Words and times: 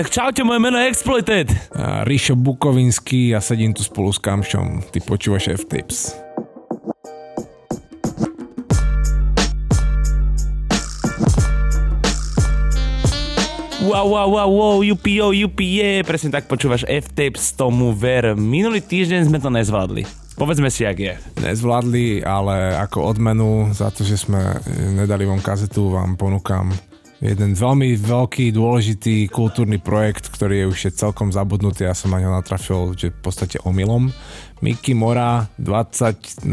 Tak 0.00 0.08
čaute, 0.08 0.40
moje 0.48 0.64
meno 0.64 0.80
je 0.80 0.88
Exploited. 0.88 1.52
A 1.76 2.08
Ríšo 2.08 2.32
Bukovinský 2.32 3.36
a 3.36 3.38
sedím 3.44 3.76
tu 3.76 3.84
spolu 3.84 4.08
s 4.08 4.16
Kamšom. 4.16 4.88
Ty 4.88 4.96
počúvaš 5.04 5.52
F-Tips. 5.60 6.16
Wow, 13.84 14.08
wow, 14.08 14.28
wow, 14.32 14.48
wow, 14.48 14.76
UPO, 14.80 15.36
UPE, 15.36 16.00
presne 16.08 16.32
tak 16.32 16.48
počúvaš 16.48 16.88
F-Tapes, 16.88 17.52
tomu 17.52 17.92
ver. 17.92 18.32
Minulý 18.32 18.80
týždeň 18.80 19.28
sme 19.28 19.36
to 19.36 19.52
nezvládli. 19.52 20.08
Povedzme 20.40 20.72
si, 20.72 20.88
jak 20.88 20.96
je. 20.96 21.14
Nezvládli, 21.44 22.24
ale 22.24 22.72
ako 22.72 23.04
odmenu 23.04 23.76
za 23.76 23.92
to, 23.92 24.00
že 24.08 24.16
sme 24.16 24.64
nedali 24.96 25.28
von 25.28 25.44
kazetu, 25.44 25.92
vám 25.92 26.16
ponúkam 26.16 26.72
jeden 27.20 27.52
veľmi 27.52 28.00
veľký, 28.00 28.56
dôležitý 28.56 29.28
kultúrny 29.28 29.76
projekt, 29.76 30.32
ktorý 30.32 30.64
je 30.64 30.66
už 30.72 30.78
je 30.88 30.92
celkom 30.96 31.28
zabudnutý. 31.28 31.84
Ja 31.84 31.92
som 31.92 32.16
na 32.16 32.18
ňo 32.24 32.32
natrafil, 32.32 32.96
že 32.96 33.12
v 33.12 33.20
podstate 33.20 33.60
omylom. 33.60 34.08
Miki 34.60 34.92
Mora 34.92 35.48
2008 35.56 36.44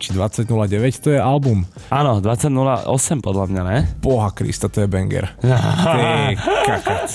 či 0.00 0.08
2009, 0.12 1.04
to 1.04 1.08
je 1.16 1.20
album. 1.20 1.64
Áno, 1.88 2.20
2008 2.20 3.24
podľa 3.24 3.44
mňa, 3.48 3.62
ne? 3.68 3.78
Boha 4.00 4.32
Krista, 4.32 4.68
to 4.68 4.84
je 4.84 4.88
banger. 4.88 5.32
Ty 5.40 6.36
kakat. 6.40 7.08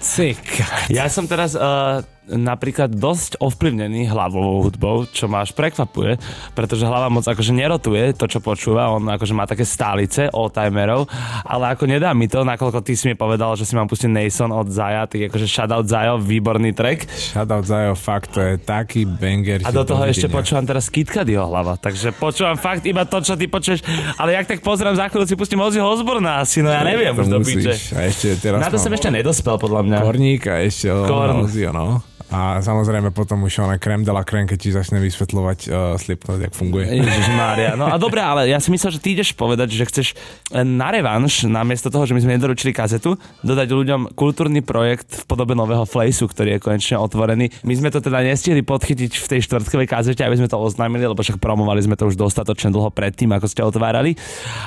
Ty 0.00 0.28
kakat. 0.36 0.88
Ja 0.88 1.08
som 1.12 1.28
teraz 1.28 1.52
uh, 1.52 2.00
napríklad 2.32 2.92
dosť 2.92 3.38
ovplyvnený 3.38 4.08
hlavovou 4.08 4.64
hudbou, 4.68 5.04
čo 5.08 5.28
ma 5.28 5.44
až 5.44 5.52
prekvapuje, 5.52 6.16
pretože 6.56 6.88
hlava 6.88 7.12
moc 7.12 7.24
akože 7.24 7.52
nerotuje 7.52 8.16
to, 8.16 8.24
čo 8.28 8.40
počúva, 8.40 8.92
on 8.92 9.04
akože 9.06 9.34
má 9.36 9.44
také 9.44 9.62
stálice 9.68 10.28
all-timerov, 10.32 11.08
ale 11.44 11.76
ako 11.76 11.84
nedá 11.88 12.12
mi 12.16 12.26
to, 12.26 12.44
nakoľko 12.44 12.80
ty 12.84 12.96
si 12.96 13.12
mi 13.12 13.14
povedal, 13.16 13.54
že 13.56 13.68
si 13.68 13.76
mám 13.76 13.88
pustiť 13.88 14.08
Nason 14.08 14.50
od 14.50 14.68
Zaja, 14.72 15.04
tak 15.06 15.28
akože 15.28 15.46
Shoutout 15.48 15.86
Zajo, 15.88 16.16
výborný 16.20 16.72
track. 16.72 17.08
Shoutout 17.08 17.64
Zajo, 17.68 17.92
fakt, 17.94 18.34
to 18.34 18.40
je 18.40 18.54
taký 18.60 19.04
banger. 19.04 19.64
A 19.64 19.70
do 19.70 19.84
toho 19.84 20.02
ešte 20.08 20.26
počúvam 20.32 20.64
teraz 20.64 20.88
Kitkadyho 20.88 21.44
hlava, 21.44 21.76
takže 21.76 22.12
počúvam 22.16 22.56
fakt 22.56 22.84
iba 22.88 23.04
to, 23.04 23.20
čo 23.20 23.36
ty 23.36 23.46
počuješ, 23.46 23.84
ale 24.16 24.34
jak 24.36 24.48
tak 24.48 24.58
pozriem 24.64 24.96
za 24.96 25.08
chvíľu 25.08 25.26
si 25.28 25.34
pustím 25.36 25.60
Ozzy 25.60 25.80
Osborna 25.82 26.40
asi, 26.42 26.64
no 26.64 26.72
ja 26.72 26.82
neviem 26.82 27.12
už 27.12 27.28
do 27.28 27.38
piče. 27.44 27.76
A 27.92 28.08
ešte 28.08 28.40
teraz 28.40 28.58
Na 28.62 28.68
to 28.72 28.78
som 28.80 28.92
ešte 28.92 29.10
nedospel, 29.12 29.58
podľa 29.60 29.82
mňa. 29.84 29.98
Korník 30.02 30.42
a 30.48 30.64
ešte 30.64 30.88
Korn. 30.88 31.44
Ozzy, 31.44 31.68
no. 31.68 32.00
A 32.32 32.64
samozrejme 32.64 33.12
potom 33.12 33.44
už 33.44 33.60
ona 33.60 33.76
krem 33.76 34.00
de 34.00 34.08
la 34.08 34.24
krem, 34.24 34.48
keď 34.48 34.58
ti 34.58 34.72
začne 34.72 34.96
vysvetľovať 35.04 35.58
uh, 35.68 36.00
Slipknot, 36.00 36.40
jak 36.40 36.56
funguje. 36.56 36.88
Ježiš. 36.88 37.28
No 37.76 37.92
a 37.92 38.00
dobre, 38.00 38.24
ale 38.24 38.48
ja 38.48 38.56
si 38.56 38.72
myslel, 38.72 38.96
že 38.96 39.00
ty 39.04 39.12
ideš 39.12 39.36
povedať, 39.36 39.68
že 39.76 39.84
chceš 39.84 40.06
eh, 40.16 40.64
na 40.64 40.88
revanš, 40.88 41.44
namiesto 41.44 41.92
toho, 41.92 42.08
že 42.08 42.16
my 42.16 42.24
sme 42.24 42.40
nedoručili 42.40 42.72
kazetu, 42.72 43.20
dodať 43.44 43.68
ľuďom 43.68 44.00
kultúrny 44.16 44.64
projekt 44.64 45.12
v 45.12 45.24
podobe 45.28 45.52
nového 45.52 45.84
Flejsu, 45.84 46.24
ktorý 46.24 46.56
je 46.56 46.64
konečne 46.64 46.96
otvorený. 46.96 47.52
My 47.68 47.76
sme 47.76 47.92
to 47.92 48.00
teda 48.00 48.24
nestihli 48.24 48.64
podchytiť 48.64 49.12
v 49.12 49.26
tej 49.28 49.40
štvrtkovej 49.44 49.88
kazete, 49.92 50.24
aby 50.24 50.40
sme 50.40 50.48
to 50.48 50.56
oznámili, 50.56 51.04
lebo 51.04 51.20
však 51.20 51.36
promovali 51.36 51.84
sme 51.84 52.00
to 52.00 52.08
už 52.08 52.16
dostatočne 52.16 52.72
dlho 52.72 52.88
predtým, 52.88 53.28
ako 53.36 53.44
ste 53.44 53.60
otvárali. 53.60 54.16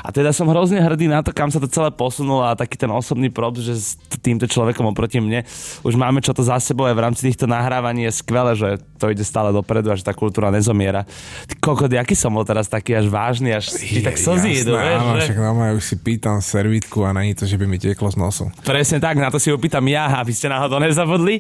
A 0.06 0.14
teda 0.14 0.30
som 0.30 0.46
hrozne 0.54 0.86
hrdý 0.86 1.10
na 1.10 1.26
to, 1.26 1.34
kam 1.34 1.50
sa 1.50 1.58
to 1.58 1.66
celé 1.66 1.90
posunulo 1.90 2.46
a 2.46 2.54
taký 2.54 2.78
ten 2.78 2.94
osobný 2.94 3.34
prop, 3.34 3.58
že 3.58 3.74
s 3.74 3.98
týmto 4.22 4.46
človekom 4.46 4.86
oproti 4.94 5.18
mne 5.18 5.42
už 5.82 5.98
máme 5.98 6.22
čo 6.22 6.36
to 6.36 6.46
za 6.46 6.62
sebou 6.62 6.86
aj 6.86 6.96
v 6.98 7.04
rámci 7.04 7.22
týchto 7.32 7.50
nahrávaní 7.56 8.04
je 8.08 8.12
skvelé, 8.12 8.52
že 8.60 8.70
to 9.00 9.12
ide 9.12 9.24
stále 9.24 9.56
dopredu 9.56 9.92
a 9.92 9.96
že 9.96 10.04
tá 10.04 10.12
kultúra 10.12 10.52
nezomiera. 10.52 11.08
Ty 11.48 11.54
kokot, 11.60 11.92
aký 11.92 12.16
som 12.16 12.32
bol 12.36 12.44
teraz 12.44 12.68
taký 12.68 12.96
až 12.96 13.08
vážny, 13.08 13.56
až 13.56 13.72
ti 13.72 14.04
tak 14.04 14.20
slzy 14.20 14.64
idú, 14.64 14.76
vieš, 14.76 15.00
áno, 15.00 15.16
že? 15.16 15.22
však 15.32 15.40
normálne 15.40 15.74
už 15.76 15.84
si 15.84 15.96
pýtam 16.00 16.40
servítku 16.40 17.04
a 17.04 17.16
není 17.16 17.36
to, 17.36 17.48
že 17.48 17.56
by 17.56 17.66
mi 17.68 17.78
tieklo 17.80 18.12
z 18.12 18.18
nosu. 18.20 18.46
Presne 18.64 19.00
tak, 19.00 19.20
na 19.20 19.32
to 19.32 19.40
si 19.40 19.52
opýtam 19.52 19.84
ja, 19.88 20.08
aby 20.20 20.32
ste 20.32 20.52
náhodou 20.52 20.80
nezabudli. 20.80 21.40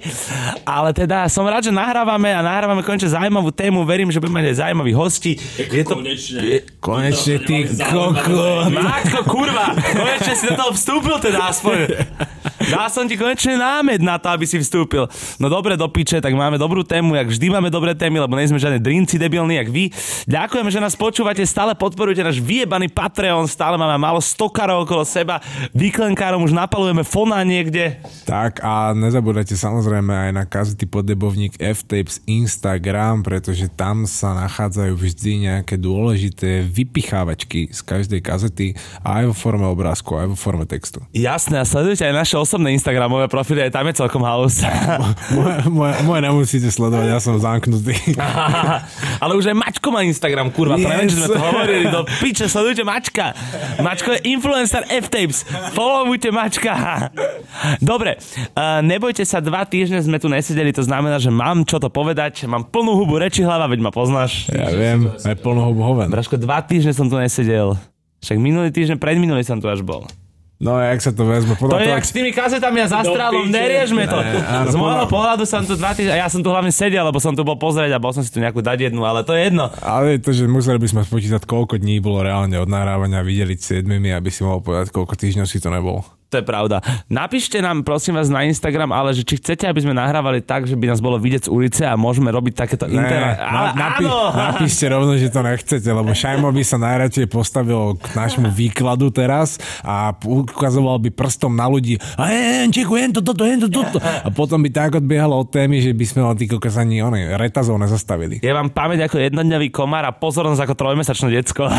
Ale 0.63 0.91
teda 0.95 1.27
som 1.31 1.47
rád, 1.47 1.67
že 1.67 1.73
nahrávame 1.75 2.31
a 2.31 2.39
nahrávame 2.43 2.83
konečne 2.83 3.11
zaujímavú 3.11 3.51
tému. 3.51 3.83
Verím, 3.83 4.11
že 4.11 4.19
budeme 4.19 4.43
mať 4.43 4.55
aj 4.55 4.57
zaujímavých 4.67 4.97
hostí. 4.97 5.31
Je 5.57 5.83
to... 5.83 5.99
Konečne. 5.99 6.39
Konečne 6.79 7.35
ty 7.43 7.57
koko. 7.81 8.69
Matko, 8.69 9.19
kurva, 9.25 9.73
konečne 9.73 10.33
si 10.35 10.45
do 10.51 10.55
toho 10.59 10.71
vstúpil 10.75 11.15
teda 11.23 11.49
aspoň. 11.49 11.77
Dal 12.65 12.87
som 12.89 13.05
ti 13.05 13.15
konečne 13.17 13.57
námed 13.59 14.01
na 14.01 14.17
to, 14.17 14.31
aby 14.33 14.45
si 14.47 14.57
vstúpil. 14.57 15.05
No 15.37 15.47
dobre, 15.51 15.77
do 15.77 15.85
piče, 16.05 16.21
tak 16.21 16.37
máme 16.37 16.61
dobrú 16.61 16.85
tému, 16.85 17.17
jak 17.17 17.33
vždy 17.33 17.49
máme 17.49 17.73
dobré 17.73 17.97
témy, 17.97 18.21
lebo 18.21 18.37
nejsme 18.37 18.61
žiadne 18.61 18.77
drinci 18.77 19.17
debilní, 19.17 19.57
jak 19.57 19.73
vy. 19.73 19.89
Ďakujeme, 20.29 20.69
že 20.69 20.77
nás 20.77 20.93
počúvate, 20.93 21.41
stále 21.49 21.73
podporujete 21.73 22.21
náš 22.21 22.37
vyjebaný 22.37 22.93
Patreon, 22.93 23.49
stále 23.49 23.73
máme 23.73 23.97
málo 23.97 24.21
stokarov 24.21 24.85
okolo 24.85 25.01
seba, 25.01 25.41
výklenkárom 25.73 26.45
už 26.45 26.53
napalujeme 26.53 27.01
fona 27.01 27.41
niekde. 27.41 27.97
Tak 28.29 28.61
a 28.61 28.93
nezabúdajte 28.93 29.57
samozrejme 29.57 30.29
aj 30.29 30.31
na 30.37 30.45
kazety 30.45 30.85
podebovník 30.85 31.57
F-Tapes 31.57 32.21
Instagram, 32.29 33.25
pretože 33.25 33.65
tam 33.73 34.05
sa 34.05 34.37
nachádzajú 34.45 34.93
vždy 34.93 35.31
nejaké 35.49 35.81
dôležité 35.81 36.61
vypichávačky 36.69 37.73
z 37.73 37.81
každej 37.81 38.21
kazety 38.21 38.77
aj 39.01 39.25
vo 39.25 39.33
forme 39.33 39.65
obrázku, 39.65 40.21
aj 40.21 40.29
vo 40.29 40.37
forme 40.37 40.69
textu. 40.69 41.01
Jasné, 41.17 41.57
a 41.57 41.65
sledujte 41.65 42.05
aj 42.05 42.13
naše 42.13 42.37
osobné 42.37 42.77
Instagramové 42.77 43.25
profily, 43.25 43.65
aj 43.65 43.73
tam 43.73 43.89
je 43.89 43.97
celkom 43.97 44.21
halus. 44.21 44.61
Moje, 45.65 45.84
moje, 45.85 45.93
moje 46.01 46.21
nemusíte 46.25 46.69
sledovať, 46.73 47.07
ja 47.13 47.19
som 47.21 47.37
zamknutý. 47.37 47.93
Ale 49.23 49.37
už 49.37 49.53
aj 49.53 49.55
Mačko 49.55 49.93
má 49.93 50.01
Instagram, 50.01 50.49
kurva, 50.49 50.81
yes. 50.81 50.89
previem, 50.89 51.07
že 51.13 51.15
sme 51.21 51.27
to 51.29 51.41
hovorili, 51.41 51.85
do 51.93 52.01
piče, 52.17 52.49
sledujte 52.49 52.81
Mačka. 52.81 53.37
Mačko 53.77 54.17
je 54.17 54.19
influencer 54.33 54.81
F-Tapes, 54.89 55.45
followujte 55.77 56.33
Mačka. 56.33 56.73
Dobre, 57.77 58.17
uh, 58.17 58.81
nebojte 58.81 59.21
sa, 59.21 59.37
dva 59.37 59.61
týždne 59.69 60.01
sme 60.01 60.17
tu 60.17 60.25
nesedeli, 60.25 60.73
to 60.73 60.81
znamená, 60.81 61.21
že 61.21 61.29
mám 61.29 61.61
čo 61.69 61.77
to 61.77 61.93
povedať, 61.93 62.49
mám 62.49 62.65
plnú 62.65 62.97
hubu 62.97 63.21
reči 63.21 63.45
hlava, 63.45 63.69
veď 63.69 63.85
ma 63.85 63.91
poznáš. 63.93 64.49
Ja 64.49 64.73
viem, 64.73 65.13
aj 65.13 65.37
plnohubu 65.45 65.85
hoven. 65.85 66.09
Braško, 66.09 66.41
dva 66.41 66.65
týždne 66.65 66.97
som 66.97 67.05
tu 67.05 67.21
nesedel. 67.21 67.77
Však 68.25 68.41
minulý 68.41 68.73
týždeň, 68.73 68.97
predminulý 68.97 69.45
som 69.45 69.61
tu 69.61 69.69
až 69.69 69.85
bol. 69.85 70.09
No, 70.55 70.79
jak 70.79 71.03
sa 71.03 71.11
to 71.11 71.27
vezme? 71.27 71.51
To 71.59 71.67
Podľa 71.67 71.77
je 71.77 71.85
toho, 71.85 71.95
jak 71.99 72.07
s 72.07 72.13
tými 72.15 72.31
kazetami 72.31 72.79
a 72.79 72.87
zastrálom, 72.87 73.43
neriešme 73.51 74.07
to. 74.07 74.17
Ne, 74.23 74.39
áno, 74.39 74.71
Z 74.71 74.75
môjho 74.79 75.03
podľa- 75.03 75.11
pohľadu 75.11 75.43
som 75.43 75.67
tu 75.67 75.75
dva 75.75 75.91
týždne, 75.91 76.15
a 76.15 76.23
ja 76.23 76.27
som 76.31 76.39
tu 76.39 76.47
hlavne 76.47 76.71
sedel, 76.71 77.03
lebo 77.03 77.19
som 77.19 77.35
tu 77.35 77.43
bol 77.43 77.59
pozrieť 77.59 77.91
a 77.91 77.99
bol 77.99 78.15
som 78.15 78.23
si 78.23 78.31
tu 78.31 78.39
nejakú 78.39 78.63
dať 78.63 78.87
jednu, 78.87 79.03
ale 79.03 79.27
to 79.27 79.35
je 79.35 79.51
jedno. 79.51 79.67
Ale 79.83 80.15
to, 80.15 80.31
že 80.31 80.47
museli 80.47 80.79
by 80.79 80.87
sme 80.87 81.01
spočítať, 81.03 81.43
koľko 81.43 81.75
dní 81.75 81.99
bolo 81.99 82.23
reálne 82.23 82.55
od 82.55 82.71
nahrávania 82.71 83.19
videliť 83.19 83.59
s 83.59 83.83
7, 83.83 84.15
aby 84.15 84.29
si 84.31 84.47
mohol 84.47 84.63
povedať, 84.63 84.95
koľko 84.95 85.19
týždňov 85.19 85.43
si 85.43 85.59
to 85.59 85.67
nebol. 85.67 86.07
To 86.33 86.41
je 86.41 86.43
pravda. 86.43 86.81
Napíšte 87.05 87.61
nám 87.61 87.85
prosím 87.85 88.17
vás 88.17 88.33
na 88.33 88.41
Instagram, 88.43 88.89
ale 88.91 89.13
že 89.13 89.21
či 89.21 89.37
chcete, 89.37 89.69
aby 89.69 89.85
sme 89.85 89.93
nahrávali 89.93 90.41
tak, 90.41 90.65
že 90.65 90.73
by 90.73 90.89
nás 90.89 90.99
bolo 90.99 91.21
vidieť 91.21 91.47
z 91.47 91.49
ulice 91.53 91.83
a 91.85 91.93
môžeme 91.93 92.33
robiť 92.33 92.53
takéto 92.65 92.85
Ne. 92.89 93.37
Ale 93.37 93.69
na, 93.77 93.87
áno! 93.99 94.33
napíšte 94.33 94.89
rovno, 94.89 95.13
že 95.19 95.29
to 95.29 95.45
nechcete, 95.45 95.85
lebo 95.85 96.15
Šajmo 96.15 96.49
by 96.49 96.63
sa 96.65 96.77
najradšej 96.81 97.27
postavil 97.29 97.99
k 97.99 98.05
nášmu 98.17 98.49
výkladu 98.49 99.13
teraz 99.13 99.61
a 99.85 100.15
ukazoval 100.15 100.97
by 100.97 101.09
prstom 101.13 101.53
na 101.53 101.69
ľudí 101.69 102.01
a 102.17 102.31
jen, 102.31 102.73
čeku, 102.73 102.97
jen 102.97 103.13
to, 103.13 103.21
toto, 103.21 103.45
jen 103.45 103.61
to, 103.61 103.69
toto. 103.69 104.01
A 104.01 104.27
potom 104.33 104.59
by 104.65 104.69
tak 104.73 104.97
odbiehalo 104.97 105.37
od 105.45 105.49
témy, 105.53 105.83
že 105.83 105.93
by 105.93 106.05
sme 106.07 106.21
len 106.25 106.35
tí 106.39 106.45
kokos 106.49 106.75
ani 106.79 107.05
one, 107.05 107.37
retazov 107.37 107.77
nezastavili. 107.77 108.41
Ja 108.41 108.57
mám 108.57 108.73
pamäť 108.73 109.07
ako 109.07 109.21
jednodňový 109.21 109.69
komár 109.69 110.09
a 110.09 110.11
pozornosť 110.15 110.61
ako 110.65 110.73
trojmesačné 110.73 111.29
decko. 111.37 111.69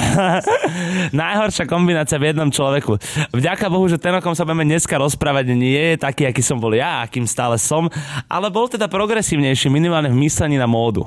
Najhoršia 1.20 1.66
kombinácia 1.66 2.20
v 2.20 2.30
jednom 2.30 2.48
človeku. 2.52 3.00
Vďaka 3.34 3.66
Bohu, 3.66 3.90
že 3.90 3.98
ten, 3.98 4.14
o 4.14 4.20
kom 4.22 4.36
sa 4.36 4.45
budeme 4.46 4.64
dneska 4.64 4.94
rozprávať, 4.94 5.50
nie 5.52 5.74
je 5.74 5.98
taký, 5.98 6.30
aký 6.30 6.40
som 6.40 6.56
bol 6.56 6.70
ja, 6.72 7.02
akým 7.02 7.26
stále 7.26 7.58
som, 7.58 7.90
ale 8.30 8.46
bol 8.48 8.70
teda 8.70 8.86
progresívnejší, 8.86 9.66
minimálne 9.66 10.08
v 10.08 10.22
myslení 10.22 10.54
na 10.54 10.70
módu. 10.70 11.04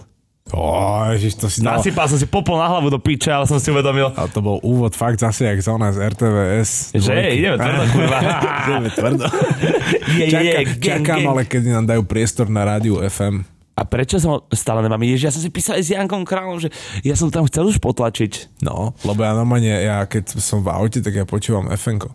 Ó, 0.49 1.05
ježiš, 1.13 1.37
to 1.37 1.45
si 1.45 1.61
dal... 1.61 1.77
Nasypal 1.77 2.09
som 2.09 2.17
si 2.17 2.25
popol 2.25 2.57
na 2.57 2.65
hlavu 2.65 2.89
do 2.89 2.97
piče, 2.97 3.29
ale 3.29 3.45
som 3.45 3.61
si 3.61 3.69
uvedomil, 3.69 4.09
A 4.17 4.25
to 4.25 4.41
bol 4.41 4.57
úvod 4.65 4.97
fakt 4.97 5.21
zase 5.21 5.45
jak 5.45 5.61
zóna 5.61 5.93
z 5.93 6.09
RTVS. 6.09 6.97
že 6.97 7.13
ideme 7.37 7.53
tvrdo, 7.53 7.83
kurva. 7.93 8.17
Ideme 8.65 8.89
tvrdo. 8.89 9.25
Je, 10.09 10.25
je, 10.25 10.25
je, 10.25 10.29
Čaká, 10.33 10.61
gang, 10.65 10.81
čakám, 10.81 11.19
gang. 11.21 11.29
ale 11.29 11.41
kedy 11.45 11.67
nám 11.69 11.85
dajú 11.85 12.01
priestor 12.01 12.49
na 12.49 12.65
rádiu 12.65 12.97
FM. 12.97 13.45
A 13.77 13.85
prečo 13.85 14.17
som 14.17 14.29
ho 14.35 14.37
stále 14.51 14.81
nemám? 14.81 14.99
Ježiš, 15.05 15.23
ja 15.23 15.31
som 15.31 15.39
si 15.39 15.53
písal 15.53 15.77
aj 15.77 15.83
s 15.85 15.93
Jankom 15.93 16.25
Kráľom, 16.25 16.59
že 16.59 16.73
ja 17.05 17.13
som 17.13 17.29
tam 17.29 17.45
chcel 17.45 17.69
už 17.69 17.77
potlačiť. 17.77 18.59
No, 18.65 18.91
lebo 19.05 19.21
ja 19.21 19.31
normálne, 19.31 19.69
ja 19.69 20.01
keď 20.03 20.35
som 20.41 20.65
v 20.65 20.73
aute, 20.73 20.99
tak 20.99 21.13
ja 21.13 21.23
počúvam 21.23 21.69
FM-ko. 21.69 22.09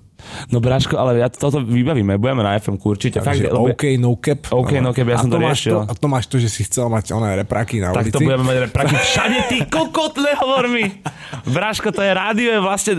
No 0.49 0.59
Bráško, 0.59 0.95
ale 0.95 1.19
ja 1.19 1.29
toto 1.29 1.61
vybavíme, 1.61 2.17
budeme 2.17 2.43
na 2.43 2.55
FM 2.55 2.77
určite. 2.79 3.19
Takže 3.19 3.49
lebo- 3.49 3.71
OK, 3.71 3.97
no 3.97 4.15
cap. 4.17 4.41
OK, 4.51 4.79
no 4.79 4.91
cap, 4.91 5.07
ja 5.07 5.17
a 5.17 5.23
som 5.23 5.31
to 5.31 5.39
riešil. 5.39 5.75
To, 5.75 5.81
a 5.87 5.93
to 5.93 6.07
máš 6.07 6.25
to, 6.27 6.37
že 6.37 6.49
si 6.49 6.63
chcel 6.63 6.89
mať 6.89 7.13
oné 7.13 7.35
repraky 7.37 7.81
na 7.81 7.91
Tak 7.91 8.09
ulici. 8.09 8.15
to 8.15 8.21
budeme 8.21 8.45
mať 8.45 8.57
repraky 8.69 8.95
všade, 9.07 9.39
ty 9.49 9.57
kokot, 9.67 10.15
nehovor 10.17 10.69
mi. 10.69 10.85
Braško, 11.45 11.91
to 11.91 12.01
je 12.01 12.13
rádio, 12.13 12.49
je 12.51 12.61
vlastne 12.61 12.93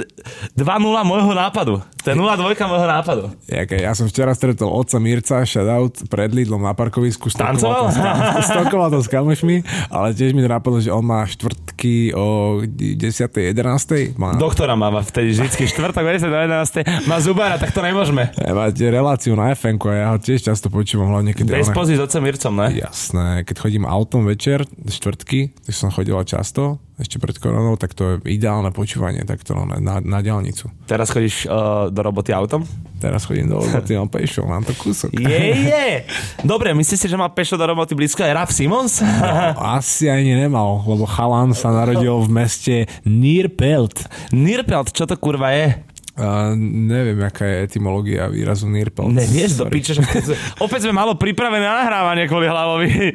2-0 0.54 0.62
môjho 1.04 1.34
nápadu. 1.34 1.82
To 2.06 2.14
je 2.14 2.16
0-2 2.16 2.54
môjho 2.70 2.86
nápadu. 2.86 3.24
Ja, 3.50 3.66
ja 3.66 3.92
som 3.98 4.06
včera 4.06 4.30
stretol 4.32 4.70
otca 4.70 5.02
Mirca, 5.02 5.42
shoutout, 5.42 6.06
pred 6.06 6.30
Lidlom 6.30 6.62
na 6.62 6.78
parkovisku. 6.78 7.34
Tancoval? 7.34 7.90
Stokoval 8.46 8.94
to 8.94 9.02
s 9.02 9.10
kamošmi, 9.10 9.66
ale 9.90 10.14
tiež 10.14 10.38
mi 10.38 10.46
napadlo, 10.46 10.78
že 10.78 10.94
on 10.94 11.02
má 11.02 11.26
štvrtky 11.26 12.14
o 12.14 12.62
10. 12.62 13.02
11. 13.02 14.22
Má... 14.22 14.38
Doktora 14.38 14.78
má 14.78 14.94
vtedy 15.02 15.34
vždycky 15.34 15.66
štvrtok, 15.66 16.06
10. 16.06 16.30
11. 16.30 17.10
Má 17.10 17.15
zubára, 17.20 17.56
tak 17.60 17.72
to 17.76 17.82
nemôžeme. 17.84 18.32
Ja, 18.40 18.52
máte 18.56 18.86
reláciu 18.88 19.36
na 19.36 19.52
fm 19.54 19.78
a 19.88 19.94
ja 19.94 20.08
ho 20.14 20.20
tiež 20.20 20.46
často 20.46 20.72
počúvam, 20.72 21.12
hlavne 21.12 21.36
keď... 21.36 21.62
Bez 21.62 21.72
s 21.72 22.02
otcom 22.02 22.22
Mircom, 22.24 22.54
ne? 22.56 22.68
Jasné, 22.80 23.44
keď 23.44 23.56
chodím 23.62 23.84
autom 23.86 24.26
večer, 24.26 24.66
štvrtky, 24.68 25.54
tak 25.66 25.74
som 25.76 25.94
chodila 25.94 26.26
často, 26.26 26.80
ešte 26.96 27.20
pred 27.20 27.36
koronou, 27.36 27.76
tak 27.76 27.92
to 27.92 28.16
je 28.16 28.40
ideálne 28.40 28.72
počúvanie 28.72 29.28
takto 29.28 29.52
na, 29.52 29.78
na, 29.84 29.96
na 30.00 30.20
diálnicu. 30.24 30.72
Teraz 30.88 31.12
chodíš 31.12 31.44
uh, 31.44 31.92
do 31.92 32.00
roboty 32.00 32.32
autom? 32.32 32.64
Teraz 33.04 33.28
chodím 33.28 33.52
do 33.52 33.60
roboty, 33.60 34.00
mám 34.00 34.08
pešo, 34.08 34.48
mám 34.48 34.64
to 34.64 34.72
kúsok. 34.72 35.12
Je, 35.12 35.44
je. 35.68 36.08
Dobre, 36.48 36.72
myslíš 36.72 37.00
si, 37.04 37.08
že 37.12 37.20
má 37.20 37.28
pešo 37.28 37.60
do 37.60 37.68
roboty 37.68 37.92
blízko 38.00 38.24
aj 38.24 38.32
Raf 38.32 38.52
Simons? 38.56 39.04
No, 39.04 39.60
asi 39.76 40.08
ani 40.08 40.40
nemal, 40.40 40.88
lebo 40.88 41.04
chalan 41.04 41.52
sa 41.52 41.76
narodil 41.76 42.16
v 42.24 42.30
meste 42.32 42.76
Nierpelt. 43.04 44.08
Nierpelt, 44.32 44.96
čo 44.96 45.04
to 45.04 45.20
kurva 45.20 45.52
je? 45.52 45.76
Uh, 46.16 46.56
neviem, 46.64 47.20
aká 47.28 47.44
je 47.44 47.68
etymológia 47.68 48.32
výrazu 48.32 48.72
Nirpel. 48.72 49.12
Nevieš 49.12 49.60
do 49.60 49.68
piče, 49.68 50.00
opäť 50.64 50.88
sme 50.88 50.96
malo 50.96 51.20
pripravené 51.20 51.68
nahrávanie 51.68 52.32
kvôli 52.32 52.48
hlavovi. 52.48 53.12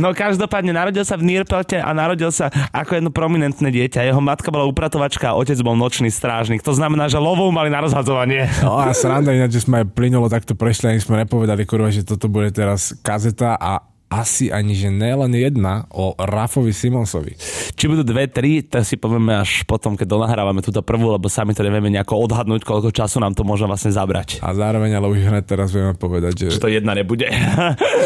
No 0.00 0.16
každopádne 0.16 0.72
narodil 0.72 1.04
sa 1.04 1.20
v 1.20 1.28
Nirpelte 1.28 1.76
a 1.76 1.92
narodil 1.92 2.32
sa 2.32 2.48
ako 2.72 2.96
jedno 2.96 3.12
prominentné 3.12 3.68
dieťa. 3.68 4.00
Jeho 4.08 4.24
matka 4.24 4.48
bola 4.48 4.64
upratovačka 4.64 5.32
a 5.32 5.36
otec 5.36 5.60
bol 5.60 5.76
nočný 5.76 6.08
strážnik. 6.08 6.64
To 6.64 6.72
znamená, 6.72 7.12
že 7.12 7.20
lovou 7.20 7.52
mali 7.52 7.68
na 7.68 7.84
rozhadzovanie. 7.84 8.48
No 8.64 8.80
a 8.80 8.96
sranda 8.96 9.36
ináč, 9.36 9.60
že 9.60 9.68
sme 9.68 9.84
aj 9.84 9.92
plynulo 9.92 10.32
takto 10.32 10.56
prešli, 10.56 10.96
ani 10.96 11.04
sme 11.04 11.20
nepovedali, 11.20 11.68
kurva, 11.68 11.92
že 11.92 12.00
toto 12.00 12.32
bude 12.32 12.48
teraz 12.48 12.96
kazeta 13.04 13.60
a 13.60 13.97
asi 14.08 14.48
ani, 14.48 14.72
že 14.72 14.88
ne 14.88 15.12
len 15.12 15.32
jedna 15.36 15.84
o 15.92 16.16
Rafovi 16.16 16.72
Simonsovi. 16.72 17.36
Či 17.76 17.84
budú 17.92 18.02
dve, 18.02 18.24
tri, 18.26 18.64
to 18.64 18.80
si 18.80 18.96
povieme 18.96 19.36
až 19.36 19.68
potom, 19.68 19.94
keď 19.94 20.08
donahrávame 20.08 20.64
túto 20.64 20.80
prvú, 20.80 21.12
lebo 21.12 21.28
sami 21.28 21.52
to 21.52 21.60
nevieme 21.60 21.92
nejako 21.92 22.24
odhadnúť, 22.24 22.64
koľko 22.64 22.88
času 22.88 23.20
nám 23.20 23.36
to 23.36 23.44
môže 23.44 23.68
vlastne 23.68 23.92
zabrať. 23.92 24.40
A 24.40 24.56
zároveň 24.56 24.96
ale 24.96 25.12
už 25.12 25.28
hneď 25.28 25.44
teraz 25.44 25.70
vieme 25.70 25.92
povedať, 25.92 26.48
že... 26.48 26.56
Že 26.56 26.64
to 26.64 26.72
jedna 26.72 26.96
nebude. 26.96 27.28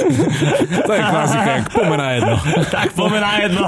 to 0.88 0.92
je 0.92 1.02
klasika, 1.06 1.50
jak 1.62 1.68
pomená 1.70 2.06
jedno. 2.18 2.36
tak 2.74 2.88
pomená 2.98 3.30
jedno. 3.38 3.62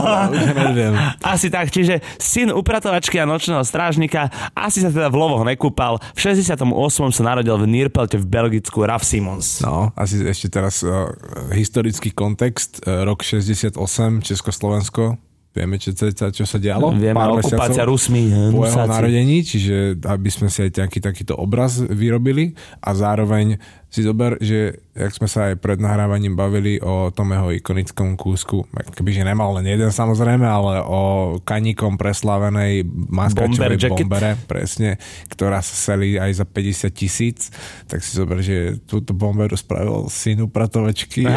neviem. 0.75 0.93
Asi 1.23 1.49
tak, 1.49 1.71
čiže 1.71 2.03
syn 2.19 2.51
upratovačky 2.51 3.23
a 3.23 3.25
nočného 3.31 3.63
strážnika, 3.63 4.29
asi 4.59 4.83
sa 4.83 4.91
teda 4.91 5.07
v 5.07 5.17
lovoch 5.17 5.47
nekúpal. 5.47 6.03
V 6.19 6.35
68. 6.35 6.67
sa 7.15 7.23
narodil 7.23 7.55
v 7.55 7.67
Nierpelte 7.71 8.19
v 8.19 8.27
Belgicku 8.27 8.83
Raf 8.83 9.07
Simons. 9.07 9.63
No, 9.63 9.95
asi 9.95 10.19
ešte 10.27 10.51
teraz 10.51 10.83
uh, 10.83 11.15
historický 11.55 12.11
kontext, 12.25 12.81
e, 12.89 13.05
rok 13.05 13.21
68, 13.21 14.25
Československo, 14.25 15.21
Vieme, 15.55 15.79
čo, 15.79 15.95
čo 15.95 16.45
sa 16.51 16.59
dialo? 16.59 16.91
Vieme, 16.99 17.15
Pár 17.15 17.39
okupácia 17.39 17.87
Rusmi. 17.87 18.27
Po 18.51 18.67
jeho 18.67 18.91
narodení, 18.91 19.47
čiže 19.47 19.95
aby 20.03 20.27
sme 20.27 20.51
si 20.51 20.67
aj 20.67 20.83
nejaký 20.83 20.99
takýto 20.99 21.39
obraz 21.39 21.79
vyrobili 21.79 22.59
a 22.83 22.91
zároveň 22.91 23.63
si 23.95 24.03
zober, 24.03 24.35
že 24.43 24.83
jak 24.91 25.15
sme 25.15 25.31
sa 25.31 25.55
aj 25.55 25.63
pred 25.63 25.79
nahrávaním 25.79 26.35
bavili 26.35 26.83
o 26.83 27.15
tom 27.15 27.31
jeho 27.31 27.55
ikonickom 27.55 28.19
kúsku, 28.19 28.67
kebyže 28.91 29.23
nemal 29.23 29.55
len 29.55 29.71
jeden 29.71 29.95
samozrejme, 29.95 30.43
ale 30.43 30.83
o 30.83 31.03
kaníkom 31.39 31.95
preslavenej 31.95 32.83
maskačovej 32.91 33.79
Bomber 33.79 33.95
bombere, 33.95 34.31
presne, 34.51 34.99
ktorá 35.31 35.63
sa 35.63 35.95
selí 35.95 36.19
aj 36.19 36.43
za 36.43 36.47
50 36.47 36.91
tisíc, 36.91 37.55
tak 37.87 38.03
si 38.03 38.19
zober, 38.19 38.43
že 38.43 38.83
túto 38.83 39.15
bomberu 39.15 39.55
spravil 39.55 40.11
syn 40.11 40.43
upratovačky. 40.43 41.31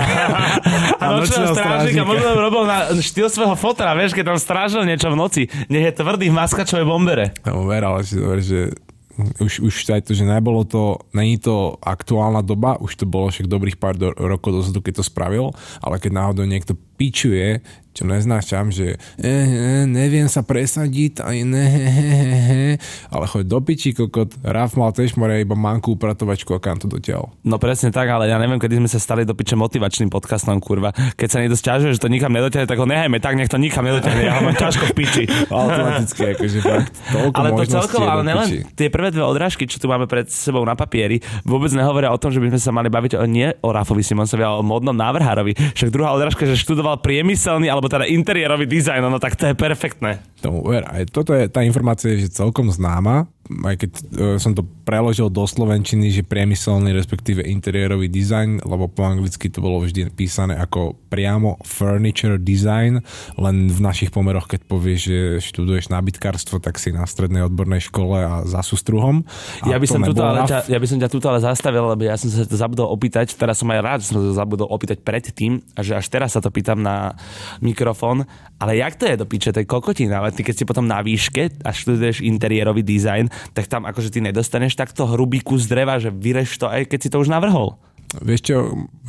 a 1.02 1.06
nočného 1.14 1.54
strážnika 1.54 2.10
možno 2.10 2.42
robil 2.42 2.66
na 2.66 2.90
štýl 2.98 3.30
svojho 3.30 3.54
fotra, 3.54 3.94
vieš, 3.94 4.18
keď 4.18 4.34
tam 4.34 4.40
strážil 4.42 4.82
niečo 4.82 5.14
v 5.14 5.20
noci, 5.22 5.44
nech 5.70 5.86
je 5.86 5.94
tvrdý 5.94 6.34
v 6.34 6.38
maskačovej 6.42 6.90
bombere. 6.90 7.38
No, 7.46 7.70
ver, 7.70 7.86
ale 7.86 8.02
si 8.02 8.18
zober, 8.18 8.42
že 8.42 8.74
už, 9.18 9.66
už 9.66 9.74
aj 9.90 10.02
to, 10.06 10.14
že 10.14 10.26
nebolo 10.26 10.62
to, 10.62 11.02
není 11.14 11.42
to 11.42 11.74
aktuálna 11.82 12.46
doba, 12.46 12.78
už 12.78 13.02
to 13.02 13.06
bolo 13.10 13.34
však 13.34 13.50
dobrých 13.50 13.78
pár 13.82 13.98
do, 13.98 14.14
rokov 14.14 14.62
dozadu, 14.62 14.80
keď 14.82 15.02
to 15.02 15.10
spravil, 15.10 15.46
ale 15.82 15.98
keď 15.98 16.12
náhodou 16.14 16.46
niekto 16.46 16.78
pičuje, 16.98 17.62
čo 17.98 18.06
neznášam, 18.06 18.70
že 18.70 19.02
eh, 19.18 19.26
eh, 19.26 19.84
neviem 19.90 20.30
sa 20.30 20.46
presadiť, 20.46 21.26
aj 21.26 21.38
ne, 21.50 21.66
he, 21.66 21.86
he, 21.90 22.18
he, 22.22 22.66
ale 23.10 23.26
choď 23.26 23.44
do 23.50 23.58
piči, 23.66 23.98
kokot. 23.98 24.38
Raf 24.46 24.78
mal 24.78 24.94
tiež 24.94 25.18
more 25.18 25.42
iba 25.42 25.58
manku 25.58 25.98
upratovačku 25.98 26.54
a 26.54 26.62
kam 26.62 26.78
to 26.78 26.86
dotiaľ. 26.86 27.34
No 27.42 27.58
presne 27.58 27.90
tak, 27.90 28.06
ale 28.06 28.30
ja 28.30 28.38
neviem, 28.38 28.62
kedy 28.62 28.78
sme 28.78 28.86
sa 28.86 29.02
stali 29.02 29.26
do 29.26 29.34
piče 29.34 29.58
motivačným 29.58 30.14
podcastom, 30.14 30.62
kurva. 30.62 30.94
Keď 30.94 31.26
sa 31.28 31.42
niekto 31.42 31.58
stiažuje, 31.58 31.98
že 31.98 32.02
to 32.06 32.14
nikam 32.14 32.30
nedotiahne, 32.30 32.70
tak 32.70 32.78
ho 32.78 32.86
nehajme, 32.86 33.18
tak 33.18 33.34
nech 33.34 33.50
to 33.50 33.58
nikam 33.58 33.82
nedotiahne, 33.82 34.30
ja 34.30 34.38
ho 34.38 34.46
mám 34.46 34.54
ťažko 34.54 34.94
v 34.94 34.96
piči. 35.02 35.24
Automaticky, 35.50 36.38
akože 36.38 36.60
fakt. 36.62 36.94
Ale 37.34 37.50
to 37.58 37.64
celkovo, 37.66 38.06
ale 38.06 38.22
nelen 38.22 38.70
tie 38.78 38.94
prvé 38.94 39.10
dve 39.10 39.26
odrážky, 39.26 39.66
čo 39.66 39.82
tu 39.82 39.90
máme 39.90 40.06
pred 40.06 40.30
sebou 40.30 40.62
na 40.62 40.78
papieri, 40.78 41.18
vôbec 41.42 41.74
nehovoria 41.74 42.14
o 42.14 42.22
tom, 42.22 42.30
že 42.30 42.38
by 42.38 42.54
sme 42.54 42.62
sa 42.62 42.70
mali 42.70 42.94
baviť 42.94 43.18
o, 43.18 43.26
nie 43.26 43.50
o 43.66 43.74
Rafovi 43.74 44.06
Simonsovi, 44.06 44.46
ale 44.46 44.62
o 44.62 44.64
modnom 44.64 44.94
návrhárovi. 44.94 45.58
Však 45.74 45.90
druhá 45.90 46.14
odrážka, 46.14 46.46
že 46.46 46.54
študoval 46.54 46.87
priemyselný 46.96 47.68
alebo 47.68 47.92
teda 47.92 48.08
interiérový 48.08 48.64
dizajn, 48.64 49.04
no 49.04 49.20
tak 49.20 49.36
to 49.36 49.52
je 49.52 49.56
perfektné. 49.60 50.24
Tomu 50.40 50.64
ver, 50.64 50.88
aj 50.88 51.12
toto 51.12 51.36
je, 51.36 51.52
tá 51.52 51.66
informácia 51.68 52.16
je 52.16 52.32
celkom 52.32 52.72
známa, 52.72 53.28
aj 53.48 53.76
keď 53.80 53.92
uh, 53.92 54.02
som 54.38 54.52
to 54.52 54.64
preložil 54.88 55.28
do 55.32 55.44
slovenčiny, 55.44 56.12
že 56.12 56.24
priemyselný, 56.24 56.96
respektíve 56.96 57.44
interiérový 57.44 58.08
dizajn, 58.08 58.64
lebo 58.64 58.88
po 58.88 59.04
anglicky 59.04 59.52
to 59.52 59.60
bolo 59.60 59.84
vždy 59.84 60.12
písané 60.16 60.56
ako 60.56 60.96
priamo 61.12 61.60
furniture 61.64 62.40
design, 62.40 63.04
len 63.36 63.68
v 63.72 63.80
našich 63.84 64.12
pomeroch, 64.12 64.48
keď 64.48 64.64
povieš, 64.68 65.00
že 65.04 65.20
študuješ 65.44 65.92
nábytkárstvo, 65.92 66.60
tak 66.64 66.80
si 66.80 66.96
na 66.96 67.04
strednej 67.04 67.44
odbornej 67.48 67.84
škole 67.88 68.20
a 68.20 68.34
za 68.48 68.64
sústruhom. 68.64 69.24
A 69.64 69.76
ja 69.76 69.78
by, 69.80 69.88
som 69.88 70.04
tuto, 70.04 70.24
ale 70.24 70.48
ťa, 70.48 70.72
ja 70.72 70.80
by 70.80 70.88
som 70.88 70.98
ťa 71.00 71.10
tuto 71.12 71.28
ale 71.28 71.40
zastavil, 71.44 71.84
lebo 71.88 72.04
ja 72.08 72.16
som 72.16 72.32
sa 72.32 72.48
to 72.48 72.56
zabudol 72.56 72.88
opýtať, 72.92 73.36
teraz 73.36 73.60
som 73.60 73.68
aj 73.72 73.80
rád, 73.84 74.00
že 74.04 74.16
som 74.16 74.20
to 74.20 74.36
zabudol 74.36 74.68
opýtať 74.72 75.04
predtým, 75.04 75.64
a 75.76 75.84
že 75.84 75.96
až 75.96 76.08
teraz 76.08 76.36
sa 76.36 76.44
to 76.44 76.52
pýtam 76.52 76.80
na 76.80 77.16
mikrofón, 77.60 78.28
ale 78.58 78.80
jak 78.80 78.98
to 78.98 79.06
je 79.06 79.16
do 79.20 79.26
piče, 79.30 79.54
to 79.54 79.62
je 79.62 79.70
kokotina, 79.70 80.20
ale 80.24 80.34
ty 80.34 80.42
keď 80.42 80.56
si 80.58 80.66
potom 80.66 80.90
na 80.90 81.04
výške 81.04 81.62
a 81.62 81.70
študuješ 81.70 82.26
interiérový 82.26 82.82
dizajn, 82.82 83.30
tak 83.54 83.70
tam 83.70 83.88
akože 83.88 84.14
ty 84.14 84.20
nedostaneš 84.22 84.78
takto 84.78 85.06
hrubý 85.10 85.42
kus 85.42 85.66
dreva, 85.66 85.98
že 85.98 86.14
vyreš 86.14 86.62
to 86.62 86.68
aj 86.68 86.90
keď 86.90 87.00
si 87.00 87.10
to 87.10 87.18
už 87.22 87.30
navrhol. 87.30 87.78
Vieš 88.24 88.42
čo, 88.48 88.56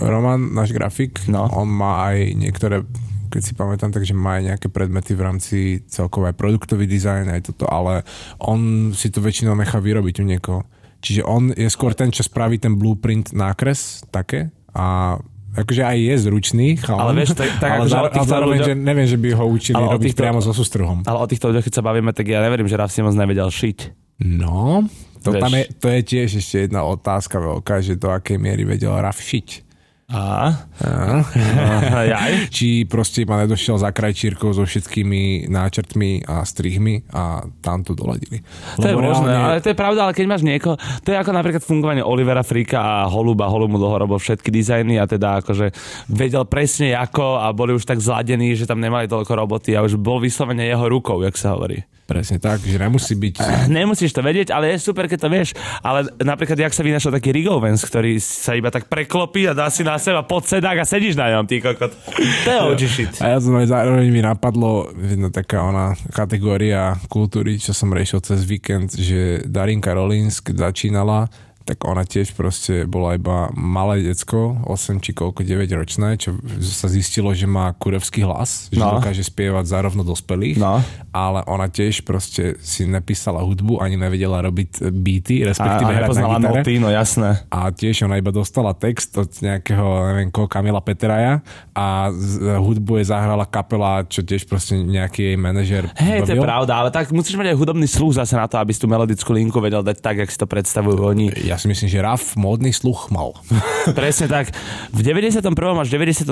Roman, 0.03 0.51
náš 0.51 0.75
grafik, 0.75 1.23
no. 1.31 1.47
on 1.55 1.71
má 1.71 2.11
aj 2.11 2.35
niektoré 2.35 2.83
keď 3.29 3.43
si 3.45 3.53
pamätám, 3.53 3.93
takže 3.93 4.17
má 4.17 4.41
aj 4.41 4.57
nejaké 4.57 4.69
predmety 4.73 5.13
v 5.13 5.21
rámci 5.21 5.59
celkovej 5.85 6.33
produktový 6.33 6.89
dizajn 6.89 7.29
aj 7.29 7.53
toto, 7.53 7.69
ale 7.69 8.02
on 8.41 8.91
si 8.97 9.12
to 9.12 9.21
väčšinou 9.21 9.52
nechá 9.52 9.76
vyrobiť 9.76 10.17
u 10.19 10.25
niekoho. 10.25 10.61
Čiže 11.05 11.23
on 11.29 11.52
je 11.52 11.69
skôr 11.71 11.95
ten, 11.95 12.11
čo 12.11 12.26
spraví 12.26 12.59
ten 12.59 12.75
blueprint 12.75 13.31
nákres 13.37 14.02
také 14.11 14.50
a 14.75 15.21
akože 15.55 15.83
aj 15.85 15.99
je 15.99 16.14
zručný, 16.29 16.69
chalan, 16.79 17.02
ale, 17.02 17.12
vieš, 17.23 17.35
tak, 17.38 17.50
tak 17.62 17.71
ale, 17.79 17.87
akože 17.87 18.26
zároveň, 18.26 18.59
ľuďo... 18.59 18.67
že 18.67 18.75
neviem, 18.75 19.09
že 19.09 19.19
by 19.19 19.29
ho 19.35 19.45
učili 19.47 19.79
robiť 19.79 20.11
týchto, 20.12 20.21
priamo 20.23 20.41
so 20.43 20.52
sústruhom. 20.55 21.05
Ale 21.07 21.19
o 21.19 21.26
týchto 21.26 21.52
ľuďoch, 21.52 21.64
keď 21.71 21.75
sa 21.79 21.83
bavíme, 21.85 22.11
tak 22.17 22.26
ja 22.26 22.43
neverím, 22.43 22.67
že 22.67 22.79
Raf 22.79 22.91
Simons 22.91 23.14
nevedel 23.14 23.49
šiť. 23.49 24.08
No, 24.19 24.83
to, 25.23 25.31
tam 25.39 25.55
je, 25.55 25.65
to 25.79 25.87
je 25.95 26.01
tiež 26.03 26.29
ešte 26.43 26.57
jedna 26.67 26.83
otázka 26.83 27.39
veľká, 27.39 27.79
že 27.83 27.95
do 27.95 28.11
akej 28.11 28.39
miery 28.39 28.67
vedel 28.67 28.95
Raf 28.95 29.23
šiť. 29.23 29.69
A? 30.09 30.57
A? 30.81 31.21
A 32.01 32.25
Či 32.49 32.89
proste 32.89 33.29
ma 33.29 33.45
nedošiel 33.45 33.77
za 33.77 33.93
krajčírkou 33.93 34.57
so 34.57 34.65
všetkými 34.65 35.53
náčrtmi 35.53 36.25
a 36.25 36.49
strihmi 36.49 37.05
a 37.13 37.45
tam 37.61 37.85
to 37.85 37.93
doladili. 37.93 38.41
To 38.81 38.89
Lebo 38.89 39.05
je 39.05 39.09
možné, 39.13 39.29
reálne... 39.37 39.45
ale 39.53 39.61
to 39.61 39.69
je 39.69 39.77
pravda, 39.77 40.09
ale 40.09 40.17
keď 40.17 40.25
máš 40.25 40.49
niekoho, 40.49 40.81
to 41.05 41.13
je 41.13 41.21
ako 41.21 41.29
napríklad 41.37 41.61
fungovanie 41.61 42.01
Olivera 42.01 42.41
Frika 42.41 42.81
a 42.81 42.97
Holuba, 43.05 43.53
Holub 43.53 43.69
mu 43.69 43.77
dlho 43.77 44.09
robil 44.09 44.17
všetky 44.17 44.49
dizajny 44.49 44.97
a 44.97 45.05
teda 45.05 45.45
akože 45.45 45.77
vedel 46.09 46.49
presne 46.49 46.97
ako 46.97 47.45
a 47.45 47.53
boli 47.53 47.77
už 47.77 47.85
tak 47.85 48.01
zladení, 48.01 48.57
že 48.57 48.65
tam 48.65 48.81
nemali 48.81 49.13
toľko 49.13 49.33
roboty 49.37 49.77
a 49.77 49.85
už 49.85 50.01
bol 50.01 50.25
vyslovene 50.25 50.65
jeho 50.65 50.89
rukou, 50.89 51.21
jak 51.21 51.37
sa 51.37 51.53
hovorí. 51.53 51.85
Presne 52.09 52.41
tak, 52.41 52.65
že 52.65 52.81
nemusí 52.81 53.12
byť... 53.12 53.37
Nemusíš 53.69 54.17
to 54.17 54.25
vedieť, 54.25 54.49
ale 54.49 54.73
je 54.73 54.81
super, 54.81 55.05
keď 55.05 55.19
to 55.21 55.29
vieš. 55.29 55.53
Ale 55.85 56.09
napríklad, 56.25 56.57
jak 56.57 56.73
sa 56.73 56.81
vynašiel 56.81 57.12
taký 57.12 57.37
Rigovens, 57.37 57.85
ktorý 57.85 58.17
sa 58.17 58.57
iba 58.57 58.73
tak 58.73 58.88
preklopí 58.88 59.45
a 59.45 59.53
dá 59.53 59.69
si 59.69 59.85
na 59.85 60.00
seba 60.00 60.25
pod 60.25 60.49
sedák 60.49 60.81
a 60.81 60.88
sedíš 60.88 61.21
na 61.21 61.29
ňom, 61.37 61.45
ty 61.45 61.61
kokot. 61.61 61.93
To 62.17 62.49
je 62.49 62.61
OG 62.65 62.83
shit. 62.88 63.12
A 63.21 63.37
ja 63.37 63.38
som 63.45 63.53
aj 63.61 63.69
zároveň 63.69 64.09
mi 64.09 64.25
napadlo 64.25 64.88
jedna 64.97 65.29
taká 65.29 65.61
ona 65.61 65.93
kategória 66.17 66.97
kultúry, 67.12 67.61
čo 67.61 67.77
som 67.77 67.93
riešil 67.93 68.25
cez 68.25 68.41
víkend, 68.49 68.97
že 68.97 69.45
Darinka 69.45 69.93
Rollins, 69.93 70.41
keď 70.41 70.73
začínala, 70.73 71.29
tak 71.69 71.85
ona 71.85 72.01
tiež 72.01 72.33
proste 72.33 72.89
bola 72.89 73.13
iba 73.13 73.53
malé 73.53 74.01
decko, 74.01 74.65
8 74.65 74.73
či 74.99 75.13
koľko, 75.13 75.45
9 75.45 75.69
ročné, 75.71 76.17
čo 76.17 76.33
sa 76.65 76.89
zistilo, 76.89 77.29
že 77.31 77.45
má 77.45 77.69
kurevský 77.71 78.25
hlas, 78.25 78.73
že 78.73 78.81
No. 78.81 78.97
dokáže 78.97 79.21
spievať 79.21 79.69
zárovno 79.69 80.01
dospelých, 80.01 80.57
No. 80.57 80.81
ale 81.11 81.45
ona 81.45 81.69
tiež 81.69 82.01
proste 82.03 82.57
si 82.59 82.89
nepísala 82.89 83.45
hudbu, 83.45 83.77
ani 83.79 83.95
nevedela 83.95 84.41
robiť 84.41 84.89
beaty, 84.89 85.45
A, 85.45 85.53
respektíve 85.53 85.93
a 85.93 85.97
hrať 85.99 86.09
na 86.09 86.29
gitare. 86.33 86.61
noty, 86.65 86.73
no 86.81 86.89
jasné. 86.89 87.45
A 87.53 87.69
tiež 87.69 88.09
ona 88.09 88.17
iba 88.17 88.33
dostala 88.33 88.73
text 88.73 89.13
od 89.15 89.29
nejakého, 89.29 89.85
neviem 90.09 90.31
koho, 90.31 90.49
Kamila 90.49 90.81
Peteraja 90.81 91.45
a 91.75 92.09
z, 92.11 92.57
hudbu 92.57 92.97
je 92.97 93.13
zahrala 93.13 93.45
kapela, 93.45 94.01
čo 94.03 94.23
tiež 94.23 94.49
proste 94.49 94.73
nejaký 94.75 95.21
jej 95.23 95.37
manažer 95.37 95.85
Hej, 95.99 96.25
to 96.25 96.33
je 96.33 96.41
pravda, 96.41 96.73
ale 96.79 96.89
tak 96.89 97.11
musíš 97.11 97.35
mať 97.35 97.53
aj 97.53 97.59
hudobný 97.59 97.85
sluch 97.85 98.17
zase 98.17 98.33
na 98.33 98.47
to, 98.47 98.57
aby 98.57 98.73
si 98.73 98.79
tú 98.79 98.87
melodickú 98.87 99.35
linku 99.35 99.59
vedel 99.59 99.83
dať 99.83 99.99
tak, 99.99 100.17
jak 100.19 100.31
si 100.31 100.39
to 100.39 100.47
predstavujú 100.47 101.03
oni. 101.03 101.27
Ja 101.43 101.58
si 101.59 101.67
myslím, 101.69 101.88
že 101.91 101.99
Raf 102.00 102.38
módny 102.38 102.73
sluch 102.73 103.11
mal. 103.11 103.35
Presne 103.99 104.31
tak. 104.31 104.55
V 104.95 105.00
91. 105.05 105.45
až 105.79 105.88
93. 105.91 106.31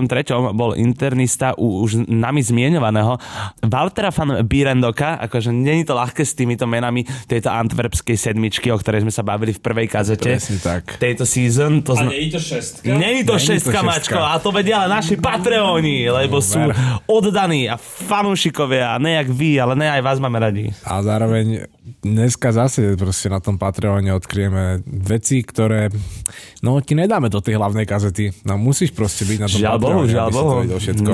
bol 0.55 0.73
internista 0.79 1.53
u 1.59 1.85
už 1.85 2.09
nami 2.09 2.41
zmienovaného 2.41 3.19
Waltera 3.67 4.15
van 4.15 4.41
Birendoka, 4.47 5.19
akože 5.21 5.53
není 5.53 5.85
to 5.85 5.93
ľahké 5.93 6.25
s 6.25 6.33
týmito 6.33 6.65
menami 6.65 7.05
tejto 7.27 7.53
antwerpskej 7.53 8.17
sedmičky, 8.17 8.73
o 8.73 8.79
ktorej 8.79 9.05
sme 9.05 9.13
sa 9.13 9.27
bavili 9.27 9.53
v 9.53 9.61
prvej 9.61 9.87
kazete. 9.91 10.39
Presne 10.39 10.59
tak. 10.63 10.97
Tejto 10.97 11.29
season. 11.29 11.83
To 11.85 11.99
A 11.99 12.07
zna... 12.07 12.11
nie 12.15 12.31
je 12.31 12.39
to 12.39 12.41
šestka? 12.41 12.87
Není 12.87 12.99
to 12.99 13.07
Není 13.17 13.25
to 13.25 13.39
šestka, 13.39 13.83
mačko, 13.83 14.21
a 14.21 14.37
to 14.39 14.53
vedia 14.53 14.85
naši 14.85 15.17
Patreoni, 15.17 16.05
lebo 16.13 16.45
sú 16.45 16.61
oddaní 17.09 17.65
a 17.65 17.81
fanúšikovia, 17.81 18.93
a 18.93 19.01
ne 19.01 19.17
jak 19.17 19.29
vy, 19.33 19.57
ale 19.57 19.75
ne 19.77 19.89
aj 19.89 20.03
vás 20.05 20.19
máme 20.21 20.37
radi. 20.37 20.69
A 20.85 21.01
zároveň 21.01 21.65
dneska 22.05 22.53
zase 22.53 22.95
proste 22.99 23.33
na 23.33 23.41
tom 23.41 23.57
Patreone 23.57 24.13
odkryjeme 24.13 24.85
veci, 25.17 25.41
ktoré 25.41 25.89
no 26.61 26.77
ti 26.85 26.93
nedáme 26.93 27.33
do 27.33 27.41
tej 27.41 27.57
hlavnej 27.57 27.89
kazety. 27.89 28.37
No 28.45 28.61
musíš 28.61 28.93
proste 28.93 29.25
byť 29.25 29.39
na 29.41 29.49
tom 29.49 29.61
Žiaľ 29.61 29.77
Bohu, 29.81 30.01
žiaľ 30.05 30.29
Bohu. 30.31 30.55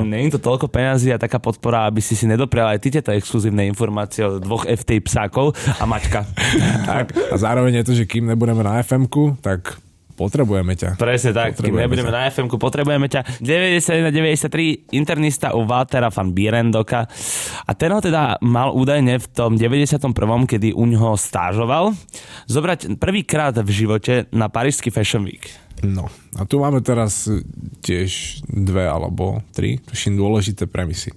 Není 0.03 0.29
to 0.35 0.39
toľko 0.43 0.67
peňazí 0.67 1.15
a 1.15 1.17
taká 1.17 1.39
podpora, 1.39 1.87
aby 1.87 2.03
si 2.03 2.19
si 2.19 2.27
nedoprial 2.27 2.75
aj 2.75 2.79
ty 2.83 2.87
tieto 2.91 3.15
exkluzívne 3.15 3.63
informácie 3.65 4.27
od 4.27 4.43
dvoch 4.43 4.67
FT 4.67 4.99
psákov 5.07 5.55
a 5.79 5.83
Maťka. 5.87 6.21
Tak. 6.83 7.15
A 7.31 7.35
zároveň 7.39 7.79
je 7.81 7.85
to, 7.87 7.93
že 7.95 8.03
kým 8.03 8.27
nebudeme 8.27 8.59
na 8.59 8.83
FM-ku, 8.83 9.39
tak 9.39 9.79
potrebujeme 10.13 10.77
ťa. 10.77 10.95
Presne 10.95 11.31
tak, 11.33 11.57
kým 11.57 11.75
nebudeme 11.75 12.09
ťa. 12.09 12.15
na 12.15 12.21
fm 12.29 12.47
potrebujeme 12.55 13.09
ťa. 13.09 13.43
91-93 13.43 14.93
internista 14.93 15.57
u 15.57 15.65
Waltera 15.65 16.13
van 16.13 16.31
Bierendoka 16.31 17.09
a 17.65 17.71
ten 17.73 17.89
ho 17.91 17.99
teda 17.99 18.37
mal 18.45 18.71
údajne 18.71 19.17
v 19.19 19.27
tom 19.33 19.57
91. 19.57 20.13
kedy 20.47 20.71
u 20.73 20.85
ňoho 20.85 21.17
stážoval, 21.17 21.97
zobrať 22.47 22.95
prvýkrát 22.97 23.57
v 23.57 23.69
živote 23.69 24.29
na 24.31 24.47
Parížsky 24.47 24.93
Fashion 24.93 25.25
Week. 25.25 25.49
No 25.83 26.07
a 26.39 26.47
tu 26.47 26.63
máme 26.63 26.79
teraz 26.79 27.27
tiež 27.83 28.41
dve 28.47 28.87
alebo 28.87 29.43
tri, 29.51 29.83
tuším, 29.83 30.15
dôležité 30.15 30.63
premisy. 30.69 31.11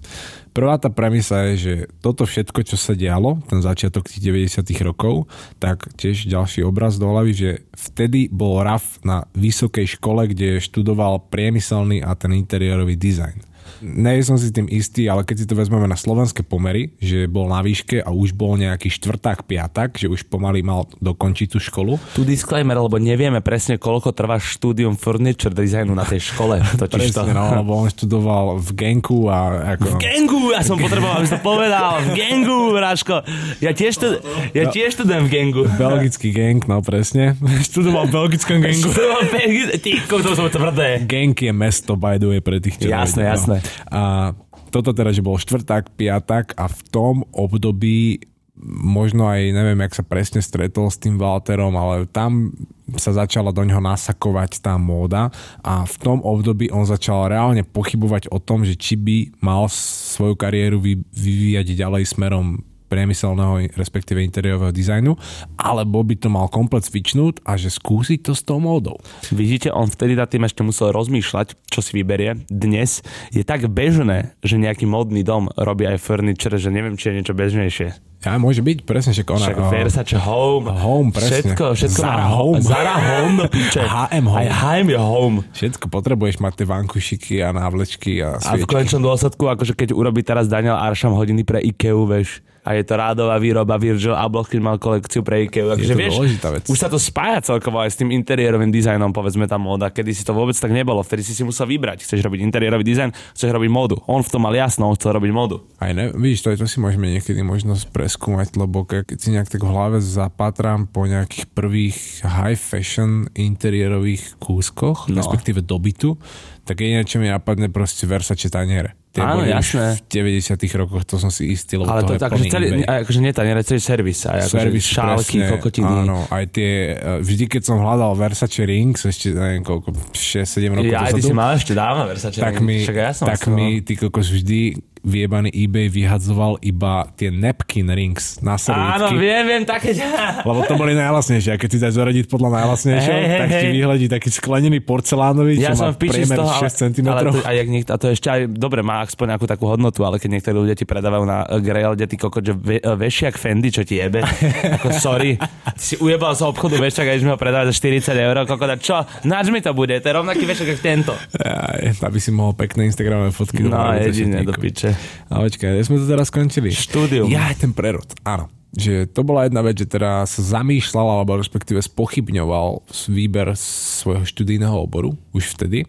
Prvá 0.56 0.80
tá 0.80 0.88
premisa 0.88 1.52
je, 1.52 1.54
že 1.60 1.74
toto 2.00 2.24
všetko, 2.24 2.64
čo 2.64 2.80
sa 2.80 2.96
dialo, 2.96 3.44
ten 3.44 3.60
začiatok 3.60 4.08
tých 4.08 4.24
90 4.24 4.64
rokov, 4.88 5.28
tak 5.60 5.92
tiež 6.00 6.32
ďalší 6.32 6.64
obraz 6.64 6.96
do 6.96 7.12
hlavy, 7.12 7.32
že 7.36 7.50
vtedy 7.76 8.32
bol 8.32 8.64
Raf 8.64 8.96
na 9.04 9.28
vysokej 9.36 10.00
škole, 10.00 10.24
kde 10.32 10.56
študoval 10.64 11.28
priemyselný 11.28 12.00
a 12.00 12.16
ten 12.16 12.32
interiérový 12.32 12.96
dizajn. 12.96 13.55
Nie 13.84 14.24
som 14.24 14.40
si 14.40 14.48
tým 14.52 14.68
istý, 14.70 15.08
ale 15.10 15.26
keď 15.26 15.36
si 15.42 15.46
to 15.48 15.58
vezmeme 15.58 15.84
na 15.88 15.98
slovenské 15.98 16.46
pomery, 16.46 16.94
že 17.00 17.28
bol 17.28 17.50
na 17.50 17.60
výške 17.60 18.00
a 18.00 18.10
už 18.12 18.32
bol 18.32 18.56
nejaký 18.56 18.88
štvrták, 18.88 19.44
piatak, 19.44 20.00
že 20.00 20.08
už 20.08 20.28
pomaly 20.28 20.64
mal 20.64 20.88
dokončiť 21.00 21.48
tú 21.52 21.58
školu, 21.60 21.98
Tu 22.14 22.24
disclaimer, 22.24 22.76
lebo 22.76 22.96
nevieme 22.96 23.44
presne, 23.44 23.76
koľko 23.76 24.12
trvá 24.16 24.40
štúdium 24.40 24.96
furniture 24.96 25.52
designu 25.52 25.92
na 25.92 26.06
tej 26.06 26.32
škole. 26.32 26.60
Totiž 26.80 27.12
to. 27.12 27.22
Presne, 27.26 27.32
no, 27.36 27.52
lebo 27.60 27.72
on 27.76 27.88
študoval 27.90 28.56
v 28.60 28.68
Genku 28.72 29.28
a 29.28 29.76
ako... 29.76 29.96
V 29.96 30.00
gengu, 30.00 30.42
ja 30.54 30.60
som 30.64 30.80
potreboval, 30.84 31.20
aby 31.20 31.26
si 31.28 31.34
to 31.36 31.42
povedal. 31.42 32.00
V 32.00 32.08
gengu, 32.16 32.72
Ráško. 32.76 33.16
Ja 33.60 33.72
tiež, 33.76 33.94
tu, 34.00 34.08
ja 34.56 34.64
tiež 34.70 34.96
študujem 34.96 35.26
v 35.26 35.30
gengu. 35.30 35.62
Belgický 35.76 36.32
gang, 36.32 36.60
no 36.64 36.80
presne. 36.80 37.36
Študoval 37.68 38.08
v 38.08 38.12
belgickom 38.14 38.58
gangu. 38.62 38.80
Študoval 38.80 39.22
v 39.26 39.34
Ty, 39.76 39.92
to 40.08 40.32
som 40.32 40.46
tvrdé. 40.48 40.88
Gang 41.04 41.36
je 41.36 41.52
mesto, 41.52 41.94
by 41.98 42.16
the 42.16 42.28
way, 42.30 42.40
pre 42.40 42.62
tých, 42.62 42.80
čo 42.80 42.88
Jasné, 42.88 43.28
nevedia, 43.28 43.36
jasné. 43.36 43.56
A 43.90 44.32
toto 44.70 44.92
teda, 44.92 45.14
že 45.14 45.24
bol 45.24 45.40
štvrták, 45.40 45.94
piatak 45.94 46.52
a 46.58 46.66
v 46.66 46.80
tom 46.90 47.14
období 47.32 48.20
možno 48.64 49.28
aj 49.28 49.52
neviem, 49.52 49.84
jak 49.84 50.00
sa 50.00 50.04
presne 50.04 50.40
stretol 50.40 50.88
s 50.88 50.96
tým 50.96 51.20
Walterom, 51.20 51.76
ale 51.76 52.08
tam 52.08 52.56
sa 52.96 53.12
začala 53.12 53.52
do 53.52 53.60
ňoho 53.60 53.84
nasakovať 53.84 54.64
tá 54.64 54.80
móda 54.80 55.28
a 55.60 55.84
v 55.84 55.96
tom 56.00 56.18
období 56.24 56.72
on 56.72 56.88
začal 56.88 57.28
reálne 57.28 57.66
pochybovať 57.66 58.32
o 58.32 58.40
tom, 58.40 58.64
že 58.64 58.78
či 58.78 58.96
by 58.96 59.36
mal 59.44 59.68
svoju 59.68 60.38
kariéru 60.38 60.80
vy- 60.80 61.04
vyvíjať 61.12 61.76
ďalej 61.76 62.04
smerom 62.08 62.64
priemyselného, 62.96 63.76
respektíve 63.76 64.24
interiérového 64.24 64.72
dizajnu, 64.72 65.12
alebo 65.60 66.00
by 66.00 66.16
to 66.16 66.32
mal 66.32 66.48
komplet 66.48 66.88
cvičnúť 66.88 67.44
a 67.44 67.60
že 67.60 67.68
skúsiť 67.68 68.24
to 68.24 68.32
s 68.32 68.40
tou 68.40 68.56
módou. 68.56 68.96
Vidíte, 69.28 69.68
on 69.68 69.92
vtedy 69.92 70.16
nad 70.16 70.32
tým 70.32 70.48
ešte 70.48 70.64
musel 70.64 70.96
rozmýšľať, 70.96 71.68
čo 71.68 71.84
si 71.84 71.92
vyberie. 71.92 72.48
Dnes 72.48 73.04
je 73.36 73.44
tak 73.44 73.68
bežné, 73.68 74.32
že 74.40 74.56
nejaký 74.56 74.88
modný 74.88 75.20
dom 75.20 75.52
robí 75.60 75.84
aj 75.84 76.00
furniture, 76.00 76.56
že 76.56 76.72
neviem, 76.72 76.96
či 76.96 77.12
je 77.12 77.16
niečo 77.20 77.36
bežnejšie. 77.36 77.88
Ja, 78.24 78.40
môže 78.40 78.64
byť, 78.64 78.88
presne, 78.88 79.12
že 79.12 79.22
ona... 79.28 79.44
Však 79.44 79.60
Versace 79.70 80.16
Home. 80.18 80.72
Home, 80.72 81.12
presne. 81.12 81.52
Všetko, 81.52 81.64
všetko 81.78 82.00
Zara 82.00 82.16
má 82.16 82.34
Home. 82.34 82.58
Zara 82.64 82.96
Home 82.96 83.36
do 83.38 83.46
piče. 83.46 83.84
H&M 83.84 84.24
Home. 84.26 84.40
Aj 84.40 84.48
H&M 84.50 84.88
je 84.88 84.98
Home. 84.98 85.38
Všetko 85.52 85.84
potrebuješ 85.92 86.40
mať 86.40 86.52
tie 86.58 86.66
vankušiky 86.66 87.34
a 87.44 87.52
návlečky 87.54 88.24
a 88.24 88.40
A 88.40 88.56
v 88.56 88.64
sviečky. 88.64 88.72
konečnom 88.72 89.04
dôsledku, 89.04 89.46
akože 89.46 89.78
keď 89.78 89.88
urobí 89.94 90.24
teraz 90.24 90.48
Daniel 90.48 90.74
Arsham 90.74 91.14
hodiny 91.14 91.44
pre 91.44 91.60
IKEA, 91.60 91.94
vieš, 92.02 92.40
a 92.66 92.74
je 92.74 92.82
to 92.82 92.98
rádová 92.98 93.38
výroba 93.38 93.78
Virgil 93.78 94.18
Abloh, 94.18 94.42
keď 94.42 94.58
mal 94.58 94.76
kolekciu 94.82 95.22
pre 95.22 95.46
IKEA. 95.46 95.78
Takže 95.78 95.94
vieš, 95.94 96.18
vec. 96.42 96.64
už 96.66 96.74
sa 96.74 96.90
to 96.90 96.98
spája 96.98 97.54
celkovo 97.54 97.78
aj 97.78 97.94
s 97.94 97.96
tým 98.02 98.10
interiérovým 98.10 98.74
dizajnom, 98.74 99.14
povedzme 99.14 99.46
tá 99.46 99.54
móda, 99.54 99.94
kedy 99.94 100.10
si 100.10 100.26
to 100.26 100.34
vôbec 100.34 100.58
tak 100.58 100.74
nebolo, 100.74 100.98
vtedy 101.06 101.22
si 101.22 101.30
si 101.30 101.46
musel 101.46 101.70
vybrať. 101.70 102.02
Chceš 102.02 102.26
robiť 102.26 102.42
interiérový 102.42 102.82
dizajn, 102.82 103.14
chceš 103.38 103.54
robiť 103.54 103.70
módu. 103.70 104.02
On 104.10 104.18
v 104.18 104.26
tom 104.26 104.42
mal 104.42 104.54
jasno, 104.58 104.90
on 104.90 104.98
chcel 104.98 105.14
robiť 105.14 105.30
módu. 105.30 105.62
Aj 105.78 105.94
ne, 105.94 106.10
vidíš, 106.10 106.42
to, 106.42 106.48
to 106.58 106.66
si 106.66 106.82
môžeme 106.82 107.06
niekedy 107.06 107.38
možno 107.46 107.78
preskúmať, 107.94 108.58
lebo 108.58 108.82
ke- 108.82 109.06
keď 109.06 109.18
si 109.22 109.28
nejak 109.30 109.46
tak 109.46 109.62
v 109.62 109.70
hlave 109.70 110.02
zapatrám 110.02 110.90
po 110.90 111.06
nejakých 111.06 111.46
prvých 111.54 112.26
high 112.26 112.58
fashion 112.58 113.30
interiérových 113.38 114.42
kúskoch, 114.42 115.06
no. 115.06 115.22
respektíve 115.22 115.62
dobytu, 115.62 116.18
tak 116.66 116.82
jediné, 116.82 117.06
čo 117.06 117.22
mi 117.22 117.30
napadne 117.30 117.70
proste 117.70 118.10
Versace 118.10 118.50
taniere. 118.50 118.98
Tie 119.16 119.24
Áno, 119.24 119.40
boli 119.40 119.48
jasné. 119.48 119.96
v 119.96 120.28
90 120.28 120.76
rokoch, 120.76 121.02
to 121.08 121.16
som 121.16 121.32
si 121.32 121.48
istý, 121.48 121.80
lebo 121.80 121.88
Ale 121.88 122.04
to, 122.04 122.12
je 122.12 122.20
akože, 122.20 122.36
plný 122.36 122.48
celý, 122.52 122.66
akože 122.84 123.20
nie, 123.24 123.32
nie, 123.32 123.64
celý 123.64 123.80
servis, 123.80 124.20
aj 124.28 124.38
akože 124.44 124.52
Servisy, 124.60 124.90
šálky, 124.92 125.38
presne, 125.40 125.52
kokotiny. 125.56 125.94
Áno, 126.04 126.18
aj 126.28 126.44
tie, 126.52 126.70
eh, 126.92 127.18
vždy 127.24 127.44
keď 127.48 127.62
som 127.64 127.80
hľadal 127.80 128.12
Versace 128.12 128.60
Rings, 128.68 129.08
ešte 129.08 129.32
neviem 129.32 129.64
koľko, 129.64 129.96
6-7 130.12 130.76
rokov 130.76 130.92
Ja, 130.92 131.08
aj 131.08 131.12
ty 131.16 131.22
si 131.24 131.32
mal 131.32 131.56
ešte 131.56 131.72
dávno 131.72 132.04
Versace. 132.04 132.36
tak 132.36 132.60
mi, 132.60 132.84
Však 132.84 132.96
ja 133.00 133.10
som 133.16 133.24
tak 133.24 133.40
mi 133.48 133.80
ty 133.80 133.96
kokos 133.96 134.28
vždy 134.28 134.60
vyjebaný 135.04 135.52
eBay 135.52 135.86
vyhadzoval 135.88 136.58
iba 136.60 137.08
tie 137.14 137.28
napkin 137.30 137.88
rings 137.92 138.40
na 138.40 138.56
Áno, 138.56 138.60
servítky. 138.60 139.14
viem, 139.16 139.44
viem, 139.46 139.62
také... 139.62 139.94
Lebo 140.42 140.66
to 140.66 140.74
boli 140.74 140.96
najlasnejšie. 140.98 141.54
A 141.54 141.56
keď 141.60 141.68
si 141.70 141.78
dáš 141.78 141.94
zaradiť 141.94 142.24
podľa 142.26 142.50
najlasnejšieho, 142.58 143.20
hej, 143.22 143.38
tak 143.38 143.48
ti 143.54 143.66
hej. 143.70 143.74
vyhľadí 143.76 144.06
taký 144.10 144.28
sklenený 144.34 144.82
porcelánový, 144.82 145.60
Ja 145.60 145.72
čo 145.72 145.84
som 145.84 145.92
má 145.92 145.94
priemer 145.94 146.36
toho, 146.36 146.50
ale, 146.50 146.66
6 146.66 146.82
cm. 146.90 147.06
ale 147.06 147.20
to, 147.30 147.38
a, 147.46 147.50
jak 147.54 147.68
niekto, 147.70 147.90
a 147.94 147.96
to 148.00 148.06
ešte 148.10 148.28
aj, 148.32 148.40
dobre, 148.50 148.80
má 148.82 149.06
aspoň 149.06 149.36
nejakú 149.36 149.46
takú 149.46 149.64
hodnotu, 149.70 150.02
ale 150.02 150.18
keď 150.18 150.28
niektorí 150.40 150.56
ľudia 150.66 150.74
ti 150.74 150.88
predávajú 150.88 151.24
na 151.28 151.38
eh, 151.46 151.62
Grailde, 151.62 152.04
ty 152.10 152.16
kokot, 152.18 152.42
že 152.42 152.54
ve, 152.56 152.82
eh, 152.82 152.96
vešiak 152.96 153.38
Fendi, 153.38 153.70
čo 153.70 153.86
ti 153.86 154.02
jebe, 154.02 154.26
ako 154.82 154.90
sorry, 154.96 155.38
ty 155.78 155.82
si 155.82 155.94
ujebal 156.02 156.34
z 156.34 156.42
obchodu 156.42 156.82
vešiak 156.82 157.06
a 157.06 157.12
ideš 157.14 157.24
mi 157.28 157.30
ho 157.30 157.38
predávať 157.38 157.70
za 157.70 157.74
40 157.78 158.26
eur, 158.26 158.36
kokot, 158.48 158.70
a 158.72 158.76
čo, 158.80 158.96
nač 159.22 159.46
mi 159.52 159.62
to 159.62 159.70
bude, 159.70 159.94
to 160.02 160.06
je 160.08 160.14
rovnaký 160.16 160.42
vešiak 160.42 160.68
ako 160.74 160.82
tento. 160.82 161.12
Aj, 161.38 161.84
aby 161.94 162.18
si 162.18 162.34
mohol 162.34 162.58
pekné 162.58 162.90
Instagramové 162.90 163.30
fotky. 163.30 163.62
No, 163.62 163.92
jedine 163.94 164.42
do 164.42 164.56
piče. 164.56 164.95
A 165.30 165.42
počkaj, 165.42 165.72
kde 165.72 165.86
sme 165.86 166.00
to 166.00 166.06
teraz 166.06 166.28
skončili? 166.28 166.70
Štúdium. 166.70 167.28
Ja, 167.30 167.50
ten 167.56 167.72
prerod, 167.72 168.06
áno. 168.22 168.52
Že 168.76 169.08
to 169.08 169.24
bola 169.24 169.48
jedna 169.48 169.64
vec, 169.64 169.80
že 169.80 169.88
teda 169.88 170.28
sa 170.28 170.40
zamýšľal, 170.60 171.20
alebo 171.20 171.40
respektíve 171.40 171.80
spochybňoval 171.80 172.84
výber 173.08 173.56
svojho 173.56 174.28
študijného 174.28 174.76
oboru 174.76 175.16
už 175.32 175.56
vtedy. 175.56 175.88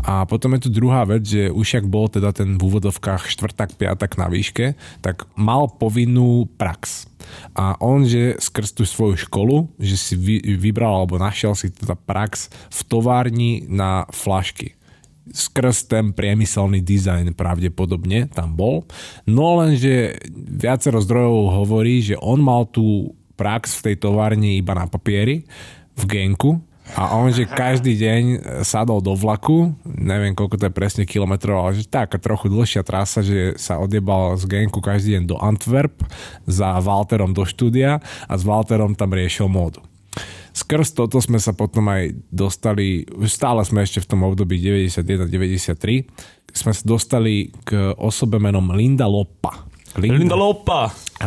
A 0.00 0.24
potom 0.24 0.56
je 0.56 0.64
tu 0.64 0.70
druhá 0.72 1.04
vec, 1.04 1.28
že 1.28 1.52
už 1.52 1.66
jak 1.76 1.86
bol 1.88 2.08
teda 2.08 2.32
ten 2.32 2.56
v 2.56 2.62
úvodovkách 2.72 3.28
štvrtak, 3.28 3.76
piatak 3.76 4.16
na 4.16 4.32
výške, 4.32 4.72
tak 5.04 5.28
mal 5.36 5.68
povinnú 5.68 6.48
prax. 6.56 7.04
A 7.52 7.76
on, 7.84 8.08
že 8.08 8.40
skrz 8.40 8.72
tú 8.72 8.88
svoju 8.88 9.20
školu, 9.20 9.68
že 9.76 9.96
si 10.00 10.14
vy, 10.16 10.40
vybral 10.56 11.04
alebo 11.04 11.20
našiel 11.20 11.52
si 11.52 11.68
teda 11.68 11.94
prax 11.94 12.48
v 12.72 12.80
továrni 12.88 13.68
na 13.68 14.08
flašky 14.08 14.79
skrz 15.30 15.86
ten 15.90 16.12
priemyselný 16.12 16.82
dizajn 16.82 17.32
pravdepodobne 17.34 18.30
tam 18.30 18.54
bol. 18.54 18.84
No 19.26 19.62
lenže 19.62 20.18
viacero 20.34 20.98
zdrojov 20.98 21.64
hovorí, 21.64 22.02
že 22.02 22.18
on 22.18 22.42
mal 22.42 22.66
tú 22.68 23.14
prax 23.38 23.80
v 23.80 23.90
tej 23.90 23.96
továrni 24.04 24.60
iba 24.60 24.76
na 24.76 24.84
papieri, 24.84 25.48
v 25.96 26.04
Genku 26.06 26.60
a 26.96 27.14
on, 27.14 27.30
že 27.30 27.46
každý 27.46 27.94
deň 27.94 28.22
sadol 28.66 28.98
do 28.98 29.14
vlaku, 29.14 29.70
neviem 29.86 30.34
koľko 30.34 30.58
to 30.58 30.66
je 30.66 30.74
presne 30.74 31.04
kilometrov, 31.06 31.56
ale 31.62 31.78
že 31.78 31.86
taká 31.86 32.18
trochu 32.18 32.50
dlhšia 32.50 32.82
trasa, 32.82 33.22
že 33.22 33.54
sa 33.60 33.78
odjebal 33.78 34.34
z 34.34 34.44
Genku 34.50 34.82
každý 34.82 35.18
deň 35.18 35.24
do 35.28 35.36
Antwerp 35.38 36.02
za 36.50 36.74
Walterom 36.82 37.30
do 37.30 37.46
štúdia 37.46 38.02
a 38.26 38.32
s 38.34 38.42
Walterom 38.42 38.98
tam 38.98 39.14
riešil 39.14 39.46
módu. 39.46 39.84
Skrz 40.50 40.98
toto 40.98 41.22
sme 41.22 41.38
sa 41.38 41.54
potom 41.54 41.86
aj 41.86 42.10
dostali, 42.28 43.06
stále 43.30 43.62
sme 43.62 43.86
ešte 43.86 44.02
v 44.02 44.08
tom 44.10 44.20
období 44.26 44.58
91-93, 44.58 46.50
sme 46.50 46.72
sa 46.74 46.82
dostali 46.82 47.54
k 47.62 47.94
osobe 47.94 48.42
menom 48.42 48.74
Linda 48.74 49.06
Loppa. 49.06 49.70
Linda, 49.94 50.18
Linda 50.18 50.36
Loppa! 50.36 50.80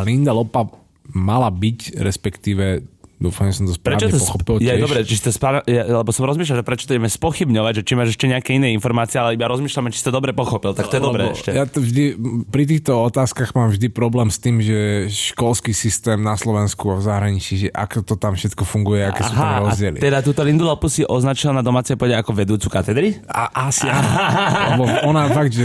Linda 0.04 0.32
Loppa 0.36 0.68
mala 1.16 1.48
byť, 1.48 2.00
respektíve 2.00 2.93
Dúfam, 3.14 3.46
že 3.46 3.62
som 3.62 3.70
to 3.70 3.74
správne 3.78 4.10
prečo 4.10 4.18
to 4.18 4.26
pochopil 4.26 4.54
tiež. 4.58 4.74
Je, 4.74 4.82
dobre, 4.82 4.98
či 5.06 5.16
ste 5.16 5.30
správ... 5.30 5.62
ja, 5.70 5.86
lebo 5.86 6.10
som 6.10 6.26
rozmýšľal, 6.26 6.60
že 6.60 6.64
prečo 6.66 6.84
to 6.90 6.98
ideme 6.98 7.06
spochybňovať, 7.06 7.72
že 7.78 7.82
či 7.86 7.92
máš 7.94 8.08
ešte 8.18 8.26
nejaké 8.26 8.50
iné 8.58 8.74
informácie, 8.74 9.22
ale 9.22 9.38
iba 9.38 9.46
rozmýšľame, 9.46 9.94
či 9.94 10.02
ste 10.02 10.10
dobre 10.10 10.34
pochopil, 10.34 10.74
tak 10.74 10.90
to 10.90 10.98
je 10.98 11.02
lebo 11.02 11.08
dobré 11.14 11.22
ešte. 11.30 11.50
Ja 11.54 11.64
to 11.64 11.78
vždy, 11.78 12.18
pri 12.50 12.64
týchto 12.66 12.98
otázkach 13.06 13.54
mám 13.54 13.70
vždy 13.70 13.86
problém 13.94 14.28
s 14.34 14.42
tým, 14.42 14.58
že 14.58 15.06
školský 15.08 15.70
systém 15.70 16.18
na 16.18 16.34
Slovensku 16.34 16.90
a 16.90 16.98
v 16.98 17.02
zahraničí, 17.06 17.52
že 17.64 17.68
ako 17.70 18.02
to 18.02 18.14
tam 18.18 18.34
všetko 18.34 18.66
funguje, 18.66 19.06
aké 19.06 19.22
Aha, 19.22 19.30
sú 19.30 19.34
tam 19.38 19.62
rozdiely. 19.70 19.98
teda 20.02 20.18
túto 20.18 20.42
Lindu 20.42 20.66
Lopu 20.66 20.90
si 20.90 21.06
označila 21.06 21.54
na 21.54 21.62
domácej 21.62 21.94
pôde 21.94 22.18
ako 22.18 22.34
vedúcu 22.34 22.66
katedry? 22.66 23.22
A, 23.30 23.70
asi 23.70 23.86
áno. 23.86 24.10
lebo 24.74 24.84
ona 25.06 25.30
fakt, 25.30 25.54
že 25.54 25.64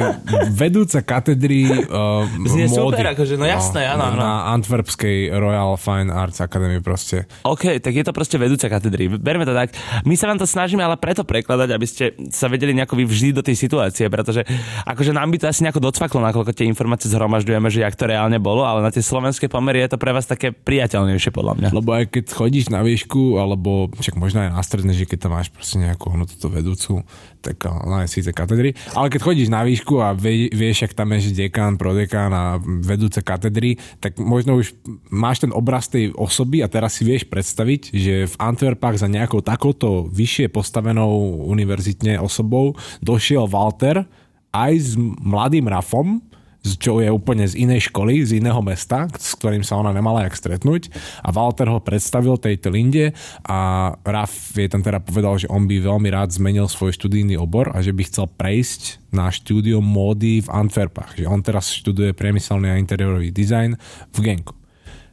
vedúca 0.54 1.02
katedry 1.02 1.66
uh, 1.90 2.30
Znie 2.46 2.70
módy, 2.70 2.78
super, 2.78 3.06
akože, 3.18 3.34
no 3.42 3.46
jasné, 3.50 3.90
áno. 3.90 4.14
No, 4.14 4.22
na 4.22 4.54
Antwerpskej 4.54 5.34
Royal 5.34 5.74
Fine 5.76 6.14
Arts 6.14 6.40
Academy 6.46 6.78
proste. 6.80 7.26
OK, 7.50 7.82
tak 7.82 7.94
je 7.98 8.06
to 8.06 8.14
proste 8.14 8.38
vedúca 8.38 8.70
katedry. 8.70 9.10
Berme 9.10 9.42
to 9.42 9.58
tak. 9.58 9.74
My 10.06 10.14
sa 10.14 10.30
vám 10.30 10.38
to 10.38 10.46
snažíme 10.46 10.86
ale 10.86 11.02
preto 11.02 11.26
prekladať, 11.26 11.70
aby 11.74 11.86
ste 11.90 12.14
sa 12.30 12.46
vedeli 12.46 12.78
nejako 12.78 13.02
vyvžiť 13.02 13.34
do 13.34 13.42
tej 13.42 13.58
situácie, 13.58 14.06
pretože 14.06 14.46
akože 14.86 15.12
nám 15.18 15.34
by 15.34 15.38
to 15.42 15.50
asi 15.50 15.66
nejako 15.66 15.82
docvaklo, 15.82 16.22
nakoľko 16.22 16.54
tie 16.54 16.70
informácie 16.70 17.10
zhromažďujeme, 17.10 17.68
že 17.74 17.82
jak 17.82 17.98
to 17.98 18.06
reálne 18.06 18.38
bolo, 18.38 18.62
ale 18.62 18.86
na 18.86 18.94
tie 18.94 19.02
slovenské 19.02 19.50
pomery 19.50 19.82
je 19.82 19.96
to 19.96 19.98
pre 19.98 20.14
vás 20.14 20.30
také 20.30 20.54
priateľnejšie 20.54 21.34
podľa 21.34 21.54
mňa. 21.58 21.70
Lebo 21.74 21.90
aj 21.98 22.06
keď 22.14 22.24
chodíš 22.30 22.70
na 22.70 22.86
výšku, 22.86 23.42
alebo 23.42 23.90
však 23.98 24.16
možno 24.20 24.46
aj 24.46 24.54
na 24.54 24.62
stredne, 24.62 24.94
že 24.94 25.10
keď 25.10 25.26
tam 25.26 25.34
máš 25.34 25.50
proste 25.50 25.82
nejakú 25.82 26.14
no, 26.14 26.30
túto 26.30 26.54
vedúcu, 26.54 27.02
tak 27.40 27.64
ona 27.66 28.04
je 28.06 28.20
síce 28.20 28.32
katedry, 28.36 28.76
ale 28.94 29.08
keď 29.08 29.22
chodíš 29.24 29.50
na 29.50 29.64
výšku 29.64 30.00
a 30.04 30.12
vie, 30.12 30.52
vieš, 30.52 30.88
ak 30.88 30.94
tam 30.96 31.16
je 31.16 31.32
dekán, 31.32 31.80
prodekán 31.80 32.32
a 32.36 32.60
vedúce 32.62 33.24
katedry, 33.24 33.80
tak 34.04 34.20
možno 34.20 34.60
už 34.60 34.76
máš 35.10 35.44
ten 35.44 35.52
obraz 35.56 35.88
tej 35.88 36.12
osoby 36.16 36.62
a 36.62 36.72
teraz 36.72 37.00
si 37.00 37.08
vieš 37.08 37.26
predstaviť, 37.28 37.82
že 37.96 38.28
v 38.28 38.36
Antwerpách 38.40 39.00
za 39.00 39.08
nejakou 39.08 39.40
takouto 39.40 40.12
vyššie 40.12 40.52
postavenou 40.52 41.44
univerzitne 41.48 42.20
osobou 42.20 42.76
došiel 43.00 43.48
Walter 43.48 44.04
aj 44.50 44.74
s 44.76 44.92
mladým 45.00 45.70
Rafom, 45.70 46.29
čo 46.60 47.00
je 47.00 47.08
úplne 47.08 47.48
z 47.48 47.56
inej 47.56 47.92
školy, 47.92 48.24
z 48.28 48.44
iného 48.44 48.60
mesta, 48.60 49.08
s 49.16 49.36
ktorým 49.40 49.64
sa 49.64 49.80
ona 49.80 49.96
nemala 49.96 50.28
jak 50.28 50.36
stretnúť 50.36 50.92
a 51.24 51.32
Walter 51.32 51.72
ho 51.72 51.80
predstavil 51.80 52.36
tejto 52.36 52.72
Linde 52.72 53.16
a 53.48 53.92
Raf 54.04 54.56
je 54.56 54.68
tam 54.68 54.84
teda 54.84 55.00
povedal, 55.00 55.40
že 55.40 55.48
on 55.48 55.66
by 55.66 55.80
veľmi 55.80 56.10
rád 56.12 56.36
zmenil 56.36 56.68
svoj 56.68 56.92
študijný 56.96 57.40
obor 57.40 57.72
a 57.72 57.80
že 57.80 57.96
by 57.96 58.04
chcel 58.08 58.28
prejsť 58.28 59.00
na 59.16 59.32
štúdium 59.32 59.82
módy 59.82 60.44
v 60.44 60.50
Antwerpách. 60.52 61.18
Že 61.18 61.26
on 61.32 61.42
teraz 61.42 61.72
študuje 61.74 62.14
priemyselný 62.14 62.70
a 62.70 62.80
interiérový 62.82 63.32
dizajn 63.34 63.80
v 64.14 64.18
Genku. 64.20 64.60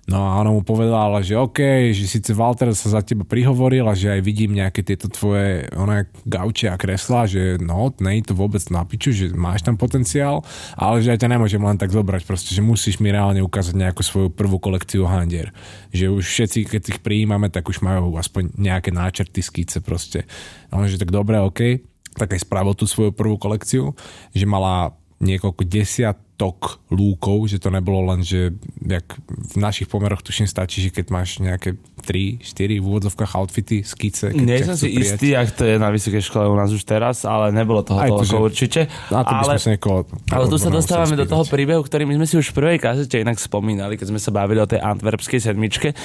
No 0.07 0.23
a 0.23 0.39
ona 0.39 0.55
mu 0.55 0.63
povedala, 0.63 1.19
že 1.19 1.35
OK, 1.35 1.91
že 1.91 2.07
síce 2.07 2.31
Walter 2.31 2.71
sa 2.79 2.95
za 2.95 3.03
teba 3.03 3.27
prihovoril 3.27 3.83
a 3.91 3.99
že 3.99 4.15
aj 4.15 4.23
vidím 4.23 4.55
nejaké 4.55 4.87
tieto 4.87 5.11
tvoje 5.11 5.67
ona, 5.75 6.07
gauče 6.23 6.71
a 6.71 6.79
kresla, 6.79 7.27
že 7.27 7.59
no, 7.59 7.91
nej 7.99 8.23
to 8.23 8.31
vôbec 8.31 8.63
na 8.71 8.87
piču, 8.87 9.11
že 9.11 9.35
máš 9.35 9.67
tam 9.67 9.75
potenciál, 9.75 10.47
ale 10.79 11.03
že 11.03 11.11
aj 11.11 11.27
ťa 11.27 11.33
nemôžem 11.35 11.59
len 11.59 11.75
tak 11.75 11.91
zobrať, 11.91 12.23
proste, 12.23 12.55
že 12.55 12.63
musíš 12.63 13.03
mi 13.03 13.11
reálne 13.11 13.43
ukázať 13.43 13.75
nejakú 13.75 14.07
svoju 14.07 14.29
prvú 14.31 14.63
kolekciu 14.63 15.11
handier. 15.11 15.51
Že 15.91 16.15
už 16.15 16.23
všetci, 16.23 16.71
keď 16.71 16.83
ich 16.87 17.01
prijímame, 17.03 17.51
tak 17.51 17.67
už 17.67 17.83
majú 17.83 18.15
aspoň 18.15 18.55
nejaké 18.55 18.95
náčrty, 18.95 19.43
skice 19.43 19.83
proste. 19.83 20.23
A 20.71 20.79
on, 20.79 20.87
že 20.87 21.03
tak 21.03 21.11
dobre, 21.11 21.43
OK, 21.43 21.83
tak 22.15 22.31
aj 22.31 22.47
spravil 22.47 22.79
tú 22.79 22.87
svoju 22.87 23.11
prvú 23.11 23.43
kolekciu, 23.43 23.91
že 24.31 24.47
mala 24.47 24.95
niekoľko 25.17 25.65
desiatok 25.65 26.85
lúkov, 26.93 27.49
že 27.49 27.57
to 27.57 27.73
nebolo 27.73 28.05
len, 28.13 28.21
že 28.21 28.53
jak 28.85 29.17
v 29.25 29.57
našich 29.57 29.89
pomeroch 29.89 30.21
tuším 30.21 30.45
stačí, 30.45 30.85
že 30.85 30.93
keď 30.93 31.07
máš 31.09 31.41
nejaké 31.41 31.81
3, 32.05 32.45
4 32.45 32.77
v 32.77 32.85
úvodzovkách 32.85 33.33
outfity, 33.33 33.81
skice. 33.81 34.37
Keď 34.37 34.45
Nie 34.45 34.61
som 34.69 34.77
si 34.77 34.93
prijať. 34.93 35.17
istý, 35.17 35.29
ak 35.33 35.49
to 35.57 35.65
je 35.65 35.81
na 35.81 35.89
vysokej 35.89 36.21
škole 36.21 36.53
u 36.53 36.57
nás 36.57 36.69
už 36.69 36.85
teraz, 36.85 37.25
ale 37.25 37.49
nebolo 37.57 37.81
toho 37.81 37.97
Aj 37.97 38.13
toľko 38.13 38.37
to, 38.37 38.45
určite. 38.45 38.81
Na 39.09 39.25
to 39.25 39.33
ale, 39.33 39.57
sa 39.57 39.73
niekoho, 39.73 40.05
ale 40.29 40.45
tu 40.53 40.57
sa 40.61 40.69
dostávame 40.69 41.17
do 41.17 41.25
toho 41.25 41.49
príbehu, 41.49 41.81
ktorý 41.81 42.05
my 42.05 42.21
sme 42.21 42.27
si 42.29 42.37
už 42.37 42.53
v 42.53 42.57
prvej 42.61 42.79
kazete 42.85 43.17
inak 43.25 43.41
spomínali, 43.41 43.97
keď 43.97 44.13
sme 44.13 44.21
sa 44.21 44.29
bavili 44.29 44.61
o 44.61 44.69
tej 44.69 44.85
antwerpskej 44.85 45.41
sedmičke, 45.41 45.97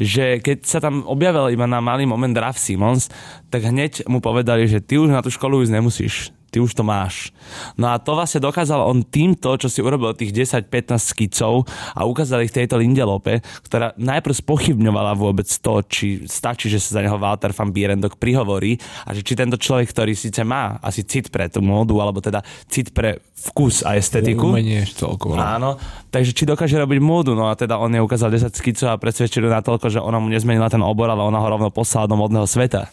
že 0.00 0.40
keď 0.40 0.64
sa 0.64 0.80
tam 0.80 1.04
objavil 1.04 1.52
iba 1.52 1.68
na 1.68 1.84
malý 1.84 2.08
moment 2.08 2.32
Raf 2.32 2.56
Simons, 2.56 3.12
tak 3.52 3.68
hneď 3.68 4.08
mu 4.08 4.24
povedali, 4.24 4.64
že 4.64 4.80
ty 4.80 4.96
už 4.96 5.12
na 5.12 5.20
tú 5.20 5.28
školu 5.28 5.60
ísť 5.60 5.72
nemusíš 5.76 6.14
ty 6.54 6.62
už 6.62 6.78
to 6.78 6.86
máš. 6.86 7.34
No 7.74 7.90
a 7.90 7.98
to 7.98 8.14
vlastne 8.14 8.38
dokázal 8.38 8.78
on 8.78 9.02
týmto, 9.02 9.58
čo 9.58 9.66
si 9.66 9.82
urobil 9.82 10.14
tých 10.14 10.30
10-15 10.30 11.02
skicov 11.02 11.66
a 11.98 12.06
ukázal 12.06 12.46
ich 12.46 12.54
tejto 12.54 12.78
Lindelope, 12.78 13.42
ktorá 13.66 13.90
najprv 13.98 14.38
spochybňovala 14.38 15.18
vôbec 15.18 15.50
to, 15.50 15.82
či 15.90 16.22
stačí, 16.30 16.70
že 16.70 16.78
sa 16.78 17.02
za 17.02 17.02
neho 17.02 17.18
Walter 17.18 17.50
van 17.50 17.74
Bierendok 17.74 18.22
prihovorí 18.22 18.78
a 19.02 19.10
že 19.10 19.26
či 19.26 19.34
tento 19.34 19.58
človek, 19.58 19.90
ktorý 19.90 20.14
síce 20.14 20.46
má 20.46 20.78
asi 20.78 21.02
cit 21.02 21.34
pre 21.34 21.50
tú 21.50 21.58
módu, 21.58 21.98
alebo 21.98 22.22
teda 22.22 22.46
cit 22.70 22.94
pre 22.94 23.18
vkus 23.50 23.82
a 23.82 23.98
estetiku. 23.98 24.54
Umenie 24.54 24.86
celkovo. 24.86 25.34
Áno, 25.34 25.74
takže 26.14 26.30
či 26.30 26.46
dokáže 26.46 26.78
robiť 26.78 27.02
módu, 27.02 27.34
no 27.34 27.50
a 27.50 27.58
teda 27.58 27.82
on 27.82 27.90
je 27.90 27.98
ukázal 27.98 28.30
10 28.30 28.54
skicov 28.54 28.94
a 28.94 29.00
presvedčil 29.02 29.42
na 29.50 29.58
toľko, 29.58 29.90
že 29.90 29.98
ona 29.98 30.22
mu 30.22 30.30
nezmenila 30.30 30.70
ten 30.70 30.86
obor, 30.86 31.10
ale 31.10 31.26
ona 31.26 31.42
ho 31.42 31.48
rovno 31.50 31.74
poslala 31.74 32.06
do 32.06 32.14
modného 32.14 32.46
sveta 32.46 32.86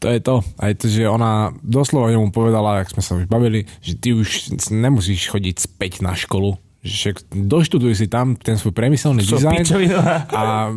to 0.00 0.08
je 0.08 0.20
to. 0.24 0.40
Aj 0.56 0.72
to, 0.72 0.88
že 0.88 1.04
ona 1.04 1.52
doslova 1.60 2.08
ňomu 2.10 2.32
povedala, 2.32 2.80
ak 2.80 2.96
sme 2.96 3.02
sa 3.04 3.12
už 3.20 3.28
bavili, 3.28 3.68
že 3.84 3.94
ty 4.00 4.16
už 4.16 4.56
nemusíš 4.72 5.28
chodiť 5.28 5.56
späť 5.60 6.00
na 6.00 6.16
školu, 6.16 6.56
že 6.80 7.12
doštuduj 7.28 7.92
si 7.92 8.08
tam 8.08 8.40
ten 8.40 8.56
svoj 8.56 8.72
priemyselný 8.72 9.20
dizajn 9.20 9.68
a 10.32 10.72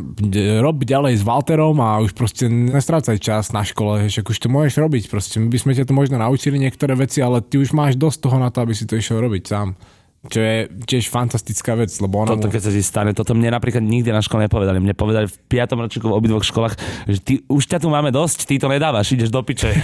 rob 0.60 0.84
ďalej 0.84 1.16
s 1.16 1.24
Walterom 1.24 1.80
a 1.80 2.04
už 2.04 2.12
proste 2.12 2.52
nestrácaj 2.52 3.16
čas 3.24 3.56
na 3.56 3.64
škole, 3.64 4.12
že 4.12 4.20
už 4.20 4.36
to 4.36 4.52
môžeš 4.52 4.84
robiť, 4.84 5.08
proste 5.08 5.40
my 5.40 5.48
by 5.48 5.58
sme 5.64 5.72
ťa 5.72 5.88
to 5.88 5.96
možno 5.96 6.20
naučili 6.20 6.60
niektoré 6.60 6.92
veci, 7.00 7.24
ale 7.24 7.40
ty 7.40 7.56
už 7.56 7.72
máš 7.72 7.96
dosť 7.96 8.28
toho 8.28 8.36
na 8.36 8.52
to, 8.52 8.60
aby 8.60 8.76
si 8.76 8.84
to 8.84 9.00
išiel 9.00 9.24
robiť 9.24 9.44
sám. 9.48 9.80
Čo 10.24 10.40
je 10.40 10.72
tiež 10.88 11.12
fantastická 11.12 11.76
vec, 11.76 11.92
lebo 12.00 12.24
ona 12.24 12.40
Toto, 12.40 12.48
keď 12.48 12.62
sa 12.64 12.72
ti 12.72 12.80
stane, 12.80 13.12
toto 13.12 13.36
mne 13.36 13.52
napríklad 13.52 13.84
nikdy 13.84 14.08
na 14.08 14.24
škole 14.24 14.48
nepovedali. 14.48 14.80
Mne 14.80 14.96
povedali 14.96 15.28
v 15.28 15.36
5. 15.52 15.76
ročníku 15.76 16.08
v 16.08 16.16
obidvoch 16.16 16.48
školách, 16.48 16.80
že 17.12 17.20
ty, 17.20 17.34
už 17.52 17.68
ťa 17.68 17.84
tu 17.84 17.92
máme 17.92 18.08
dosť, 18.08 18.48
ty 18.48 18.56
to 18.56 18.72
nedávaš, 18.72 19.12
ideš 19.12 19.28
do 19.28 19.44
piče. 19.44 19.76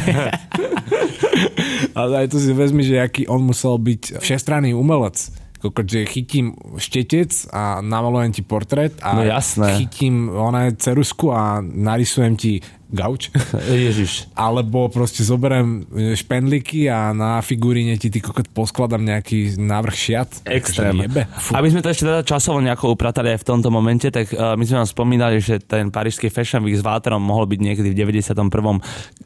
Ale 1.99 2.23
aj 2.23 2.31
to 2.31 2.39
si 2.39 2.55
vezmi, 2.55 2.87
že 2.87 3.03
aký 3.03 3.27
on 3.27 3.43
musel 3.43 3.75
byť 3.75 4.23
všestranný 4.23 4.71
umelec 4.71 5.27
že 5.59 6.07
chytím 6.07 6.55
štetec 6.79 7.51
a 7.51 7.83
namalujem 7.83 8.31
ti 8.31 8.47
portrét 8.47 8.95
a 9.03 9.19
no 9.19 9.27
jasné. 9.27 9.75
chytím 9.75 10.31
ona 10.31 10.71
cerusku 10.71 11.35
a 11.35 11.59
narysujem 11.59 12.39
ti 12.39 12.63
gauč. 12.89 13.29
Ježiš. 13.69 14.29
Alebo 14.33 14.89
proste 14.89 15.21
zoberiem 15.21 15.85
e, 15.93 16.17
špendliky 16.17 16.89
a 16.89 17.13
na 17.13 17.39
figuríne 17.39 17.95
ti 18.01 18.09
ty 18.09 18.19
kokot 18.19 18.49
poskladám 18.49 19.05
nejaký 19.05 19.57
návrh 19.61 19.95
šiat. 19.95 20.29
Extrém. 20.49 21.05
Aby 21.53 21.67
sme 21.69 21.85
to 21.85 21.93
ešte 21.93 22.09
teda 22.09 22.21
časovo 22.25 22.57
nejako 22.59 22.97
upratali 22.97 23.37
aj 23.37 23.45
v 23.45 23.47
tomto 23.47 23.69
momente, 23.69 24.09
tak 24.09 24.33
uh, 24.33 24.57
my 24.57 24.65
sme 24.65 24.81
vám 24.81 24.89
spomínali, 24.89 25.37
že 25.37 25.61
ten 25.61 25.93
parížský 25.93 26.33
Fashion 26.33 26.65
Week 26.65 26.75
s 26.75 26.83
Walterom 26.83 27.21
mohol 27.21 27.45
byť 27.45 27.59
niekedy 27.61 27.89
v 27.93 27.97
91. 28.09 28.49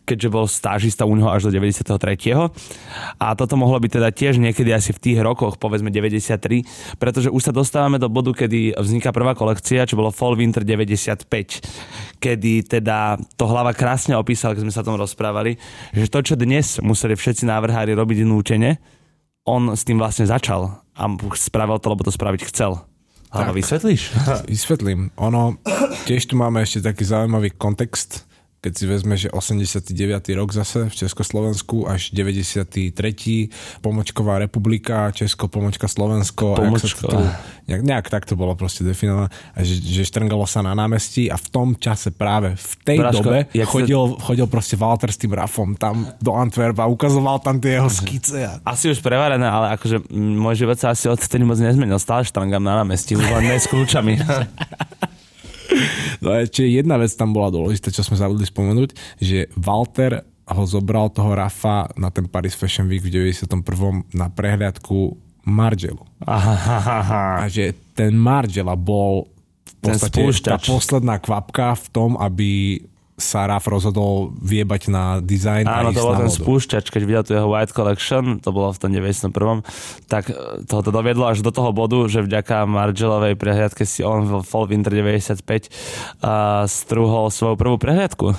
keďže 0.04 0.30
bol 0.30 0.46
stážista 0.46 1.08
u 1.08 1.16
neho 1.16 1.32
až 1.32 1.48
do 1.48 1.52
93. 1.56 1.96
A 3.20 3.28
toto 3.40 3.56
mohlo 3.56 3.80
byť 3.80 3.92
teda 4.00 4.10
tiež 4.12 4.38
niekedy 4.44 4.76
asi 4.76 4.92
v 4.92 5.00
tých 5.00 5.18
rokoch, 5.24 5.56
povedzme 5.56 5.90
93, 5.90 7.00
pretože 7.00 7.32
už 7.32 7.42
sa 7.42 7.54
dostávame 7.56 7.98
do 7.98 8.12
bodu, 8.12 8.36
kedy 8.36 8.76
vzniká 8.76 9.16
prvá 9.16 9.34
kolekcia, 9.34 9.88
čo 9.88 9.96
bolo 9.96 10.12
Fall 10.12 10.36
Winter 10.36 10.68
95, 10.68 12.13
kedy 12.24 12.80
teda 12.80 13.20
to 13.36 13.44
hlava 13.44 13.76
krásne 13.76 14.16
opísal, 14.16 14.56
keď 14.56 14.64
sme 14.64 14.72
sa 14.72 14.88
tom 14.88 14.96
rozprávali, 14.96 15.60
že 15.92 16.08
to, 16.08 16.24
čo 16.24 16.40
dnes 16.40 16.80
museli 16.80 17.20
všetci 17.20 17.44
návrhári 17.44 17.92
robiť 17.92 18.24
núčene, 18.24 18.80
on 19.44 19.76
s 19.76 19.84
tým 19.84 20.00
vlastne 20.00 20.24
začal 20.24 20.80
a 20.96 21.04
spravil 21.36 21.84
to, 21.84 21.92
lebo 21.92 22.08
to 22.08 22.16
spraviť 22.16 22.48
chcel. 22.48 22.80
Ale 23.34 23.50
vysvetlíš? 23.52 24.14
Vysvetlím. 24.54 25.10
Ono, 25.18 25.58
tiež 26.06 26.30
tu 26.30 26.38
máme 26.38 26.62
ešte 26.62 26.86
taký 26.86 27.02
zaujímavý 27.02 27.58
kontext 27.58 28.30
keď 28.64 28.74
si 28.80 28.86
vezme, 28.88 29.20
že 29.20 29.28
89. 29.28 29.92
rok 30.40 30.56
zase 30.56 30.88
v 30.88 30.96
Československu 30.96 31.84
až 31.84 32.16
93. 32.16 32.80
Pomočková 33.84 34.40
republika, 34.40 35.12
Česko, 35.12 35.52
Pomočka 35.52 35.92
Slovensko. 35.92 36.56
Pomočková. 36.56 37.44
nejak, 37.68 37.84
nejak 37.84 38.08
tak 38.08 38.24
to 38.24 38.40
bolo 38.40 38.56
proste 38.56 38.88
definované. 38.88 39.28
A 39.52 39.68
že, 39.68 39.84
že 39.84 40.08
štrngalo 40.08 40.48
sa 40.48 40.64
na 40.64 40.72
námestí 40.72 41.28
a 41.28 41.36
v 41.36 41.48
tom 41.52 41.76
čase 41.76 42.16
práve 42.16 42.56
v 42.56 42.72
tej 42.88 42.98
Braško, 43.04 43.20
dobe 43.20 43.38
chodil, 43.68 44.02
sa... 44.16 44.32
chodil 44.32 44.48
proste 44.48 44.80
Walter 44.80 45.12
s 45.12 45.20
tým 45.20 45.36
Rafom 45.36 45.76
tam 45.76 46.08
do 46.24 46.32
Antwerpa 46.32 46.88
a 46.88 46.90
ukazoval 46.90 47.44
tam 47.44 47.60
tie 47.60 47.84
jeho 47.84 47.92
skice. 47.92 48.48
A... 48.48 48.64
Asi 48.64 48.88
už 48.88 49.04
prevarené, 49.04 49.44
ale 49.44 49.76
akože 49.76 50.08
môj 50.16 50.64
život 50.64 50.80
sa 50.80 50.96
asi 50.96 51.12
odtedy 51.12 51.44
moc 51.44 51.60
nezmenil. 51.60 52.00
Stále 52.00 52.24
štrangam 52.24 52.64
na 52.64 52.80
námestí, 52.80 53.20
už 53.20 53.28
len 53.28 53.60
s 53.60 53.68
kľúčami. 53.68 54.16
No 56.24 56.32
a 56.34 56.44
ešte 56.44 56.64
jedna 56.68 56.96
vec 57.00 57.12
tam 57.16 57.36
bola 57.36 57.52
dôležitá, 57.52 57.92
čo 57.92 58.06
sme 58.06 58.20
zabudli 58.20 58.48
spomenúť, 58.48 59.20
že 59.20 59.52
Walter 59.60 60.24
ho 60.44 60.64
zobral 60.68 61.08
toho 61.12 61.32
Rafa 61.32 61.88
na 61.96 62.12
ten 62.12 62.28
Paris 62.28 62.56
Fashion 62.56 62.88
Week 62.92 63.00
v 63.00 63.32
91. 63.32 63.48
na 64.12 64.28
prehliadku 64.28 65.16
Margelu. 65.48 66.04
A 66.24 67.48
že 67.48 67.76
ten 67.96 68.16
Margela 68.16 68.76
bol 68.76 69.28
v 69.64 69.74
podstate 69.92 70.24
tá 70.44 70.60
posledná 70.60 71.20
kvapka 71.20 71.76
v 71.76 71.88
tom, 71.92 72.16
aby 72.16 72.80
sa 73.14 73.46
Raf 73.46 73.70
rozhodol 73.70 74.34
viebať 74.42 74.90
na 74.90 75.22
design 75.22 75.70
Áno, 75.70 75.94
to 75.94 76.02
bol 76.02 76.18
ten 76.18 76.34
spúšťač, 76.34 76.90
keď 76.90 77.02
videl 77.06 77.24
tu 77.24 77.32
jeho 77.38 77.46
White 77.46 77.70
Collection, 77.70 78.42
to 78.42 78.50
bolo 78.50 78.74
v 78.74 78.80
tom 78.82 78.90
91. 78.90 79.30
tak 80.10 80.34
e, 80.34 80.66
toho 80.66 80.82
to 80.82 80.90
doviedlo 80.90 81.30
až 81.30 81.46
do 81.46 81.54
toho 81.54 81.70
bodu, 81.70 82.02
že 82.10 82.26
vďaka 82.26 82.66
Margelovej 82.66 83.38
prehliadke 83.38 83.86
si 83.86 84.02
on 84.02 84.26
v 84.26 84.32
Fall 84.42 84.66
Winter 84.66 84.90
95 84.90 85.70
a 86.26 86.66
strúhol 86.66 87.30
svoju 87.30 87.54
prvú 87.54 87.78
prehliadku. 87.78 88.34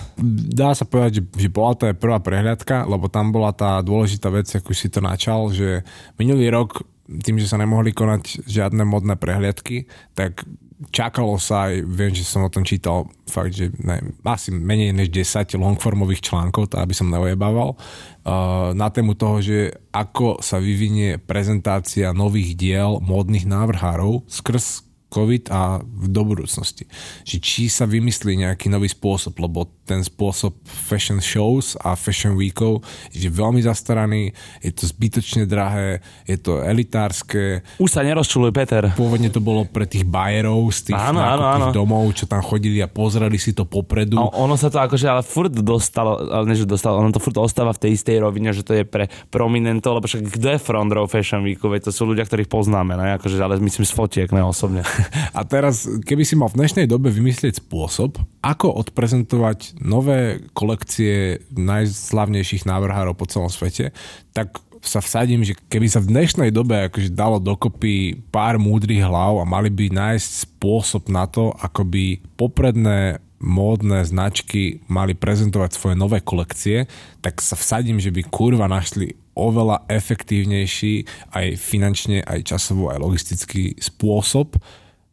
Dá 0.51 0.75
sa 0.75 0.83
povedať, 0.83 1.23
že, 1.23 1.47
že 1.47 1.49
bola 1.49 1.79
to 1.79 1.87
aj 1.87 1.95
prvá 1.95 2.19
prehliadka, 2.19 2.83
lebo 2.91 3.07
tam 3.07 3.31
bola 3.31 3.55
tá 3.55 3.79
dôležitá 3.79 4.27
vec, 4.35 4.51
ako 4.51 4.75
si 4.75 4.91
to 4.91 4.99
načal, 4.99 5.55
že 5.55 5.87
minulý 6.19 6.51
rok 6.51 6.83
tým, 7.05 7.37
že 7.37 7.47
sa 7.47 7.61
nemohli 7.61 7.93
konať 7.93 8.49
žiadne 8.49 8.83
modné 8.83 9.15
prehliadky, 9.21 9.87
tak 10.17 10.43
čakalo 10.91 11.37
sa 11.41 11.71
aj, 11.71 11.85
viem, 11.85 12.13
že 12.13 12.27
som 12.27 12.45
o 12.45 12.53
tom 12.53 12.65
čítal 12.67 13.09
fakt, 13.29 13.55
že 13.57 13.71
ne, 13.81 14.15
asi 14.25 14.51
menej 14.53 14.93
než 14.93 15.09
10 15.13 15.57
longformových 15.57 16.25
článkov, 16.25 16.73
to 16.73 16.77
aby 16.81 16.93
som 16.93 17.13
neojebával, 17.13 17.77
uh, 17.77 18.73
na 18.77 18.89
tému 18.91 19.15
toho, 19.15 19.39
že 19.45 19.73
ako 19.95 20.41
sa 20.45 20.59
vyvinie 20.59 21.21
prezentácia 21.21 22.17
nových 22.17 22.59
diel 22.59 22.99
módnych 23.01 23.47
návrhárov 23.49 24.27
skrz 24.27 24.85
COVID 25.15 25.45
a 25.55 25.79
do 25.87 26.23
budúcnosti. 26.27 26.91
Že 27.23 27.37
či 27.39 27.65
sa 27.71 27.87
vymyslí 27.87 28.43
nejaký 28.43 28.67
nový 28.67 28.91
spôsob, 28.91 29.39
lebo 29.39 29.71
ten 29.85 30.01
spôsob 30.01 30.57
fashion 30.65 31.21
shows 31.21 31.77
a 31.85 31.93
fashion 31.93 32.35
weekov 32.35 32.81
je 33.13 33.29
veľmi 33.29 33.61
zastaraný, 33.61 34.33
je 34.65 34.73
to 34.73 34.89
zbytočne 34.89 35.45
drahé, 35.45 36.01
je 36.25 36.41
to 36.41 36.65
elitárske. 36.65 37.61
Už 37.77 37.93
sa 37.93 38.01
nerozčuluj, 38.01 38.51
Peter. 38.51 38.89
Pôvodne 38.97 39.29
to 39.29 39.45
bolo 39.45 39.69
pre 39.69 39.85
tých 39.85 40.09
bajerov 40.09 40.73
z 40.73 40.91
tých 40.91 40.97
áno, 40.97 41.21
áno, 41.21 41.45
áno. 41.45 41.67
domov, 41.71 42.09
čo 42.17 42.25
tam 42.25 42.41
chodili 42.41 42.81
a 42.81 42.89
pozreli 42.89 43.37
si 43.37 43.53
to 43.53 43.69
popredu. 43.69 44.17
A 44.17 44.33
ono 44.33 44.57
sa 44.57 44.73
to 44.73 44.81
akože 44.81 45.05
ale 45.05 45.21
furt 45.21 45.53
dostalo, 45.53 46.17
ale 46.33 46.49
než 46.49 46.65
dostalo, 46.65 47.05
ono 47.05 47.13
to 47.13 47.21
furt 47.21 47.37
ostáva 47.37 47.77
v 47.77 47.85
tej 47.85 47.91
istej 48.01 48.25
rovine, 48.25 48.51
že 48.57 48.65
to 48.65 48.73
je 48.73 48.89
pre 48.89 49.13
prominentov, 49.29 50.01
lebo 50.01 50.09
však 50.09 50.33
kto 50.33 50.57
je 50.57 50.59
front 50.59 50.89
row 50.89 51.05
fashion 51.05 51.45
weeku, 51.45 51.69
veď 51.69 51.89
to 51.89 51.93
sú 51.93 52.09
ľudia, 52.09 52.25
ktorých 52.25 52.49
poznáme, 52.49 52.97
ne? 52.97 53.21
Akože, 53.21 53.37
ale 53.37 53.61
myslím 53.61 53.85
z 53.85 53.93
fotiek, 53.93 54.29
ne 54.33 54.41
osobne. 54.41 54.81
A 55.39 55.45
teraz, 55.45 55.85
keby 55.85 56.25
si 56.25 56.35
mal 56.41 56.49
v 56.49 56.65
dnešnej 56.65 56.89
dobe 56.89 57.13
vymyslieť 57.13 57.61
spôsob, 57.61 58.17
ako 58.41 58.67
odprezentovať 58.81 59.74
nové 59.81 60.43
kolekcie 60.55 61.43
najslavnejších 61.55 62.67
návrhárov 62.69 63.15
po 63.15 63.27
celom 63.27 63.51
svete, 63.51 63.91
tak 64.31 64.59
sa 64.85 65.01
vsadím, 65.01 65.41
že 65.41 65.57
keby 65.57 65.89
sa 65.89 66.05
v 66.05 66.13
dnešnej 66.13 66.51
dobe 66.53 66.77
akože 66.77 67.17
dalo 67.17 67.41
dokopy 67.41 68.21
pár 68.29 68.61
múdrych 68.61 69.01
hlav 69.01 69.41
a 69.41 69.49
mali 69.49 69.73
by 69.73 69.89
nájsť 69.89 70.29
spôsob 70.45 71.09
na 71.09 71.25
to, 71.25 71.57
ako 71.57 71.89
by 71.89 72.21
popredné 72.37 73.19
módne 73.41 74.01
značky 74.05 74.81
mali 74.89 75.13
prezentovať 75.13 75.71
svoje 75.77 75.97
nové 75.97 76.21
kolekcie, 76.25 76.89
tak 77.21 77.41
sa 77.45 77.57
vsadím, 77.57 78.01
že 78.01 78.13
by 78.13 78.25
kurva 78.29 78.69
našli 78.69 79.17
oveľa 79.35 79.85
efektívnejší 79.91 81.05
aj 81.35 81.47
finančne, 81.59 82.23
aj 82.25 82.55
časovo, 82.55 82.89
aj 82.89 83.03
logistický 83.03 83.77
spôsob, 83.77 84.57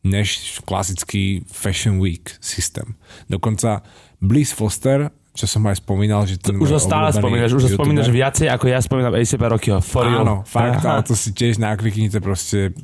než 0.02 0.62
klasický 0.65 1.45
Fashion 1.45 2.02
Week 2.02 2.34
systém. 2.41 2.97
Dokonca 3.30 3.86
Bliss 4.21 4.53
Foster 4.53 5.12
čo 5.32 5.48
som 5.48 5.63
aj 5.63 5.80
spomínal, 5.80 6.28
že 6.28 6.36
ten 6.36 6.60
Už 6.60 6.76
ho 6.76 6.82
stále 6.82 7.08
spomínaš, 7.15 7.56
už 7.56 7.63
ho 7.63 7.70
spomínaš 7.80 8.12
viacej, 8.12 8.52
ako 8.52 8.65
ja 8.67 8.84
spomínam 8.84 9.15
ASAP 9.15 9.39
Rockyho. 9.39 9.80
For 9.80 10.04
Áno, 10.04 10.44
you. 10.44 10.52
fakt, 10.52 10.84
ale 10.84 11.08
to 11.08 11.15
si 11.15 11.32
tiež 11.32 11.56
nakliknite 11.56 12.20
proste, 12.20 12.76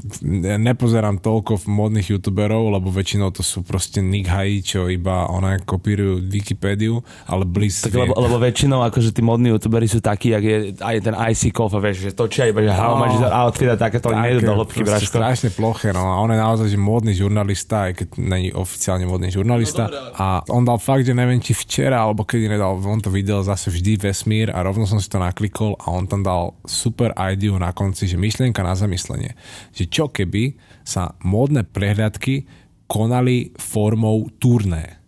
nepozerám 0.55 1.19
toľko 1.19 1.59
v 1.59 1.65
modných 1.67 2.07
youtuberov, 2.15 2.71
lebo 2.71 2.87
väčšinou 2.87 3.35
to 3.35 3.43
sú 3.43 3.67
proste 3.67 3.99
Nick 3.99 4.31
Hai, 4.31 4.63
čo 4.63 4.87
iba 4.87 5.27
ona 5.27 5.59
kopírujú 5.59 6.23
Wikipédiu, 6.23 7.03
ale 7.27 7.43
Bliss... 7.43 7.83
Tak 7.83 7.91
lebo, 7.91 8.15
lebo, 8.15 8.39
väčšinou 8.39 8.79
akože 8.79 9.11
tí 9.11 9.19
modní 9.19 9.51
youtuberi 9.51 9.91
sú 9.91 9.99
takí, 9.99 10.31
jak 10.31 10.43
je 10.43 10.57
aj 10.79 10.95
ten 11.03 11.15
IC 11.19 11.51
Kofa, 11.51 11.83
vieš, 11.83 12.07
že 12.07 12.11
točia 12.15 12.47
iba, 12.47 12.63
že 12.63 12.71
how 12.71 12.95
no, 12.95 13.03
much 13.03 13.19
outfit 13.27 13.67
a 13.67 13.75
takéto, 13.75 14.07
tak, 14.07 14.23
nejdu 14.23 14.47
do 14.47 14.55
hĺbky, 14.55 14.87
braško. 14.87 15.19
Strašne 15.19 15.51
ploché, 15.51 15.91
no 15.91 16.15
a 16.15 16.23
on 16.23 16.31
je 16.31 16.39
naozaj 16.39 16.67
že 16.71 16.79
modný 16.79 17.11
žurnalista, 17.11 17.91
aj 17.91 17.93
keď 17.99 18.07
není 18.23 18.49
oficiálne 18.55 19.03
modný 19.03 19.35
žurnalista. 19.35 19.91
No, 19.91 20.15
a 20.15 20.25
on 20.47 20.63
dal 20.63 20.79
fakt, 20.79 21.03
že 21.03 21.11
neviem, 21.11 21.43
či 21.43 21.51
včera, 21.51 22.07
alebo 22.07 22.23
keď 22.23 22.36
kedy 22.37 22.53
nedal 22.53 22.77
on 22.77 23.01
to 23.01 23.09
videl 23.09 23.41
zase 23.41 23.73
vždy 23.73 23.97
vesmír 23.97 24.53
a 24.53 24.61
rovno 24.61 24.85
som 24.85 25.01
si 25.01 25.09
to 25.09 25.17
naklikol 25.17 25.73
a 25.81 25.89
on 25.89 26.05
tam 26.05 26.21
dal 26.21 26.53
super 26.69 27.11
ideu 27.17 27.57
na 27.57 27.73
konci, 27.73 28.05
že 28.05 28.21
myšlienka 28.21 28.61
na 28.61 28.77
zamyslenie. 28.77 29.33
Že 29.73 29.83
čo 29.89 30.05
keby 30.13 30.53
sa 30.85 31.17
módne 31.25 31.65
prehľadky 31.65 32.45
konali 32.85 33.51
formou 33.57 34.29
turné. 34.39 35.01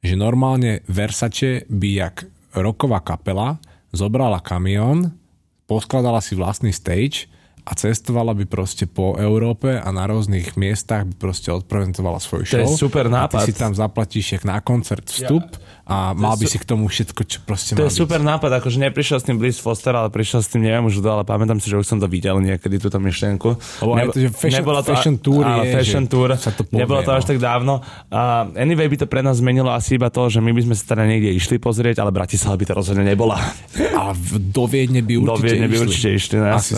Že 0.00 0.14
normálne 0.16 0.86
Versace 0.88 1.66
by 1.68 1.90
jak 1.90 2.16
roková 2.56 3.04
kapela 3.04 3.60
zobrala 3.92 4.40
kamión, 4.40 5.12
poskladala 5.68 6.24
si 6.24 6.36
vlastný 6.36 6.72
stage 6.72 7.28
a 7.68 7.76
cestovala 7.76 8.32
by 8.32 8.48
proste 8.48 8.88
po 8.88 9.20
Európe 9.20 9.76
a 9.76 9.88
na 9.92 10.08
rôznych 10.08 10.56
miestach 10.56 11.04
by 11.04 11.14
proste 11.20 11.52
odprezentovala 11.52 12.16
svoj 12.16 12.48
show. 12.48 12.64
To 12.64 12.64
je 12.64 12.80
super 12.80 13.12
nápad. 13.12 13.44
A 13.44 13.44
ty 13.44 13.52
si 13.52 13.60
tam 13.60 13.76
zaplatíš 13.76 14.40
jak 14.40 14.44
na 14.48 14.64
koncert 14.64 15.04
vstup 15.04 15.44
ja. 15.44 15.77
A 15.88 16.12
mal 16.12 16.36
by 16.36 16.44
si 16.44 16.60
k 16.60 16.68
tomu 16.68 16.84
všetko, 16.84 17.20
čo 17.24 17.40
proste 17.48 17.72
To 17.72 17.80
je 17.80 17.88
byť. 17.88 17.96
super 17.96 18.20
nápad, 18.20 18.60
akože 18.60 18.76
neprišiel 18.76 19.18
s 19.18 19.24
tým 19.24 19.40
Bliss 19.40 19.56
Foster, 19.56 19.96
ale 19.96 20.12
prišiel 20.12 20.44
s 20.44 20.52
tým, 20.52 20.60
neviem 20.60 20.84
už 20.84 21.00
ale 21.00 21.24
pamätám 21.24 21.56
si, 21.64 21.72
že 21.72 21.80
už 21.80 21.88
som 21.88 21.96
to 21.96 22.04
videl 22.04 22.36
niekedy, 22.44 22.76
túto 22.76 23.00
myšlienku. 23.00 23.56
Lebo 23.80 23.96
Nebo, 23.96 24.12
to, 24.12 24.20
že 24.20 24.28
fashion, 24.28 24.60
nebolo 24.60 24.80
to, 24.84 24.92
fashion 24.92 25.16
tour 25.16 25.44
áno, 25.48 25.64
je, 25.64 25.72
fashion 25.72 26.04
tour, 26.04 26.28
sa 26.36 26.52
to 26.52 26.68
povie, 26.68 26.84
nebolo 26.84 27.00
to 27.00 27.08
no. 27.08 27.16
až 27.16 27.24
tak 27.24 27.40
dávno. 27.40 27.80
Uh, 28.12 28.52
anyway 28.60 28.84
by 28.84 29.00
to 29.00 29.06
pre 29.08 29.24
nás 29.24 29.40
zmenilo 29.40 29.72
asi 29.72 29.96
iba 29.96 30.12
to, 30.12 30.28
že 30.28 30.44
my 30.44 30.52
by 30.52 30.60
sme 30.68 30.74
sa 30.76 30.84
teda 30.92 31.08
niekde 31.08 31.32
išli 31.32 31.56
pozrieť, 31.56 32.04
ale 32.04 32.12
Bratislava 32.12 32.60
by 32.60 32.64
to 32.68 32.74
rozhodne 32.76 33.08
nebola. 33.08 33.40
A 33.96 34.12
do 34.36 34.64
Viedne 34.68 35.00
by 35.00 35.24
určite 35.24 35.32
do 35.32 35.36
Viedne 35.40 35.66
by 35.72 35.76
určite 35.88 36.08
išli. 36.12 36.36
Ne? 36.36 36.52
Asi 36.52 36.76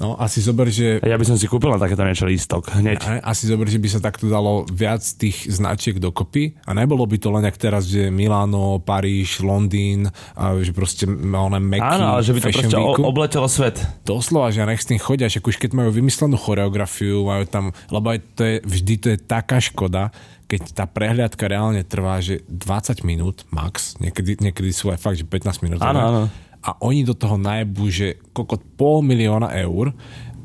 No, 0.00 0.16
asi 0.16 0.40
zober, 0.40 0.72
že... 0.72 0.96
Ja 1.04 1.20
by 1.20 1.28
som 1.28 1.36
si 1.36 1.44
kúpil 1.44 1.68
na 1.68 1.76
takéto 1.76 2.00
niečo 2.00 2.24
lístok 2.24 2.72
hneď. 2.72 3.20
Asi 3.20 3.44
zober, 3.44 3.68
že 3.68 3.76
by 3.76 3.88
sa 3.92 4.00
takto 4.00 4.32
dalo 4.32 4.64
viac 4.64 5.04
tých 5.04 5.44
značiek 5.52 6.00
dokopy 6.00 6.56
a 6.64 6.72
nebolo 6.72 7.04
by 7.04 7.20
to 7.20 7.28
len 7.28 7.44
jak 7.44 7.60
teraz, 7.60 7.84
že 7.84 8.08
Milano, 8.20 8.76
Paríž, 8.84 9.40
Londýn, 9.40 10.12
a 10.36 10.52
že 10.60 10.76
proste 10.76 11.08
oné 11.08 11.56
meky, 11.56 11.96
Áno, 11.96 12.16
ale 12.16 12.20
že 12.20 12.36
by 12.36 12.40
to 12.44 12.48
proste 12.52 12.76
weeku. 12.76 13.00
obletelo 13.00 13.48
svet. 13.48 13.80
Doslova, 14.04 14.52
že 14.52 14.68
nech 14.68 14.84
s 14.84 14.90
tým 14.92 15.00
chodia, 15.00 15.32
že 15.32 15.40
už 15.40 15.56
keď 15.56 15.72
majú 15.72 15.88
vymyslenú 15.88 16.36
choreografiu, 16.36 17.24
majú 17.24 17.48
tam, 17.48 17.64
lebo 17.88 18.12
aj 18.12 18.18
to 18.36 18.42
je, 18.44 18.56
vždy 18.60 18.94
to 19.00 19.06
je 19.16 19.18
taká 19.24 19.56
škoda, 19.56 20.12
keď 20.44 20.76
tá 20.76 20.84
prehliadka 20.84 21.48
reálne 21.48 21.80
trvá, 21.80 22.20
že 22.20 22.44
20 22.52 23.08
minút 23.08 23.48
max, 23.48 23.96
niekedy, 24.02 24.36
niekedy 24.36 24.74
sú 24.76 24.92
aj 24.92 24.98
fakt, 25.00 25.16
že 25.16 25.24
15 25.24 25.64
minút. 25.64 25.80
Áno, 25.80 26.00
áno 26.04 26.22
a 26.60 26.76
oni 26.84 27.08
do 27.08 27.16
toho 27.16 27.40
najbu, 27.40 27.84
že 27.88 28.20
kokot 28.36 28.60
pol 28.76 29.00
milióna 29.00 29.48
eur, 29.64 29.96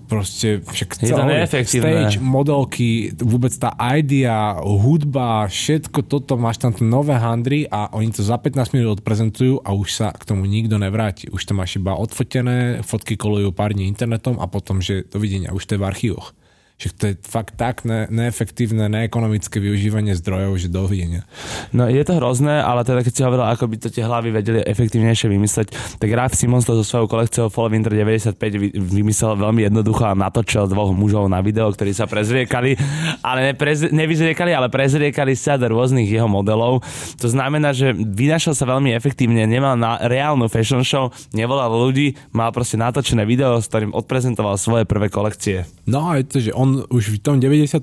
proste 0.05 0.61
však 0.61 0.89
je 1.01 1.11
celé 1.11 1.43
stage, 1.65 2.21
modelky, 2.21 3.11
vôbec 3.17 3.51
tá 3.57 3.73
idea, 3.97 4.61
hudba, 4.61 5.49
všetko 5.49 6.05
toto, 6.05 6.37
máš 6.37 6.61
tam 6.61 6.71
nové 6.85 7.17
handry 7.17 7.65
a 7.67 7.89
oni 7.91 8.13
to 8.13 8.21
za 8.21 8.37
15 8.37 8.77
minút 8.77 9.01
odprezentujú 9.01 9.65
a 9.65 9.73
už 9.73 9.89
sa 9.89 10.07
k 10.13 10.23
tomu 10.23 10.45
nikto 10.45 10.77
nevráti. 10.77 11.27
Už 11.33 11.41
to 11.43 11.57
máš 11.57 11.81
iba 11.81 11.97
odfotené, 11.97 12.85
fotky 12.85 13.17
kolujú 13.17 13.49
pár 13.51 13.73
dní 13.73 13.89
internetom 13.89 14.37
a 14.37 14.45
potom, 14.45 14.79
že 14.79 15.09
dovidenia, 15.09 15.51
už 15.51 15.65
to 15.65 15.75
je 15.75 15.81
v 15.81 15.87
archívoch. 15.89 16.37
Že 16.75 16.91
to 16.91 17.03
je 17.11 17.13
fakt 17.23 17.55
tak 17.55 17.87
ne, 17.87 18.03
neefektívne, 18.11 18.91
neekonomické 18.91 19.63
využívanie 19.63 20.11
zdrojov, 20.11 20.59
že 20.59 20.67
dovidenia. 20.67 21.23
No 21.71 21.87
je 21.87 22.03
to 22.03 22.19
hrozné, 22.19 22.59
ale 22.59 22.83
teda 22.83 22.99
keď 22.99 23.13
si 23.15 23.21
hovoril, 23.23 23.47
ako 23.47 23.65
by 23.71 23.75
to 23.79 23.87
tie 23.87 24.03
hlavy 24.03 24.29
vedeli 24.35 24.59
efektívnejšie 24.59 25.31
vymysleť, 25.31 25.67
tak 26.03 26.09
Ralph 26.11 26.35
Simons 26.35 26.67
to 26.67 26.75
so 26.75 26.83
svojou 26.83 27.07
kolekciou 27.07 27.47
Fall 27.47 27.71
Winter 27.71 27.95
95 27.95 28.75
vymyslel 28.75 29.39
veľmi 29.39 29.63
jednoducho 29.71 30.03
a 30.03 30.19
natočil 30.19 30.67
dvoch 30.67 30.91
mužov 30.91 31.31
na 31.31 31.39
video, 31.39 31.71
ktorí 31.71 31.95
sa 31.95 32.11
prezriekali, 32.11 32.75
ale 33.23 33.55
neprez, 33.55 33.87
nevyzriekali, 33.95 34.51
ale 34.51 34.67
prezriekali 34.67 35.31
sa 35.33 35.55
do 35.55 35.71
rôznych 35.71 36.11
jeho 36.11 36.27
modelov. 36.27 36.83
To 37.23 37.27
znamená, 37.31 37.71
že 37.71 37.95
vynašal 37.95 38.51
sa 38.51 38.67
veľmi 38.67 38.91
efektívne, 38.91 39.47
nemal 39.47 39.79
na 39.79 39.95
reálnu 40.03 40.51
fashion 40.51 40.83
show, 40.83 41.07
nevolal 41.31 41.71
ľudí, 41.71 42.19
mal 42.35 42.51
proste 42.51 42.75
natočené 42.75 43.23
video, 43.23 43.63
s 43.63 43.71
ktorým 43.71 43.95
odprezentoval 43.95 44.59
svoje 44.59 44.83
prvé 44.83 45.07
kolekcie. 45.07 45.63
No 45.87 46.09
a 46.11 46.19
je 46.19 46.25
to, 46.27 46.37
že 46.41 46.51
on 46.51 46.64
už 46.89 47.03
v 47.15 47.17
tom 47.21 47.37
95. 47.37 47.81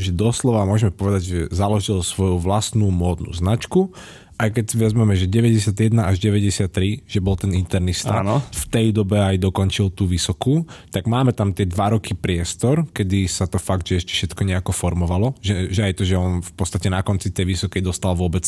že 0.00 0.10
doslova 0.12 0.64
môžeme 0.64 0.92
povedať, 0.94 1.22
že 1.22 1.38
založil 1.52 2.00
svoju 2.00 2.40
vlastnú 2.40 2.88
módnu 2.88 3.32
značku 3.36 3.92
aj 4.38 4.54
keď 4.54 4.66
vezmeme, 4.78 5.18
že 5.18 5.26
91 5.26 5.98
až 5.98 6.22
93, 6.22 7.02
že 7.02 7.18
bol 7.18 7.34
ten 7.34 7.50
internista, 7.58 8.22
Áno. 8.22 8.38
v 8.38 8.64
tej 8.70 8.94
dobe 8.94 9.18
aj 9.18 9.42
dokončil 9.42 9.90
tú 9.90 10.06
vysokú, 10.06 10.62
tak 10.94 11.10
máme 11.10 11.34
tam 11.34 11.50
tie 11.50 11.66
dva 11.66 11.98
roky 11.98 12.14
priestor, 12.14 12.86
kedy 12.94 13.26
sa 13.26 13.50
to 13.50 13.58
fakt, 13.58 13.90
že 13.90 14.06
ešte 14.06 14.14
všetko 14.14 14.46
nejako 14.46 14.70
formovalo, 14.70 15.34
že, 15.42 15.74
že 15.74 15.90
aj 15.90 15.92
to, 15.98 16.02
že 16.06 16.14
on 16.14 16.38
v 16.38 16.52
podstate 16.54 16.86
na 16.86 17.02
konci 17.02 17.34
tej 17.34 17.50
vysokej 17.58 17.82
dostal 17.82 18.14
vôbec 18.14 18.46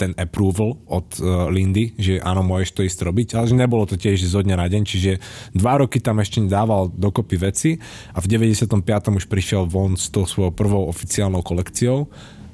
ten 0.00 0.16
approval 0.16 0.80
od 0.88 1.08
uh, 1.20 1.52
Lindy, 1.52 1.92
že 2.00 2.16
áno, 2.24 2.40
môžeš 2.40 2.72
to 2.72 2.80
ísť 2.88 3.04
robiť, 3.04 3.28
ale 3.36 3.52
že 3.52 3.60
nebolo 3.60 3.84
to 3.84 4.00
tiež 4.00 4.24
zo 4.24 4.40
dňa 4.40 4.56
na 4.56 4.66
deň, 4.72 4.82
čiže 4.88 5.12
dva 5.52 5.84
roky 5.84 6.00
tam 6.00 6.24
ešte 6.24 6.40
dával 6.48 6.88
dokopy 6.88 7.36
veci 7.36 7.70
a 8.16 8.18
v 8.24 8.26
95. 8.32 8.72
už 9.12 9.28
prišiel 9.28 9.68
von 9.68 10.00
s 10.00 10.08
tou 10.08 10.24
svojou 10.24 10.56
prvou 10.56 10.88
oficiálnou 10.88 11.44
kolekciou 11.44 12.08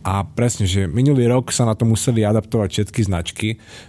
a 0.07 0.23
presne, 0.23 0.71
že 0.71 0.87
minulý 0.87 1.27
rok 1.27 1.51
sa 1.51 1.67
na 1.67 1.75
to 1.75 1.83
museli 1.83 2.23
adaptovať 2.23 2.69
všetky 2.71 3.01
značky, 3.11 3.49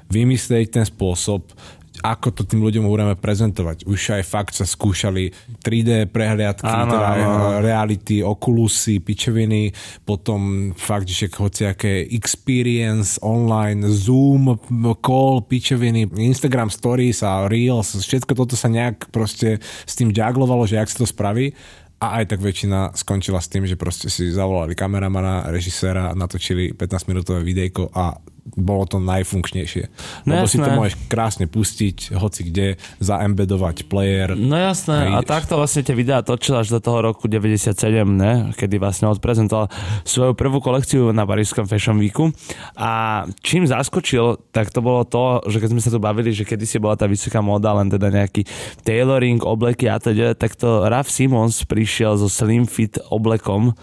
vymyslieť 0.10 0.74
ten 0.74 0.82
spôsob, 0.82 1.54
ako 2.02 2.34
to 2.34 2.42
tým 2.46 2.62
ľuďom 2.62 2.86
budeme 2.86 3.16
prezentovať. 3.18 3.88
Už 3.90 4.20
aj 4.20 4.24
fakt 4.26 4.54
sa 4.54 4.66
skúšali 4.66 5.34
3D 5.62 6.10
prehliadky, 6.12 6.68
áno, 6.68 6.92
teda 6.94 7.08
áno. 7.18 7.62
reality, 7.64 8.22
okulusy, 8.22 9.02
pičeviny, 9.02 9.72
potom 10.04 10.72
fakt, 10.74 11.10
že 11.10 11.32
hociaké 11.32 12.06
experience 12.14 13.22
online, 13.22 13.86
Zoom, 13.90 14.58
call, 15.02 15.46
pičeviny, 15.46 16.10
Instagram 16.18 16.70
stories 16.74 17.22
a 17.22 17.46
Reels, 17.46 17.98
všetko 17.98 18.34
toto 18.34 18.54
sa 18.54 18.70
nejak 18.70 19.10
proste 19.10 19.62
s 19.62 19.94
tým 19.96 20.14
ďaglovalo, 20.14 20.66
že 20.66 20.78
jak 20.78 20.90
sa 20.90 21.04
to 21.04 21.08
spraví 21.10 21.54
a 21.98 22.22
aj 22.22 22.30
tak 22.30 22.40
väčšina 22.46 22.94
skončila 22.94 23.42
s 23.42 23.50
tým, 23.50 23.66
že 23.66 23.74
proste 23.74 24.06
si 24.14 24.30
zavolali 24.30 24.78
kameramana, 24.78 25.50
režiséra, 25.50 26.14
natočili 26.14 26.78
15 26.78 27.10
minútové 27.10 27.42
videjko 27.42 27.90
a 27.90 28.22
bolo 28.56 28.88
to 28.88 29.04
najfunkčnejšie. 29.04 29.92
No 30.24 30.40
Lebo 30.40 30.46
jasné. 30.48 30.54
si 30.54 30.58
to 30.64 30.70
môžeš 30.72 30.96
krásne 31.12 31.46
pustiť, 31.50 32.16
hoci 32.16 32.42
kde, 32.48 32.68
zaembedovať 33.02 33.90
player. 33.92 34.38
No 34.38 34.56
jasné, 34.56 35.12
a, 35.12 35.20
a 35.20 35.26
takto 35.26 35.58
vlastne 35.58 35.84
tie 35.84 35.98
videá 35.98 36.22
točil 36.22 36.56
až 36.56 36.72
do 36.72 36.80
toho 36.80 37.04
roku 37.04 37.28
97, 37.28 37.74
ne? 38.08 38.54
kedy 38.54 38.78
vlastne 38.78 39.10
odprezentoval 39.10 39.68
svoju 40.06 40.38
prvú 40.38 40.62
kolekciu 40.62 41.10
na 41.12 41.26
Parížskom 41.26 41.66
Fashion 41.66 41.98
Weeku. 41.98 42.32
A 42.78 43.24
čím 43.42 43.66
zaskočil, 43.66 44.40
tak 44.54 44.70
to 44.70 44.80
bolo 44.80 45.04
to, 45.04 45.44
že 45.50 45.58
keď 45.58 45.70
sme 45.74 45.82
sa 45.82 45.90
tu 45.90 46.00
bavili, 46.00 46.30
že 46.32 46.46
kedy 46.46 46.64
si 46.64 46.78
bola 46.78 46.94
tá 46.94 47.10
vysoká 47.10 47.42
móda, 47.42 47.74
len 47.74 47.90
teda 47.90 48.14
nejaký 48.14 48.46
tailoring, 48.86 49.42
obleky 49.42 49.90
a 49.90 49.98
teda, 49.98 50.38
tak 50.38 50.54
to 50.54 50.86
Raf 50.86 51.10
Simons 51.10 51.66
prišiel 51.66 52.22
so 52.22 52.30
slim 52.30 52.70
fit 52.70 53.02
oblekom 53.10 53.74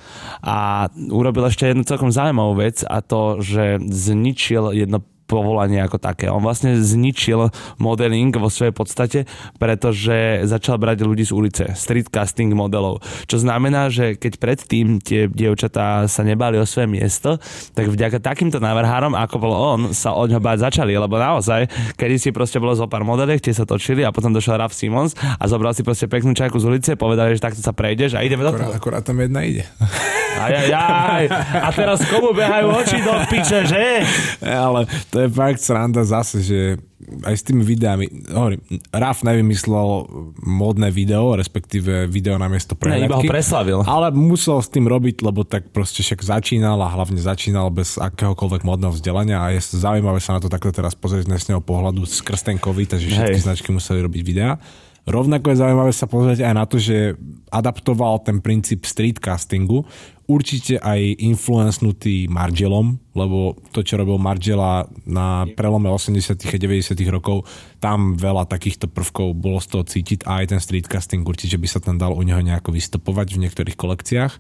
a 0.45 0.87
urobil 1.11 1.51
ešte 1.51 1.67
jednu 1.67 1.83
celkom 1.83 2.15
zaujímavú 2.15 2.63
vec 2.63 2.87
a 2.87 3.03
to, 3.03 3.43
že 3.43 3.83
zničil 3.83 4.54
zničil 4.55 4.87
jedno 4.87 4.99
povolanie 5.25 5.81
ako 5.81 5.97
také. 5.97 6.29
On 6.29 6.45
vlastne 6.45 6.77
zničil 6.77 7.49
modeling 7.81 8.29
vo 8.37 8.53
svojej 8.53 8.77
podstate, 8.77 9.19
pretože 9.57 10.45
začal 10.45 10.77
brať 10.77 11.01
ľudí 11.01 11.25
z 11.25 11.33
ulice, 11.33 11.65
street 11.73 12.13
casting 12.13 12.53
modelov. 12.53 13.01
Čo 13.25 13.41
znamená, 13.41 13.89
že 13.89 14.21
keď 14.21 14.33
predtým 14.37 15.01
tie 15.01 15.25
dievčatá 15.25 16.05
sa 16.13 16.23
nebali 16.29 16.61
o 16.61 16.69
svoje 16.69 16.93
miesto, 16.93 17.41
tak 17.73 17.89
vďaka 17.89 18.21
takýmto 18.21 18.61
návrhárom, 18.61 19.17
ako 19.17 19.37
bol 19.41 19.53
on, 19.57 19.81
sa 19.97 20.13
od 20.13 20.29
ňoho 20.29 20.45
báť 20.45 20.69
začali, 20.69 20.93
lebo 20.93 21.17
naozaj, 21.17 21.73
kedy 21.97 22.21
si 22.21 22.29
proste 22.29 22.61
bolo 22.61 22.77
zo 22.77 22.85
pár 22.85 23.09
modeliek, 23.09 23.41
tie 23.41 23.57
sa 23.57 23.65
točili 23.65 24.05
a 24.05 24.13
potom 24.13 24.29
došiel 24.29 24.61
Raf 24.61 24.77
Simons 24.77 25.17
a 25.17 25.45
zobral 25.49 25.73
si 25.73 25.81
proste 25.81 26.05
peknú 26.05 26.37
čajku 26.37 26.61
z 26.61 26.69
ulice, 26.69 26.91
povedali, 27.01 27.33
že 27.33 27.41
takto 27.41 27.65
sa 27.65 27.73
prejdeš 27.73 28.13
a 28.13 28.21
ideme 28.21 28.45
akurát, 28.45 28.61
do 28.61 28.61
toho. 28.61 28.77
Akurát 28.77 29.03
tam 29.09 29.25
jedna 29.25 29.41
ide. 29.41 29.65
Aj, 30.45 30.53
aj, 30.53 30.69
aj. 30.77 31.25
A 31.65 31.69
teraz 31.73 31.99
komu 32.05 32.37
behajú 32.37 32.67
oči 32.73 32.99
do 33.01 33.13
piče, 33.33 33.65
že? 33.65 34.05
Ale 34.45 34.85
to 35.09 35.25
je 35.25 35.29
fakt 35.33 35.61
sranda 35.61 36.05
zase, 36.05 36.45
že 36.45 36.61
aj 37.05 37.35
s 37.37 37.43
tými 37.45 37.63
videami, 37.63 38.09
hovorím, 38.33 38.61
Raf 38.89 39.23
nevymyslel 39.27 40.09
módne 40.41 40.89
video, 40.89 41.37
respektíve 41.37 42.09
video 42.09 42.41
na 42.41 42.49
miesto 42.49 42.73
prehľadky. 42.73 43.05
Ne, 43.05 43.09
iba 43.11 43.21
ho 43.21 43.25
preslavil. 43.29 43.79
Ale 43.85 44.09
musel 44.15 44.61
s 44.65 44.73
tým 44.73 44.89
robiť, 44.89 45.21
lebo 45.21 45.45
tak 45.45 45.69
proste 45.71 46.01
však 46.01 46.25
začínal 46.25 46.81
a 46.81 46.89
hlavne 46.89 47.21
začínal 47.21 47.69
bez 47.69 48.01
akéhokoľvek 48.01 48.65
módneho 48.65 48.93
vzdelania 48.95 49.45
a 49.45 49.53
je 49.53 49.61
zaujímavé 49.61 50.19
sa 50.21 50.37
na 50.37 50.41
to 50.41 50.49
takto 50.49 50.73
teraz 50.73 50.97
pozrieť 50.97 51.29
z 51.29 51.31
dnesného 51.37 51.61
pohľadu 51.61 52.09
skrz 52.09 52.41
ten 52.41 52.57
COVID, 52.57 52.97
takže 52.97 53.09
všetky 53.13 53.41
Hej. 53.41 53.45
značky 53.45 53.69
museli 53.69 54.01
robiť 54.01 54.21
videá. 54.25 54.57
Rovnako 55.05 55.53
je 55.53 55.61
zaujímavé 55.61 55.93
sa 55.93 56.09
pozrieť 56.09 56.49
aj 56.49 56.55
na 56.57 56.65
to, 56.65 56.81
že 56.81 57.13
adaptoval 57.53 58.25
ten 58.25 58.41
princíp 58.41 58.89
streetcastingu, 58.89 59.85
určite 60.25 60.81
aj 60.81 61.21
influencnutý 61.21 62.25
Margelom, 62.33 62.97
lebo 63.13 63.61
to, 63.77 63.85
čo 63.85 64.01
robil 64.01 64.17
Margela 64.17 64.89
na 65.05 65.45
prelome 65.53 65.93
80. 65.93 66.41
a 66.41 66.57
90. 66.57 66.97
rokov, 67.13 67.45
tam 67.85 68.17
veľa 68.17 68.49
takýchto 68.49 68.89
prvkov 68.89 69.37
bolo 69.37 69.61
z 69.61 69.69
toho 69.77 69.85
cítiť 69.85 70.25
a 70.25 70.41
aj 70.41 70.57
ten 70.57 70.61
streetcasting 70.65 71.21
určite 71.21 71.61
by 71.61 71.69
sa 71.69 71.85
tam 71.85 72.01
dal 72.01 72.17
u 72.17 72.23
neho 72.25 72.41
nejako 72.41 72.73
vystupovať 72.73 73.37
v 73.37 73.41
niektorých 73.45 73.77
kolekciách. 73.77 74.33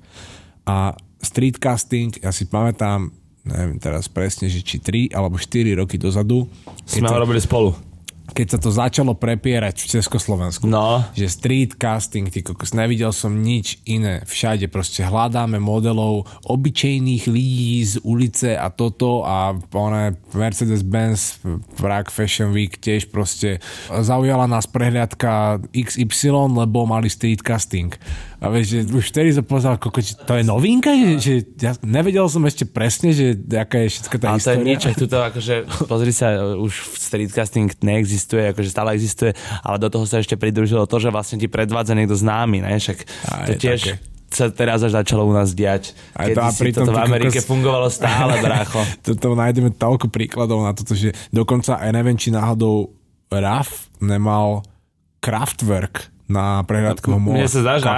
A 0.65 0.97
streetcasting, 1.21 2.25
ja 2.25 2.33
si 2.33 2.49
pamätám, 2.49 3.13
neviem 3.45 3.77
teraz 3.77 4.09
presne, 4.09 4.49
že 4.49 4.65
či 4.65 4.81
3 4.81 5.13
alebo 5.13 5.37
4 5.37 5.77
roky 5.77 6.01
dozadu. 6.01 6.49
Sme 6.89 7.13
ho 7.13 7.21
robili 7.21 7.45
spolu 7.45 7.94
keď 8.35 8.47
sa 8.51 8.59
to 8.59 8.75
začalo 8.75 9.15
prepierať 9.15 9.79
v 9.79 9.87
Československu. 9.99 10.67
No. 10.67 11.07
Že 11.15 11.27
street 11.31 11.73
casting, 11.79 12.27
ty 12.27 12.43
kokos, 12.43 12.75
nevidel 12.75 13.15
som 13.15 13.31
nič 13.31 13.79
iné. 13.87 14.27
Všade 14.27 14.67
proste 14.67 15.07
hľadáme 15.07 15.63
modelov 15.63 16.27
obyčejných 16.43 17.31
ľudí 17.31 17.79
z 17.87 17.95
ulice 18.03 18.59
a 18.59 18.75
toto 18.75 19.23
a 19.23 19.55
one 19.71 20.19
Mercedes-Benz 20.35 21.47
Prague 21.79 22.11
Fashion 22.11 22.51
Week 22.51 22.75
tiež 22.75 23.15
proste 23.15 23.63
zaujala 23.87 24.51
nás 24.51 24.67
prehliadka 24.67 25.63
XY, 25.71 26.51
lebo 26.59 26.85
mali 26.91 27.07
street 27.07 27.47
casting. 27.47 27.95
A 28.45 28.53
vieš, 28.53 28.77
že 28.77 28.79
už 28.93 29.05
vtedy 29.09 29.33
som 29.33 29.45
povedal, 29.47 29.81
koko, 29.81 30.05
to 30.05 30.33
je 30.37 30.45
novinka, 30.45 30.93
že, 30.93 31.11
že 31.17 31.35
ja 31.57 31.73
nevedel 31.81 32.29
som 32.29 32.45
ešte 32.45 32.69
presne, 32.69 33.17
že 33.17 33.41
aká 33.57 33.81
je 33.87 33.97
všetko 33.97 34.17
tá 34.21 34.27
Ale 34.29 34.37
história. 34.37 34.53
to 34.53 34.61
je 34.61 34.69
nič, 34.69 34.83
tuto 35.01 35.19
akože, 35.25 35.55
pozri 35.89 36.13
sa, 36.13 36.29
už 36.61 36.73
streetcasting 36.99 37.73
neexistuje, 37.81 38.24
akože 38.33 38.71
stále 38.73 38.97
existuje, 38.97 39.37
ale 39.61 39.77
do 39.77 39.89
toho 39.93 40.09
sa 40.09 40.21
ešte 40.21 40.39
pridružilo 40.39 40.89
to, 40.89 40.97
že 40.99 41.13
vlastne 41.13 41.37
ti 41.37 41.47
predvádza 41.47 41.93
niekto 41.93 42.17
známy, 42.17 42.65
ne? 42.65 42.75
Však 42.81 42.99
to 43.49 43.53
tiež, 43.61 43.81
také 43.81 44.15
sa 44.35 44.51
teraz 44.51 44.83
až 44.83 44.99
začalo 44.99 45.23
u 45.23 45.31
nás 45.31 45.55
diať. 45.55 45.95
Keď 46.19 46.35
to, 46.35 46.43
si 46.51 46.75
toto 46.75 46.91
v 46.91 46.99
Amerike 47.07 47.39
kokos... 47.39 47.47
fungovalo 47.47 47.87
stále, 47.87 48.43
brácho. 48.43 48.83
toto 49.07 49.39
nájdeme 49.39 49.71
toľko 49.71 50.11
príkladov 50.11 50.67
na 50.67 50.75
toto, 50.75 50.99
že 50.99 51.15
dokonca 51.31 51.79
aj 51.79 51.91
neviem, 51.95 52.19
či 52.19 52.35
náhodou 52.35 52.91
RAF 53.31 53.89
nemal 54.03 54.67
Kraftwerk 55.23 56.14
na 56.25 56.65
prehľadkovom 56.65 57.37
Mne 57.37 57.45
sa 57.45 57.61
zdá, 57.61 57.73
že 57.77 57.89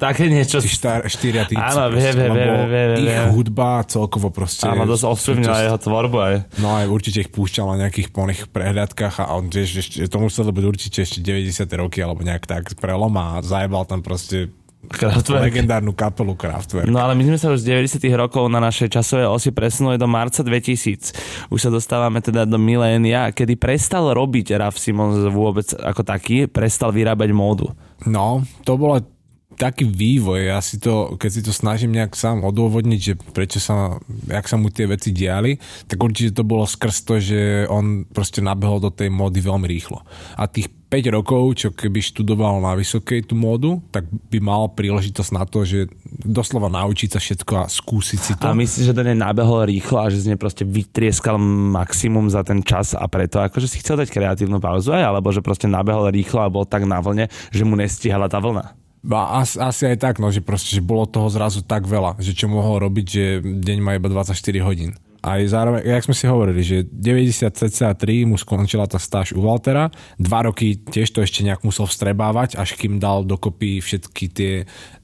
také 0.00 0.32
niečo... 0.32 0.64
Štar, 0.64 1.04
štyria 1.04 1.44
tíci. 1.44 1.60
Áno, 1.60 1.92
vie, 1.92 2.10
vie, 2.16 2.28
vie, 2.32 2.46
vie, 2.64 2.84
vie, 2.96 3.12
Ich 3.12 3.20
hudba 3.36 3.84
celkovo 3.84 4.32
proste... 4.32 4.64
Áno, 4.64 4.88
dosť 4.88 5.04
ovplyvnila 5.04 5.58
jeho 5.68 5.78
tvorbu 5.78 6.16
aj. 6.16 6.34
No 6.64 6.72
aj 6.72 6.88
určite 6.88 7.28
ich 7.28 7.30
púšťal 7.30 7.76
na 7.76 7.86
nejakých 7.86 8.08
plných 8.08 8.48
prehľadkách 8.48 9.20
a 9.20 9.36
on 9.36 9.52
tiež 9.52 9.84
ešte, 9.84 10.08
to 10.08 10.16
muselo 10.16 10.48
byť 10.48 10.64
určite 10.64 10.98
ešte 11.04 11.20
90. 11.20 11.68
roky 11.76 12.00
alebo 12.00 12.24
nejak 12.24 12.48
tak 12.48 12.72
prelom 12.80 13.12
a 13.20 13.44
zajebal 13.44 13.84
tam 13.84 14.00
proste 14.00 14.48
Kraftwerk. 14.88 15.48
Legendárnu 15.48 15.92
kapelu 15.96 16.34
Kraftwerk. 16.36 16.88
No 16.90 17.00
ale 17.00 17.16
my 17.16 17.24
sme 17.34 17.38
sa 17.40 17.52
už 17.52 17.64
z 17.64 17.76
90 17.76 18.04
rokov 18.14 18.44
na 18.52 18.60
našej 18.60 18.92
časovej 18.92 19.28
osi 19.30 19.50
presunuli 19.54 19.96
do 19.96 20.04
marca 20.10 20.44
2000. 20.44 21.48
Už 21.48 21.58
sa 21.58 21.70
dostávame 21.72 22.20
teda 22.20 22.44
do 22.44 22.60
milénia, 22.60 23.32
kedy 23.32 23.56
prestal 23.56 24.12
robiť 24.12 24.56
Raf 24.60 24.76
Simons 24.76 25.20
vôbec 25.30 25.70
ako 25.72 26.02
taký, 26.04 26.50
prestal 26.50 26.92
vyrábať 26.92 27.30
módu. 27.32 27.72
No, 28.04 28.44
to 28.66 28.76
bolo 28.76 29.13
taký 29.54 29.86
vývoj, 29.86 30.50
ja 30.50 30.58
si 30.60 30.76
to, 30.82 31.14
keď 31.16 31.30
si 31.30 31.40
to 31.42 31.52
snažím 31.54 31.94
nejak 31.94 32.12
sám 32.18 32.42
odôvodniť, 32.42 33.00
že 33.00 33.14
prečo 33.32 33.58
sa, 33.62 33.96
jak 34.28 34.46
sa 34.50 34.58
mu 34.58 34.68
tie 34.68 34.90
veci 34.90 35.14
diali, 35.14 35.56
tak 35.86 35.98
určite 35.98 36.36
to 36.36 36.44
bolo 36.44 36.66
skrz 36.66 36.96
to, 37.06 37.14
že 37.22 37.70
on 37.70 38.04
proste 38.04 38.42
nabehol 38.42 38.82
do 38.82 38.90
tej 38.90 39.08
módy 39.08 39.40
veľmi 39.40 39.66
rýchlo. 39.70 40.02
A 40.36 40.50
tých 40.50 40.70
rokov, 40.94 41.58
čo 41.58 41.68
keby 41.74 41.98
študoval 41.98 42.62
na 42.62 42.78
vysokej 42.78 43.26
tú 43.26 43.34
módu, 43.34 43.82
tak 43.90 44.06
by 44.30 44.38
mal 44.38 44.70
príležitosť 44.70 45.30
na 45.34 45.42
to, 45.42 45.66
že 45.66 45.90
doslova 46.22 46.70
naučiť 46.70 47.08
sa 47.10 47.18
všetko 47.18 47.52
a 47.58 47.64
skúsiť 47.66 48.20
si 48.22 48.32
to. 48.38 48.46
A 48.46 48.54
myslíš, 48.54 48.94
že 48.94 48.94
to 48.94 49.02
nenabehol 49.02 49.66
rýchlo 49.66 49.98
a 49.98 50.06
že 50.06 50.22
z 50.22 50.30
nej 50.30 50.38
proste 50.38 50.62
vytrieskal 50.62 51.34
maximum 51.74 52.30
za 52.30 52.46
ten 52.46 52.62
čas 52.62 52.94
a 52.94 53.02
preto 53.10 53.42
akože 53.42 53.66
si 53.66 53.82
chcel 53.82 53.98
dať 53.98 54.14
kreatívnu 54.14 54.62
pauzu 54.62 54.94
aj, 54.94 55.02
alebo 55.02 55.34
že 55.34 55.42
proste 55.42 55.66
nabehol 55.66 56.14
rýchlo 56.14 56.46
a 56.46 56.52
bol 56.52 56.62
tak 56.62 56.86
na 56.86 57.02
vlne, 57.02 57.26
že 57.50 57.66
mu 57.66 57.74
nestihala 57.74 58.30
tá 58.30 58.38
vlna? 58.38 58.83
A 59.04 59.44
asi, 59.44 59.60
asi 59.60 59.82
aj 59.92 59.96
tak, 60.00 60.14
no, 60.16 60.32
že 60.32 60.40
proste, 60.40 60.72
že 60.72 60.80
bolo 60.80 61.04
toho 61.04 61.28
zrazu 61.28 61.60
tak 61.60 61.84
veľa, 61.84 62.16
že 62.24 62.32
čo 62.32 62.48
mohol 62.48 62.80
robiť, 62.88 63.06
že 63.06 63.24
deň 63.44 63.78
má 63.84 64.00
iba 64.00 64.08
24 64.08 64.32
hodín. 64.64 64.96
Aj 65.24 65.40
zároveň, 65.40 65.88
jak 65.88 66.04
sme 66.04 66.12
si 66.12 66.28
hovorili, 66.28 66.60
že 66.60 66.84
90 66.84 67.48
cca 67.48 67.96
3 67.96 68.28
mu 68.28 68.36
skončila 68.36 68.84
tá 68.84 69.00
stáž 69.00 69.32
u 69.32 69.40
Waltera, 69.40 69.88
dva 70.20 70.44
roky 70.44 70.76
tiež 70.76 71.16
to 71.16 71.24
ešte 71.24 71.40
nejak 71.40 71.64
musel 71.64 71.88
vstrebávať, 71.88 72.60
až 72.60 72.76
kým 72.76 73.00
dal 73.00 73.24
dokopy 73.24 73.80
všetky 73.80 74.24
tie 74.28 74.52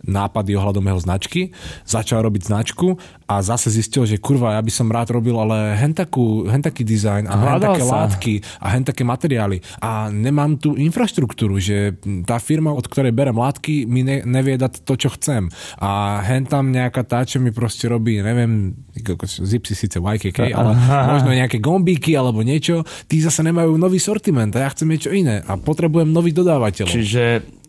nápady 0.05 0.57
ohľadom 0.57 0.85
jeho 0.85 1.01
značky, 1.01 1.41
začal 1.85 2.25
robiť 2.25 2.49
značku 2.49 2.97
a 3.29 3.45
zase 3.45 3.69
zistil, 3.71 4.09
že 4.09 4.19
kurva, 4.19 4.57
ja 4.57 4.63
by 4.65 4.73
som 4.73 4.89
rád 4.89 5.13
robil 5.15 5.37
ale 5.37 5.77
hen, 5.77 5.93
takú, 5.93 6.49
hen 6.49 6.65
taký 6.65 6.83
dizajn 6.83 7.29
a 7.29 7.35
hen 7.37 7.61
také 7.61 7.83
sa. 7.85 7.93
látky 8.05 8.35
a 8.59 8.67
hen 8.73 8.85
také 8.87 9.03
materiály 9.05 9.61
a 9.79 10.09
nemám 10.09 10.57
tú 10.57 10.75
infraštruktúru, 10.75 11.61
že 11.61 12.01
tá 12.25 12.41
firma, 12.41 12.73
od 12.73 12.89
ktorej 12.89 13.13
berem 13.13 13.37
látky, 13.37 13.85
mi 13.85 14.03
ne, 14.03 14.25
nevie 14.25 14.57
dať 14.57 14.83
to, 14.83 14.95
čo 14.97 15.09
chcem 15.15 15.53
a 15.79 16.21
hen 16.25 16.49
tam 16.49 16.73
nejaká 16.73 17.05
tá, 17.05 17.23
čo 17.23 17.39
mi 17.39 17.53
proste 17.53 17.87
robí, 17.87 18.19
neviem, 18.19 18.73
zipsi 19.27 19.77
síce 19.77 20.01
YKK, 20.01 20.51
ale 20.59 20.73
možno 21.13 21.31
nejaké 21.37 21.61
gombíky 21.61 22.17
alebo 22.17 22.41
niečo, 22.41 22.83
tí 23.07 23.21
zase 23.21 23.45
nemajú 23.45 23.77
nový 23.77 24.01
sortiment 24.01 24.51
a 24.57 24.65
ja 24.65 24.73
chcem 24.73 24.89
niečo 24.89 25.13
iné 25.13 25.45
a 25.45 25.55
potrebujem 25.61 26.09
nový 26.09 26.33
dodávateľ. 26.33 26.89
Čiže 26.89 27.60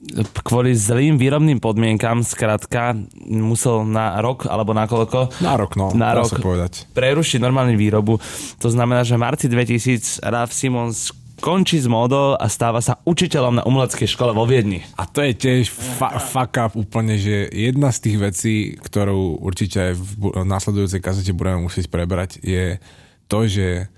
kvôli 0.42 0.74
zlým 0.74 1.22
výrobným 1.22 1.62
podmienkam 1.62 2.26
skrátka 2.26 2.98
musel 3.30 3.86
na 3.86 4.18
rok 4.18 4.50
alebo 4.50 4.74
na 4.74 4.90
koľko? 4.90 5.30
Na 5.46 5.54
rok, 5.54 5.78
no. 5.78 5.94
Na 5.94 6.18
rok 6.18 6.34
povedať. 6.42 6.90
prerušiť 6.92 7.38
normálnu 7.38 7.78
výrobu. 7.78 8.18
To 8.60 8.70
znamená, 8.74 9.06
že 9.06 9.16
v 9.16 9.24
marci 9.24 9.46
2000 9.46 10.26
Ralph 10.26 10.54
Simons 10.54 11.14
končí 11.42 11.82
s 11.82 11.90
módou 11.90 12.38
a 12.38 12.46
stáva 12.50 12.86
sa 12.86 13.02
učiteľom 13.02 13.62
na 13.62 13.64
umeleckej 13.66 14.06
škole 14.06 14.30
vo 14.34 14.46
Viedni. 14.46 14.86
A 14.98 15.10
to 15.10 15.26
je 15.26 15.34
tiež 15.34 15.74
fa- 15.74 16.22
fuck 16.22 16.54
up 16.62 16.74
úplne, 16.78 17.18
že 17.18 17.50
jedna 17.50 17.90
z 17.90 17.98
tých 18.06 18.18
vecí, 18.22 18.54
ktorú 18.78 19.42
určite 19.42 19.92
aj 19.92 19.94
v 19.98 20.10
následujúcej 20.46 21.02
kazete 21.02 21.34
budeme 21.34 21.66
musieť 21.66 21.90
prebrať, 21.90 22.38
je 22.46 22.78
to, 23.26 23.50
že 23.50 23.90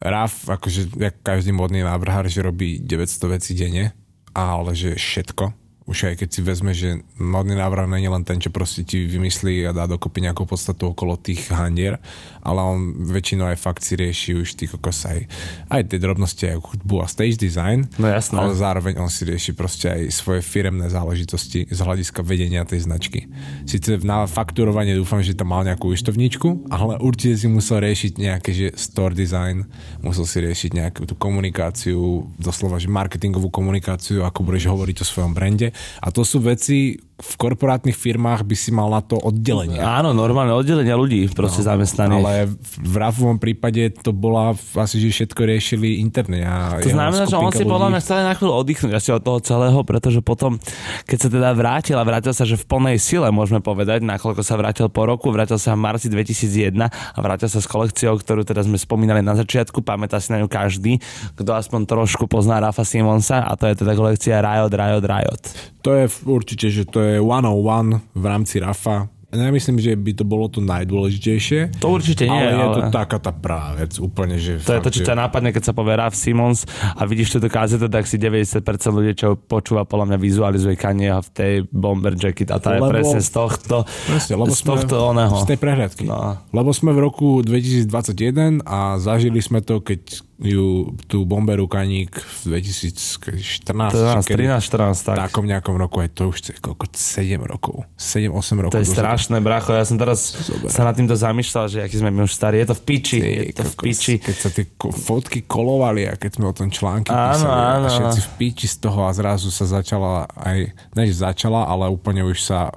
Raf, 0.00 0.48
akože 0.48 0.96
jak 0.96 1.20
každý 1.20 1.52
modný 1.52 1.84
návrhár, 1.84 2.24
že 2.24 2.40
robí 2.40 2.80
900 2.80 3.36
vecí 3.36 3.52
denne, 3.52 3.92
ale 4.34 4.76
že 4.76 4.96
všetko. 4.96 5.54
Už 5.90 6.06
aj 6.06 6.22
keď 6.22 6.28
si 6.30 6.40
vezme, 6.46 6.70
že 6.70 7.02
modný 7.18 7.58
návrh 7.58 7.90
je 7.98 8.10
len 8.14 8.22
ten, 8.22 8.38
čo 8.38 8.54
proste 8.54 8.86
ti 8.86 9.10
vymyslí 9.10 9.66
a 9.66 9.74
dá 9.74 9.90
dokopy 9.90 10.22
nejakú 10.22 10.46
podstatu 10.46 10.94
okolo 10.94 11.18
tých 11.18 11.50
handier, 11.50 11.98
ale 12.42 12.60
on 12.60 12.78
väčšinou 13.08 13.48
aj 13.52 13.58
fakt 13.60 13.82
si 13.84 13.96
rieši 13.96 14.36
už 14.40 14.56
tých 14.56 14.76
kokos 14.76 15.04
aj, 15.06 15.28
aj 15.68 15.82
tie 15.90 15.98
drobnosti, 16.00 16.44
aj 16.46 16.58
hudbu 16.60 16.96
a 17.04 17.06
stage 17.06 17.36
design, 17.36 17.88
no 18.00 18.08
jasné. 18.08 18.36
ale 18.36 18.52
zároveň 18.56 18.94
on 19.00 19.10
si 19.12 19.28
rieši 19.28 19.52
proste 19.52 19.86
aj 19.88 20.02
svoje 20.12 20.40
firemné 20.40 20.88
záležitosti 20.88 21.68
z 21.68 21.78
hľadiska 21.80 22.24
vedenia 22.24 22.64
tej 22.64 22.88
značky. 22.88 23.28
Sice 23.68 24.00
na 24.02 24.24
fakturovanie 24.24 24.96
dúfam, 24.96 25.20
že 25.20 25.36
tam 25.36 25.52
mal 25.52 25.66
nejakú 25.66 25.92
účtovníčku, 25.92 26.70
ale 26.72 26.96
určite 27.00 27.36
si 27.36 27.46
musel 27.50 27.84
riešiť 27.84 28.12
nejaké, 28.16 28.50
že 28.50 28.66
store 28.78 29.12
design, 29.12 29.68
musel 30.00 30.24
si 30.24 30.40
riešiť 30.40 30.70
nejakú 30.76 31.02
tú 31.04 31.14
komunikáciu, 31.16 32.26
doslova, 32.40 32.80
že 32.80 32.88
marketingovú 32.88 33.52
komunikáciu, 33.52 34.24
ako 34.24 34.46
budeš 34.46 34.70
hovoriť 34.70 34.96
o 35.02 35.08
svojom 35.08 35.32
brande 35.36 35.72
a 36.00 36.08
to 36.08 36.24
sú 36.24 36.40
veci, 36.40 36.96
v 37.20 37.34
korporátnych 37.36 37.94
firmách 37.94 38.48
by 38.48 38.56
si 38.56 38.72
mal 38.72 38.88
na 38.88 39.04
to 39.04 39.20
oddelenie. 39.20 39.78
Áno, 39.78 40.16
normálne 40.16 40.56
oddelenia 40.56 40.96
ľudí 40.96 41.28
proste 41.36 41.60
no, 41.60 41.76
zamestnaných. 41.76 42.24
Ale 42.24 42.36
v 42.80 42.94
Rafovom 42.96 43.36
prípade 43.36 43.92
to 44.00 44.16
bola 44.16 44.56
asi, 44.56 44.96
že 44.96 45.12
všetko 45.12 45.40
riešili 45.44 46.00
interne. 46.00 46.40
A 46.48 46.80
to 46.80 46.88
znamená, 46.88 47.28
že 47.28 47.36
on 47.36 47.52
si 47.52 47.68
podľa 47.68 47.88
mňa 47.92 48.00
stále 48.00 48.22
na 48.24 48.32
chvíľu 48.32 48.52
oddychnúť 48.56 48.92
asi 48.96 49.10
od 49.12 49.22
toho 49.22 49.38
celého, 49.44 49.80
pretože 49.84 50.24
potom, 50.24 50.56
keď 51.04 51.18
sa 51.20 51.28
teda 51.28 51.48
vrátil 51.52 51.96
a 52.00 52.04
vrátil 52.08 52.32
sa, 52.32 52.48
že 52.48 52.56
v 52.56 52.64
plnej 52.64 52.96
sile 52.96 53.28
môžeme 53.28 53.60
povedať, 53.60 54.00
nakoľko 54.00 54.40
sa 54.40 54.56
vrátil 54.56 54.88
po 54.88 55.04
roku, 55.04 55.28
vrátil 55.28 55.60
sa 55.60 55.76
v 55.76 55.84
marci 55.84 56.08
2001 56.08 56.72
a 56.88 57.18
vrátil 57.20 57.52
sa 57.52 57.60
s 57.60 57.68
kolekciou, 57.68 58.16
ktorú 58.16 58.48
teda 58.48 58.64
sme 58.64 58.80
spomínali 58.80 59.20
na 59.20 59.36
začiatku, 59.36 59.84
pamätá 59.84 60.16
si 60.16 60.32
na 60.32 60.40
ňu 60.40 60.48
každý, 60.48 60.96
kto 61.36 61.50
aspoň 61.52 61.84
trošku 61.84 62.24
pozná 62.24 62.64
Rafa 62.64 62.82
Simonsa 62.82 63.44
a 63.44 63.52
to 63.60 63.68
je 63.68 63.76
teda 63.76 63.92
kolekcia 63.92 64.40
Riot, 64.40 64.72
Riot, 64.72 65.04
Riot. 65.04 65.44
To 65.80 65.96
je 65.96 66.04
určite, 66.28 66.66
že 66.68 66.84
to 66.84 67.00
je 67.00 67.09
one-on-one 67.18 67.98
v 68.14 68.24
rámci 68.24 68.62
RAFA 68.62 69.10
nemyslím, 69.36 69.78
že 69.78 69.94
by 69.94 70.12
to 70.18 70.24
bolo 70.26 70.50
to 70.50 70.58
najdôležitejšie. 70.58 71.78
To 71.78 71.94
určite 71.94 72.26
nie, 72.26 72.34
ale, 72.34 72.50
ale... 72.50 72.62
je 72.66 72.68
to 72.74 72.82
taká 72.90 73.18
tá 73.22 73.30
práva 73.30 73.78
vec, 73.78 73.94
úplne, 74.02 74.34
že... 74.42 74.58
To 74.58 74.74
fakt, 74.74 74.82
je 74.82 74.86
to, 74.86 74.94
čo 74.98 75.02
ťa 75.06 75.16
nápadne, 75.26 75.54
keď 75.54 75.70
sa 75.70 75.72
povie 75.74 75.94
Raf 75.94 76.18
Simons 76.18 76.66
a 76.82 77.02
vidíš 77.06 77.38
túto 77.38 77.46
kazetu, 77.46 77.86
tak 77.86 78.10
si 78.10 78.18
90% 78.18 78.66
ľudí, 78.90 79.12
čo 79.14 79.38
počúva, 79.38 79.86
podľa 79.86 80.14
mňa 80.14 80.18
vizualizuje 80.18 80.74
Kanyeho 80.74 81.22
v 81.22 81.30
tej 81.30 81.54
Bomber 81.70 82.18
Jacket 82.18 82.50
a 82.50 82.58
tá 82.58 82.74
lebo, 82.74 82.90
je 82.90 82.98
presne 82.98 83.20
z 83.22 83.30
tohto, 83.30 83.76
presne, 83.86 84.34
lebo 84.34 84.50
z 84.50 84.62
tohto 84.66 84.94
oného. 85.14 85.34
Z 85.38 85.46
tej 85.46 85.58
prehľadky. 85.62 86.04
No. 86.10 86.42
Lebo 86.50 86.70
sme 86.74 86.90
v 86.90 86.98
roku 86.98 87.28
2021 87.46 88.66
a 88.66 88.98
zažili 88.98 89.38
sme 89.38 89.62
to, 89.62 89.78
keď 89.78 90.26
ju 90.40 90.96
tú 91.04 91.28
bomberu 91.28 91.68
kaník 91.68 92.16
v 92.16 92.56
2014 92.56 93.92
13, 93.92 94.24
13, 94.24 94.72
14 94.72 95.04
tak. 95.04 95.16
takom 95.28 95.44
nejakom 95.44 95.76
roku, 95.76 96.00
aj 96.00 96.16
to 96.16 96.32
už 96.32 96.56
koľko, 96.64 96.88
7 96.96 97.36
rokov 97.44 97.84
7-8 98.00 98.64
rokov. 98.64 98.72
To 98.72 98.80
je 98.80 98.88
strašné, 98.88 99.36
bracho, 99.44 99.76
ja 99.76 99.84
som 99.84 100.00
teraz 100.00 100.32
Zober. 100.32 100.72
sa 100.72 100.88
nad 100.88 100.96
týmto 100.96 101.12
zamýšľal, 101.12 101.66
že 101.68 101.78
aký 101.84 102.00
sme 102.00 102.08
my 102.08 102.24
už 102.24 102.32
starí, 102.32 102.64
je 102.64 102.72
to 102.72 102.76
v 102.80 102.82
piči, 102.88 103.18
Ty, 103.20 103.28
je 103.28 103.54
to 103.60 103.64
v 103.68 103.74
piči. 103.84 104.12
Keď 104.16 104.36
sa 104.40 104.48
tie 104.48 104.64
fotky 104.80 105.44
kolovali 105.44 106.08
a 106.08 106.16
keď 106.16 106.40
sme 106.40 106.48
o 106.48 106.54
tom 106.56 106.72
články 106.72 107.12
áno, 107.12 107.36
písali 107.36 107.60
áno. 107.60 107.84
a 107.84 107.88
všetci 107.92 108.20
v 108.24 108.30
piči 108.40 108.66
z 108.72 108.76
toho 108.80 109.00
a 109.04 109.10
zrazu 109.12 109.52
sa 109.52 109.68
začala 109.68 110.24
aj, 110.40 110.72
než 110.96 111.20
začala, 111.20 111.68
ale 111.68 111.92
úplne 111.92 112.24
už 112.24 112.40
sa 112.40 112.72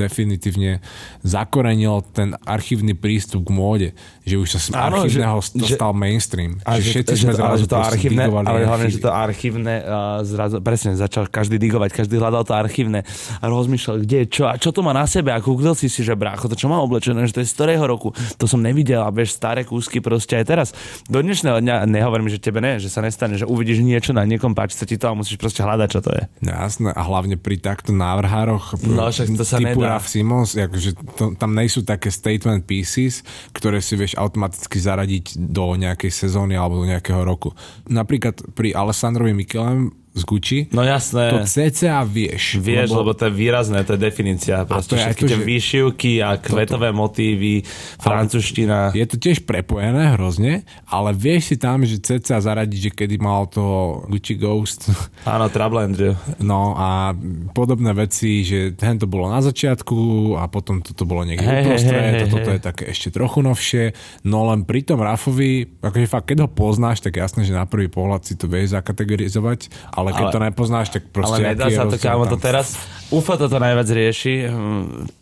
definitívne 0.00 0.80
zakorenil 1.20 2.00
ten 2.16 2.32
archívny 2.48 2.96
prístup 2.96 3.44
k 3.44 3.50
móde, 3.52 3.88
že 4.24 4.40
už 4.40 4.48
sa 4.56 4.58
z 4.58 4.66
Áno, 4.72 5.04
archívneho 5.04 5.38
že, 5.42 5.76
stal 5.76 5.92
mainstream. 5.92 6.56
A 6.64 6.80
že, 6.80 6.88
že 6.88 6.90
všetci 6.96 7.12
že 7.12 7.22
sme 7.28 7.32
to, 7.36 7.40
zrazu 7.40 7.64
že 7.64 7.68
to 7.68 7.78
archívne, 7.78 8.24
ale 8.24 8.58
hlavne, 8.64 8.88
že 8.88 9.00
to 9.02 9.12
archívne 9.12 9.74
uh, 9.84 10.24
zrazu, 10.24 10.56
presne, 10.64 10.96
začal 10.96 11.28
každý 11.28 11.60
digovať, 11.60 11.92
každý 11.92 12.16
hľadal 12.16 12.48
to 12.48 12.54
archívne 12.56 13.04
a 13.40 13.44
rozmýšľal, 13.44 13.96
kde, 14.06 14.18
čo 14.30 14.48
a 14.48 14.56
čo 14.56 14.72
to 14.72 14.80
má 14.80 14.96
na 14.96 15.04
sebe 15.04 15.34
a 15.34 15.38
kúkol 15.42 15.76
si 15.76 15.90
si, 15.90 16.00
že 16.00 16.16
brácho, 16.16 16.48
to 16.48 16.56
čo 16.56 16.70
má 16.70 16.80
oblečené, 16.80 17.26
že 17.26 17.36
to 17.36 17.42
je 17.44 17.48
z 17.50 17.54
ktorého 17.58 17.84
roku, 17.84 18.14
to 18.38 18.44
som 18.46 18.62
nevidel 18.62 19.02
a 19.02 19.10
vieš, 19.10 19.36
staré 19.36 19.66
kúsky 19.66 19.98
proste 19.98 20.38
aj 20.38 20.44
teraz. 20.46 20.68
Do 21.10 21.20
dnešného 21.20 21.58
dňa 21.60 21.76
nehovorím, 21.90 22.30
že 22.30 22.38
tebe 22.38 22.62
ne, 22.62 22.78
že 22.78 22.88
sa 22.88 23.02
nestane, 23.02 23.34
že 23.34 23.44
uvidíš 23.44 23.82
niečo 23.82 24.14
na 24.14 24.22
niekom 24.24 24.54
páči 24.54 24.78
sa 24.78 24.86
ti 24.86 24.94
to 24.94 25.10
a 25.10 25.18
musíš 25.18 25.36
proste 25.36 25.66
hľadať, 25.66 25.88
čo 25.90 26.00
to 26.00 26.10
je. 26.14 26.22
No, 26.46 26.54
jasné, 26.54 26.94
a 26.94 27.02
hlavne 27.02 27.34
pri 27.34 27.58
takto 27.58 27.90
návrhároch 27.90 28.78
no, 28.86 29.10
však 29.10 29.34
to 29.34 29.44
sa 29.44 29.58
nedá. 29.58 29.89
Raf 29.90 30.06
Simons, 30.06 30.54
akože 30.54 30.90
to, 31.18 31.34
tam 31.34 31.58
nejsú 31.58 31.82
také 31.82 32.14
statement 32.14 32.62
pieces, 32.62 33.26
ktoré 33.50 33.82
si 33.82 33.98
vieš 33.98 34.14
automaticky 34.14 34.78
zaradiť 34.78 35.34
do 35.50 35.74
nejakej 35.74 36.14
sezóny 36.14 36.54
alebo 36.54 36.78
do 36.78 36.86
nejakého 36.86 37.26
roku. 37.26 37.50
Napríklad 37.90 38.54
pri 38.54 38.70
Alessandrovi 38.70 39.34
Mikelem 39.34 39.90
z 40.10 40.22
Gucci. 40.26 40.58
No 40.74 40.82
jasné. 40.82 41.30
To 41.30 41.46
cca 41.46 42.02
vieš. 42.02 42.58
Vieš, 42.58 42.90
lebo, 42.90 43.06
lebo 43.06 43.12
to 43.14 43.30
je 43.30 43.32
výrazné, 43.32 43.86
to 43.86 43.94
je 43.94 44.00
definícia. 44.02 44.66
Proste 44.66 44.98
všetky 44.98 45.22
to, 45.22 45.28
tie 45.30 45.38
že... 45.38 45.46
výšivky 45.46 46.12
a 46.18 46.34
kvetové 46.34 46.90
toto. 46.90 46.98
motívy, 46.98 47.62
francúzština. 48.02 48.90
Je 48.90 49.06
to 49.06 49.22
tiež 49.22 49.46
prepojené 49.46 50.18
hrozne, 50.18 50.66
ale 50.90 51.14
vieš 51.14 51.54
si 51.54 51.56
tam, 51.62 51.86
že 51.86 52.02
cca 52.02 52.42
zaradiť, 52.42 52.90
že 52.90 52.90
kedy 52.90 53.16
mal 53.22 53.46
to 53.46 53.62
Gucci 54.10 54.34
Ghost. 54.34 54.90
Áno, 55.30 55.46
Trouble 55.46 55.86
Andrew. 55.86 56.18
No 56.42 56.74
a 56.74 57.14
podobné 57.54 57.94
veci, 57.94 58.42
že 58.42 58.74
hen 58.82 58.98
to 58.98 59.06
bolo 59.06 59.30
na 59.30 59.38
začiatku 59.38 60.34
a 60.42 60.50
potom 60.50 60.82
toto 60.82 61.06
bolo 61.06 61.22
niekde 61.22 61.46
hey, 61.46 61.62
uprostred, 61.62 62.02
hey, 62.02 62.12
hey, 62.18 62.26
toto 62.26 62.50
hey. 62.50 62.58
je 62.58 62.62
také 62.66 62.84
ešte 62.90 63.14
trochu 63.14 63.46
novšie. 63.46 63.94
No 64.26 64.50
len 64.50 64.66
pri 64.66 64.82
tom 64.82 64.98
Rafovi, 64.98 65.78
akože 65.78 66.06
fakt, 66.10 66.34
keď 66.34 66.44
ho 66.44 66.48
poznáš, 66.50 66.98
tak 66.98 67.22
jasné, 67.22 67.46
že 67.46 67.54
na 67.54 67.62
prvý 67.62 67.86
pohľad 67.86 68.26
si 68.26 68.34
to 68.34 68.50
vieš 68.50 68.74
zakategorizovať, 68.74 69.70
ale 70.00 70.16
keď 70.16 70.26
ale, 70.28 70.34
to 70.34 70.40
nepoznáš, 70.40 70.88
tak 70.88 71.08
proste... 71.12 71.44
Ale 71.44 71.54
nedá 71.54 71.66
sa 71.68 71.84
to, 71.86 71.96
kámo, 72.00 72.24
to 72.26 72.40
teraz... 72.40 72.74
UFO 73.10 73.34
toto 73.34 73.58
najviac 73.58 73.90
rieši. 73.90 74.46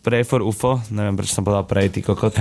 Pray 0.05 0.21
for 0.21 0.45
UFO. 0.45 0.77
Neviem, 0.93 1.17
prečo 1.17 1.33
som 1.33 1.41
povedal 1.41 1.65
pray, 1.65 1.89
ty 1.89 2.05
kokot. 2.05 2.37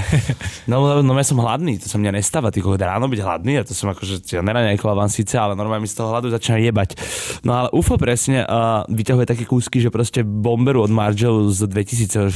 No, 0.69 1.01
no 1.01 1.17
ja 1.17 1.25
som 1.25 1.41
hladný, 1.41 1.81
to 1.81 1.89
sa 1.89 1.97
mňa 1.97 2.21
nestáva, 2.21 2.53
ty 2.53 2.61
kokot. 2.61 2.77
Ráno 2.77 3.09
byť 3.09 3.21
hladný, 3.25 3.57
a 3.57 3.65
to 3.65 3.73
som 3.73 3.89
akože, 3.89 4.21
ja 4.29 4.45
vám 4.45 5.09
síce, 5.09 5.41
ale 5.41 5.57
normálne 5.57 5.89
mi 5.89 5.89
z 5.89 5.97
toho 5.97 6.13
hladu 6.13 6.29
začína 6.29 6.61
jebať. 6.61 7.01
No 7.49 7.57
ale 7.57 7.69
UFO 7.73 7.97
presne 7.97 8.45
uh, 8.45 8.85
vyťahuje 8.93 9.25
také 9.25 9.49
kúsky, 9.49 9.81
že 9.81 9.89
proste 9.89 10.21
bomberu 10.21 10.85
od 10.85 10.93
Margelu 10.93 11.49
z 11.49 11.65
2004. 11.65 12.29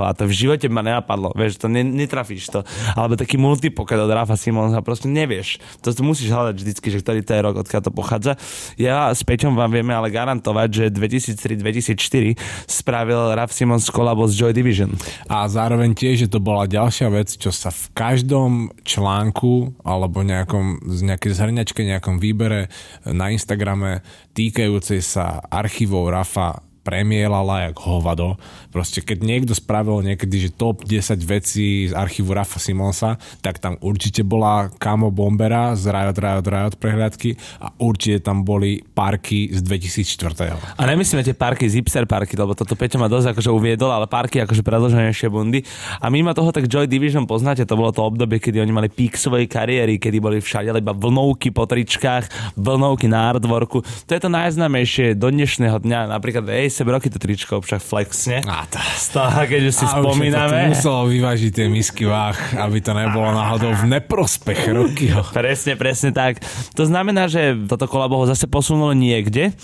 a 0.00 0.16
to 0.16 0.24
v 0.24 0.32
živote 0.32 0.64
ma 0.72 0.80
nenapadlo, 0.80 1.36
vieš, 1.36 1.60
to 1.60 1.68
netrafíš 1.68 2.48
to. 2.48 2.64
Alebo 2.96 3.20
taký 3.20 3.36
multipocket 3.36 4.00
od 4.00 4.08
Rafa 4.08 4.40
Simonsa, 4.40 4.80
proste 4.80 5.12
nevieš. 5.12 5.60
To, 5.84 5.92
to 5.92 6.00
musíš 6.00 6.32
hľadať 6.32 6.56
vždycky, 6.56 6.88
že 6.88 7.04
ktorý 7.04 7.20
to 7.20 7.36
je 7.36 7.40
rok, 7.44 7.56
odkiaľ 7.60 7.82
to 7.84 7.92
pochádza. 7.92 8.32
Ja 8.80 9.12
späť 9.12 9.43
deťom 9.44 9.60
vám 9.60 9.76
vieme 9.76 9.92
ale 9.92 10.08
garantovať, 10.08 10.68
že 10.72 10.84
2003-2004 10.88 12.32
spravil 12.64 13.36
Raf 13.36 13.52
Simons 13.52 13.92
kolabo 13.92 14.24
z 14.24 14.40
Joy 14.40 14.52
Division. 14.56 14.96
A 15.28 15.44
zároveň 15.44 15.92
tiež, 15.92 16.24
že 16.24 16.32
to 16.32 16.40
bola 16.40 16.64
ďalšia 16.64 17.12
vec, 17.12 17.28
čo 17.36 17.52
sa 17.52 17.68
v 17.68 17.92
každom 17.92 18.72
článku 18.88 19.84
alebo 19.84 20.24
nejakom, 20.24 20.80
z 20.88 21.12
nejakej 21.12 21.32
zhrňačke, 21.36 21.84
nejakom 21.84 22.16
výbere 22.16 22.72
na 23.04 23.28
Instagrame 23.28 24.00
týkajúcej 24.32 25.04
sa 25.04 25.44
archívov 25.52 26.08
Rafa 26.08 26.64
premielala 26.84 27.72
jak 27.72 27.80
hovado. 27.80 28.36
Proste 28.68 29.00
keď 29.00 29.18
niekto 29.24 29.52
spravil 29.56 30.04
niekedy, 30.04 30.46
že 30.46 30.50
top 30.52 30.84
10 30.84 31.16
vecí 31.24 31.88
z 31.88 31.96
archívu 31.96 32.36
Rafa 32.36 32.60
Simonsa, 32.60 33.16
tak 33.40 33.58
tam 33.58 33.80
určite 33.80 34.20
bola 34.20 34.68
Kamo 34.76 35.08
Bombera 35.08 35.72
z 35.72 35.88
Riot 35.88 36.18
Riot 36.20 36.46
Riot 36.46 36.74
prehľadky 36.76 37.40
a 37.64 37.72
určite 37.80 38.20
tam 38.20 38.44
boli 38.44 38.84
parky 38.84 39.48
z 39.48 39.64
2004. 39.64 40.76
A 40.76 40.82
nemyslíme 40.84 41.24
tie 41.24 41.32
parky 41.32 41.64
z 41.64 41.80
parky, 42.04 42.36
lebo 42.36 42.52
toto 42.52 42.76
Peťo 42.76 43.00
ma 43.00 43.08
dosť 43.08 43.32
akože 43.32 43.50
uviedol, 43.50 43.88
ale 43.88 44.04
parky 44.04 44.44
akože 44.44 44.60
predloženejšie 44.60 45.32
bundy. 45.32 45.64
A 46.04 46.12
mimo 46.12 46.36
toho 46.36 46.52
tak 46.52 46.68
Joy 46.68 46.84
Division 46.84 47.24
poznáte, 47.24 47.64
to 47.64 47.78
bolo 47.78 47.94
to 47.94 48.04
obdobie, 48.04 48.36
kedy 48.36 48.60
oni 48.60 48.72
mali 48.74 48.88
pík 48.92 49.16
svojej 49.16 49.48
kariéry, 49.48 49.96
kedy 49.96 50.20
boli 50.20 50.44
všade 50.44 50.74
iba 50.74 50.92
vlnovky 50.92 51.48
po 51.48 51.64
tričkách, 51.64 52.58
vlnovky 52.60 53.08
na 53.08 53.32
artworku. 53.32 53.80
To 53.80 54.10
je 54.12 54.20
to 54.20 54.28
najznámejšie 54.28 55.16
do 55.16 55.32
dnešného 55.32 55.80
dňa. 55.80 56.12
Napríklad 56.12 56.44
ASAP 56.74 56.90
Rocky 56.90 57.06
to 57.06 57.22
tričko 57.22 57.62
však 57.62 57.78
flexne. 57.78 58.42
A 58.50 58.66
tá. 58.66 58.82
Stále, 58.98 59.46
keď 59.46 59.70
už 59.70 59.74
si 59.78 59.86
A 59.86 60.02
už 60.02 60.10
spomíname. 60.10 60.74
to 60.74 60.74
muselo 60.74 61.06
vyvážiť 61.06 61.50
tie 61.54 61.66
misky 61.70 62.02
váh, 62.02 62.34
aby 62.58 62.82
to 62.82 62.90
nebolo 62.90 63.30
náhodou 63.30 63.78
v 63.78 63.94
neprospech 63.94 64.74
Rockyho. 64.74 65.22
Presne, 65.30 65.78
presne 65.78 66.10
tak. 66.10 66.42
To 66.74 66.82
znamená, 66.82 67.30
že 67.30 67.54
toto 67.70 67.86
kolabo 67.86 68.18
ho 68.18 68.26
zase 68.26 68.50
posunulo 68.50 68.90
niekde, 68.90 69.54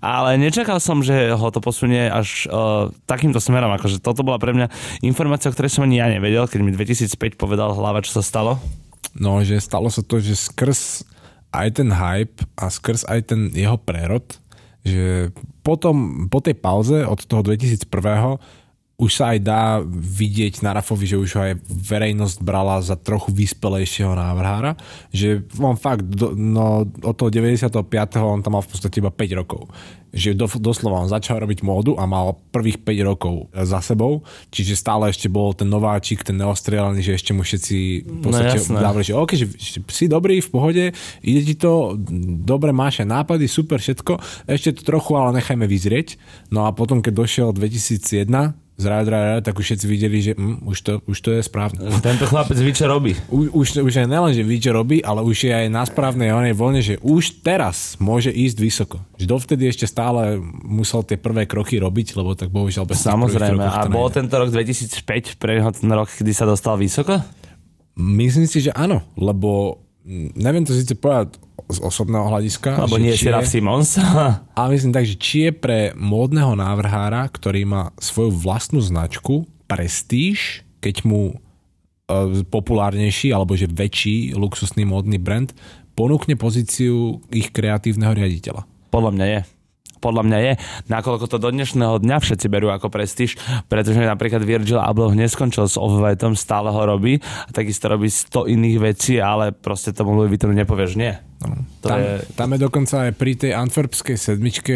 ale 0.00 0.40
nečakal 0.40 0.80
som, 0.80 1.04
že 1.04 1.36
ho 1.36 1.48
to 1.52 1.60
posunie 1.60 2.08
až 2.08 2.48
uh, 2.48 2.88
takýmto 3.04 3.44
smerom. 3.44 3.68
Akože 3.76 4.00
toto 4.00 4.24
bola 4.24 4.40
pre 4.40 4.56
mňa 4.56 4.72
informácia, 5.04 5.52
o 5.52 5.54
ktorej 5.54 5.68
som 5.68 5.84
ani 5.84 6.00
ja 6.00 6.08
nevedel, 6.08 6.48
keď 6.48 6.64
mi 6.64 6.72
2005 6.72 7.36
povedal 7.36 7.76
hlava, 7.76 8.00
čo 8.00 8.16
sa 8.16 8.24
stalo. 8.24 8.56
No, 9.12 9.44
že 9.44 9.60
stalo 9.60 9.92
sa 9.92 10.00
to, 10.00 10.16
že 10.16 10.32
skrz 10.32 11.04
aj 11.54 11.68
ten 11.78 11.92
hype 11.92 12.42
a 12.58 12.66
skrz 12.66 13.06
aj 13.06 13.20
ten 13.30 13.40
jeho 13.54 13.78
prerod, 13.78 14.26
že 14.84 15.32
potom, 15.64 16.28
po 16.28 16.44
tej 16.44 16.54
pauze 16.60 17.08
od 17.08 17.24
toho 17.24 17.40
2001 17.40 17.88
už 18.94 19.10
sa 19.10 19.34
aj 19.34 19.38
dá 19.42 19.62
vidieť 19.90 20.62
na 20.62 20.78
Rafovi, 20.78 21.02
že 21.10 21.18
už 21.18 21.30
ho 21.34 21.40
aj 21.50 21.54
verejnosť 21.66 22.38
brala 22.46 22.78
za 22.78 22.94
trochu 22.94 23.34
vyspelejšieho 23.34 24.14
návrhára, 24.14 24.78
že 25.10 25.42
on 25.58 25.74
fakt, 25.74 26.06
do, 26.06 26.30
no 26.38 26.86
od 27.02 27.14
toho 27.18 27.26
95. 27.26 27.74
on 28.22 28.38
tam 28.38 28.54
mal 28.54 28.62
v 28.62 28.70
podstate 28.70 29.02
iba 29.02 29.10
5 29.10 29.40
rokov. 29.42 29.66
Že 30.14 30.38
do, 30.38 30.46
doslova 30.46 31.02
on 31.02 31.10
začal 31.10 31.42
robiť 31.42 31.66
módu 31.66 31.98
a 31.98 32.06
mal 32.06 32.38
prvých 32.54 32.86
5 32.86 33.10
rokov 33.10 33.50
za 33.50 33.82
sebou, 33.82 34.22
čiže 34.54 34.78
stále 34.78 35.10
ešte 35.10 35.26
bol 35.26 35.50
ten 35.58 35.66
nováčik, 35.66 36.22
ten 36.22 36.38
neostrelaný, 36.38 37.02
že 37.02 37.18
ešte 37.18 37.34
mu 37.34 37.42
všetci 37.42 38.06
v 38.06 38.18
podstate 38.22 38.62
jasné. 38.62 38.78
dávali, 38.78 39.02
že 39.02 39.18
OK, 39.18 39.34
že, 39.34 39.50
že 39.58 39.82
si 39.90 40.06
dobrý, 40.06 40.38
v 40.38 40.50
pohode, 40.54 40.84
ide 41.18 41.42
ti 41.42 41.58
to, 41.58 41.98
dobre 42.46 42.70
máš 42.70 43.02
aj 43.02 43.10
nápady, 43.10 43.50
super 43.50 43.82
všetko, 43.82 44.22
ešte 44.46 44.78
to 44.78 44.86
trochu, 44.86 45.18
ale 45.18 45.42
nechajme 45.42 45.66
vyzrieť. 45.66 46.14
No 46.54 46.70
a 46.70 46.70
potom, 46.70 47.02
keď 47.02 47.12
došiel 47.18 47.48
2001, 47.50 48.62
z 48.74 48.84
Riot 48.90 49.06
Riot 49.06 49.22
Riot, 49.22 49.44
tak 49.46 49.54
už 49.54 49.64
všetci 49.70 49.86
videli, 49.86 50.18
že 50.18 50.32
mm, 50.34 50.66
už, 50.66 50.78
to, 50.82 50.92
už 51.06 51.18
to 51.22 51.30
je 51.38 51.40
správne. 51.46 51.78
Tento 52.02 52.26
chlapec 52.26 52.58
vie, 52.58 52.74
čo 52.74 52.90
robí. 52.90 53.14
U, 53.30 53.62
už, 53.62 53.78
už 53.78 53.94
aj 54.02 54.08
nelen, 54.10 54.34
že 54.34 54.42
ví, 54.42 54.58
čo 54.58 54.74
robí, 54.74 54.98
ale 54.98 55.22
už 55.22 55.46
je 55.46 55.52
aj 55.54 55.66
na 55.70 55.86
správnej 55.86 56.34
onej 56.34 56.58
voľne, 56.58 56.82
že 56.82 56.98
už 56.98 57.46
teraz 57.46 57.94
môže 58.02 58.34
ísť 58.34 58.56
vysoko. 58.58 58.96
Že 59.14 59.30
dovtedy 59.30 59.70
ešte 59.70 59.86
stále 59.86 60.42
musel 60.66 61.06
tie 61.06 61.14
prvé 61.14 61.46
kroky 61.46 61.78
robiť, 61.78 62.18
lebo 62.18 62.34
tak 62.34 62.50
bohužiaľ 62.50 62.90
bez 62.90 62.98
Samozrejme. 62.98 63.62
A 63.62 63.86
bol 63.86 64.10
tento 64.10 64.34
rok 64.34 64.50
2005 64.50 65.38
pre 65.38 65.62
ten 65.62 65.90
rok, 65.94 66.10
kedy 66.10 66.34
sa 66.34 66.42
dostal 66.42 66.74
vysoko? 66.74 67.22
Myslím 67.94 68.50
si, 68.50 68.58
že 68.58 68.74
áno, 68.74 69.06
lebo 69.14 69.78
mm, 70.02 70.34
neviem 70.34 70.66
to 70.66 70.74
síce 70.74 70.98
povedať 70.98 71.38
z 71.68 71.78
osobného 71.80 72.28
hľadiska. 72.28 72.84
Lebo 72.84 72.96
že 72.98 73.02
nie 73.02 73.14
je 73.16 73.32
Raf 73.32 73.48
Simons. 73.48 73.96
Ale 74.58 74.68
myslím 74.76 74.92
tak, 74.92 75.08
že 75.08 75.16
či 75.16 75.48
je 75.48 75.52
pre 75.52 75.78
módneho 75.96 76.52
návrhára, 76.52 77.24
ktorý 77.32 77.64
má 77.64 77.82
svoju 77.96 78.32
vlastnú 78.32 78.84
značku, 78.84 79.48
prestíž, 79.64 80.62
keď 80.84 81.08
mu 81.08 81.32
e, 81.32 81.36
populárnejší 82.44 83.32
alebo 83.32 83.56
že 83.56 83.70
väčší 83.70 84.36
luxusný 84.36 84.84
módny 84.84 85.16
brand 85.16 85.50
ponúkne 85.94 86.34
pozíciu 86.34 87.22
ich 87.30 87.54
kreatívneho 87.54 88.12
riaditeľa. 88.12 88.66
Podľa 88.90 89.10
mňa 89.14 89.26
je. 89.30 89.40
Podľa 90.04 90.22
mňa 90.28 90.38
je, 90.44 90.52
nakoľko 90.92 91.24
to 91.32 91.40
do 91.40 91.48
dnešného 91.48 91.96
dňa 91.96 92.20
všetci 92.20 92.46
berú 92.52 92.68
ako 92.68 92.92
prestíž, 92.92 93.40
pretože 93.72 94.04
napríklad 94.04 94.44
Virgil 94.44 94.76
Abloh 94.76 95.16
neskončil 95.16 95.64
s 95.64 95.80
off-whiteom, 95.80 96.36
stále 96.36 96.68
ho 96.68 96.82
robí 96.84 97.24
a 97.24 97.50
takisto 97.56 97.88
robí 97.88 98.12
100 98.12 98.52
iných 98.52 98.78
vecí, 98.84 99.16
ale 99.16 99.56
proste 99.56 99.96
tomu 99.96 100.12
Louis 100.12 100.28
Vuittonu 100.28 100.52
nepovieš 100.52 101.00
nie. 101.00 101.16
To 101.82 101.88
Tam, 101.88 101.98
je... 102.00 102.12
tam 102.32 102.48
je 102.54 102.58
dokonca 102.58 102.94
aj 103.04 103.12
pri 103.12 103.32
tej 103.36 103.52
antwerpskej 103.52 104.16
sedmičke, 104.16 104.74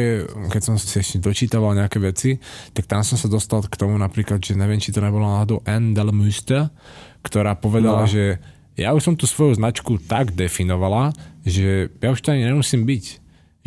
keď 0.52 0.62
som 0.62 0.74
si 0.76 0.90
ešte 0.98 1.16
dočítaval 1.18 1.72
nejaké 1.72 1.96
veci, 1.96 2.36
tak 2.72 2.84
tam 2.84 3.00
som 3.00 3.16
sa 3.16 3.26
dostal 3.26 3.64
k 3.64 3.74
tomu 3.74 3.96
napríklad, 3.96 4.38
že 4.38 4.52
neviem, 4.52 4.76
či 4.76 4.92
to 4.92 5.00
nebola 5.00 5.40
náhodou 5.40 5.64
Anne 5.64 5.96
Delmuster, 5.96 6.68
ktorá 7.24 7.56
povedala, 7.56 8.04
No. 8.04 8.10
že 8.10 8.36
ja 8.78 8.94
už 8.94 9.02
som 9.02 9.14
tú 9.18 9.26
svoju 9.26 9.58
značku 9.58 9.98
tak 9.98 10.32
definovala, 10.32 11.10
že 11.42 11.90
ja 11.98 12.08
už 12.10 12.22
ani 12.28 12.46
nemusím 12.46 12.86
byť. 12.86 13.04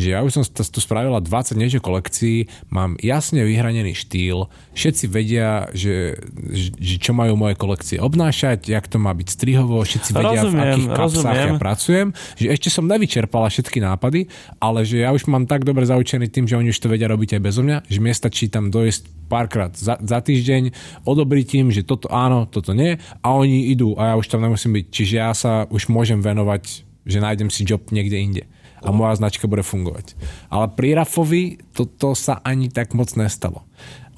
Že 0.01 0.09
ja 0.09 0.19
už 0.25 0.31
som 0.33 0.43
tu 0.49 0.79
spravila 0.81 1.21
20 1.21 1.53
niečo 1.53 1.77
kolekcií, 1.77 2.49
mám 2.73 2.97
jasne 2.97 3.45
vyhranený 3.45 3.93
štýl, 3.93 4.49
všetci 4.73 5.05
vedia, 5.05 5.69
že, 5.77 6.17
že, 6.49 6.97
čo 6.97 7.13
majú 7.13 7.37
moje 7.37 7.53
kolekcie 7.53 8.01
obnášať, 8.01 8.65
jak 8.65 8.89
to 8.89 8.97
má 8.97 9.13
byť 9.13 9.27
strihovo, 9.29 9.77
všetci 9.85 10.09
vedia, 10.17 10.41
Rozumiem, 10.41 10.57
v 10.57 10.65
akých 10.65 10.89
kapsách 10.89 11.37
ja 11.37 11.53
pracujem, 11.61 12.07
že 12.33 12.47
ešte 12.49 12.73
som 12.73 12.89
nevyčerpala 12.89 13.53
všetky 13.53 13.77
nápady, 13.77 14.25
ale 14.57 14.81
že 14.81 15.05
ja 15.05 15.13
už 15.13 15.29
mám 15.29 15.45
tak 15.45 15.61
dobre 15.61 15.85
zaučený 15.85 16.33
tým, 16.33 16.49
že 16.49 16.57
oni 16.57 16.73
už 16.73 16.81
to 16.81 16.89
vedia 16.89 17.05
robiť 17.05 17.37
aj 17.37 17.41
bezo 17.45 17.61
mňa, 17.61 17.85
že 17.85 17.99
mi 18.01 18.09
stačí 18.09 18.49
tam 18.49 18.73
dojsť 18.73 19.21
párkrát 19.29 19.71
za, 19.71 20.01
za 20.01 20.19
týždeň, 20.19 20.75
odobriť 21.07 21.63
im, 21.63 21.67
že 21.71 21.85
toto 21.85 22.09
áno, 22.11 22.49
toto 22.49 22.73
nie 22.73 22.97
a 23.21 23.27
oni 23.31 23.69
idú 23.71 23.93
a 23.95 24.11
ja 24.11 24.15
už 24.17 24.27
tam 24.27 24.43
nemusím 24.43 24.75
byť. 24.75 24.85
Čiže 24.91 25.13
ja 25.15 25.31
sa 25.31 25.69
už 25.71 25.87
môžem 25.87 26.19
venovať, 26.19 26.83
že 27.07 27.17
nájdem 27.23 27.47
si 27.47 27.63
job 27.63 27.79
niekde 27.93 28.17
inde 28.19 28.43
a 28.82 28.89
moja 28.89 29.17
značka 29.17 29.45
bude 29.45 29.61
fungovať. 29.61 30.17
Ale 30.49 30.73
pri 30.73 30.97
Rafovi 30.97 31.61
toto 31.73 32.17
sa 32.17 32.41
ani 32.41 32.69
tak 32.73 32.97
moc 32.97 33.13
nestalo. 33.13 33.65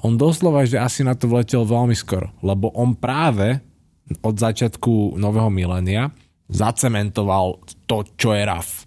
On 0.04 0.16
doslova, 0.20 0.68
že 0.68 0.80
asi 0.80 1.00
na 1.00 1.16
to 1.16 1.28
vletel 1.32 1.64
veľmi 1.64 1.96
skoro, 1.96 2.28
lebo 2.44 2.68
on 2.76 2.92
práve 2.92 3.64
od 4.20 4.36
začiatku 4.36 5.16
nového 5.16 5.48
milénia 5.48 6.12
zacementoval 6.52 7.56
to, 7.88 8.04
čo 8.20 8.36
je 8.36 8.42
RAF. 8.44 8.84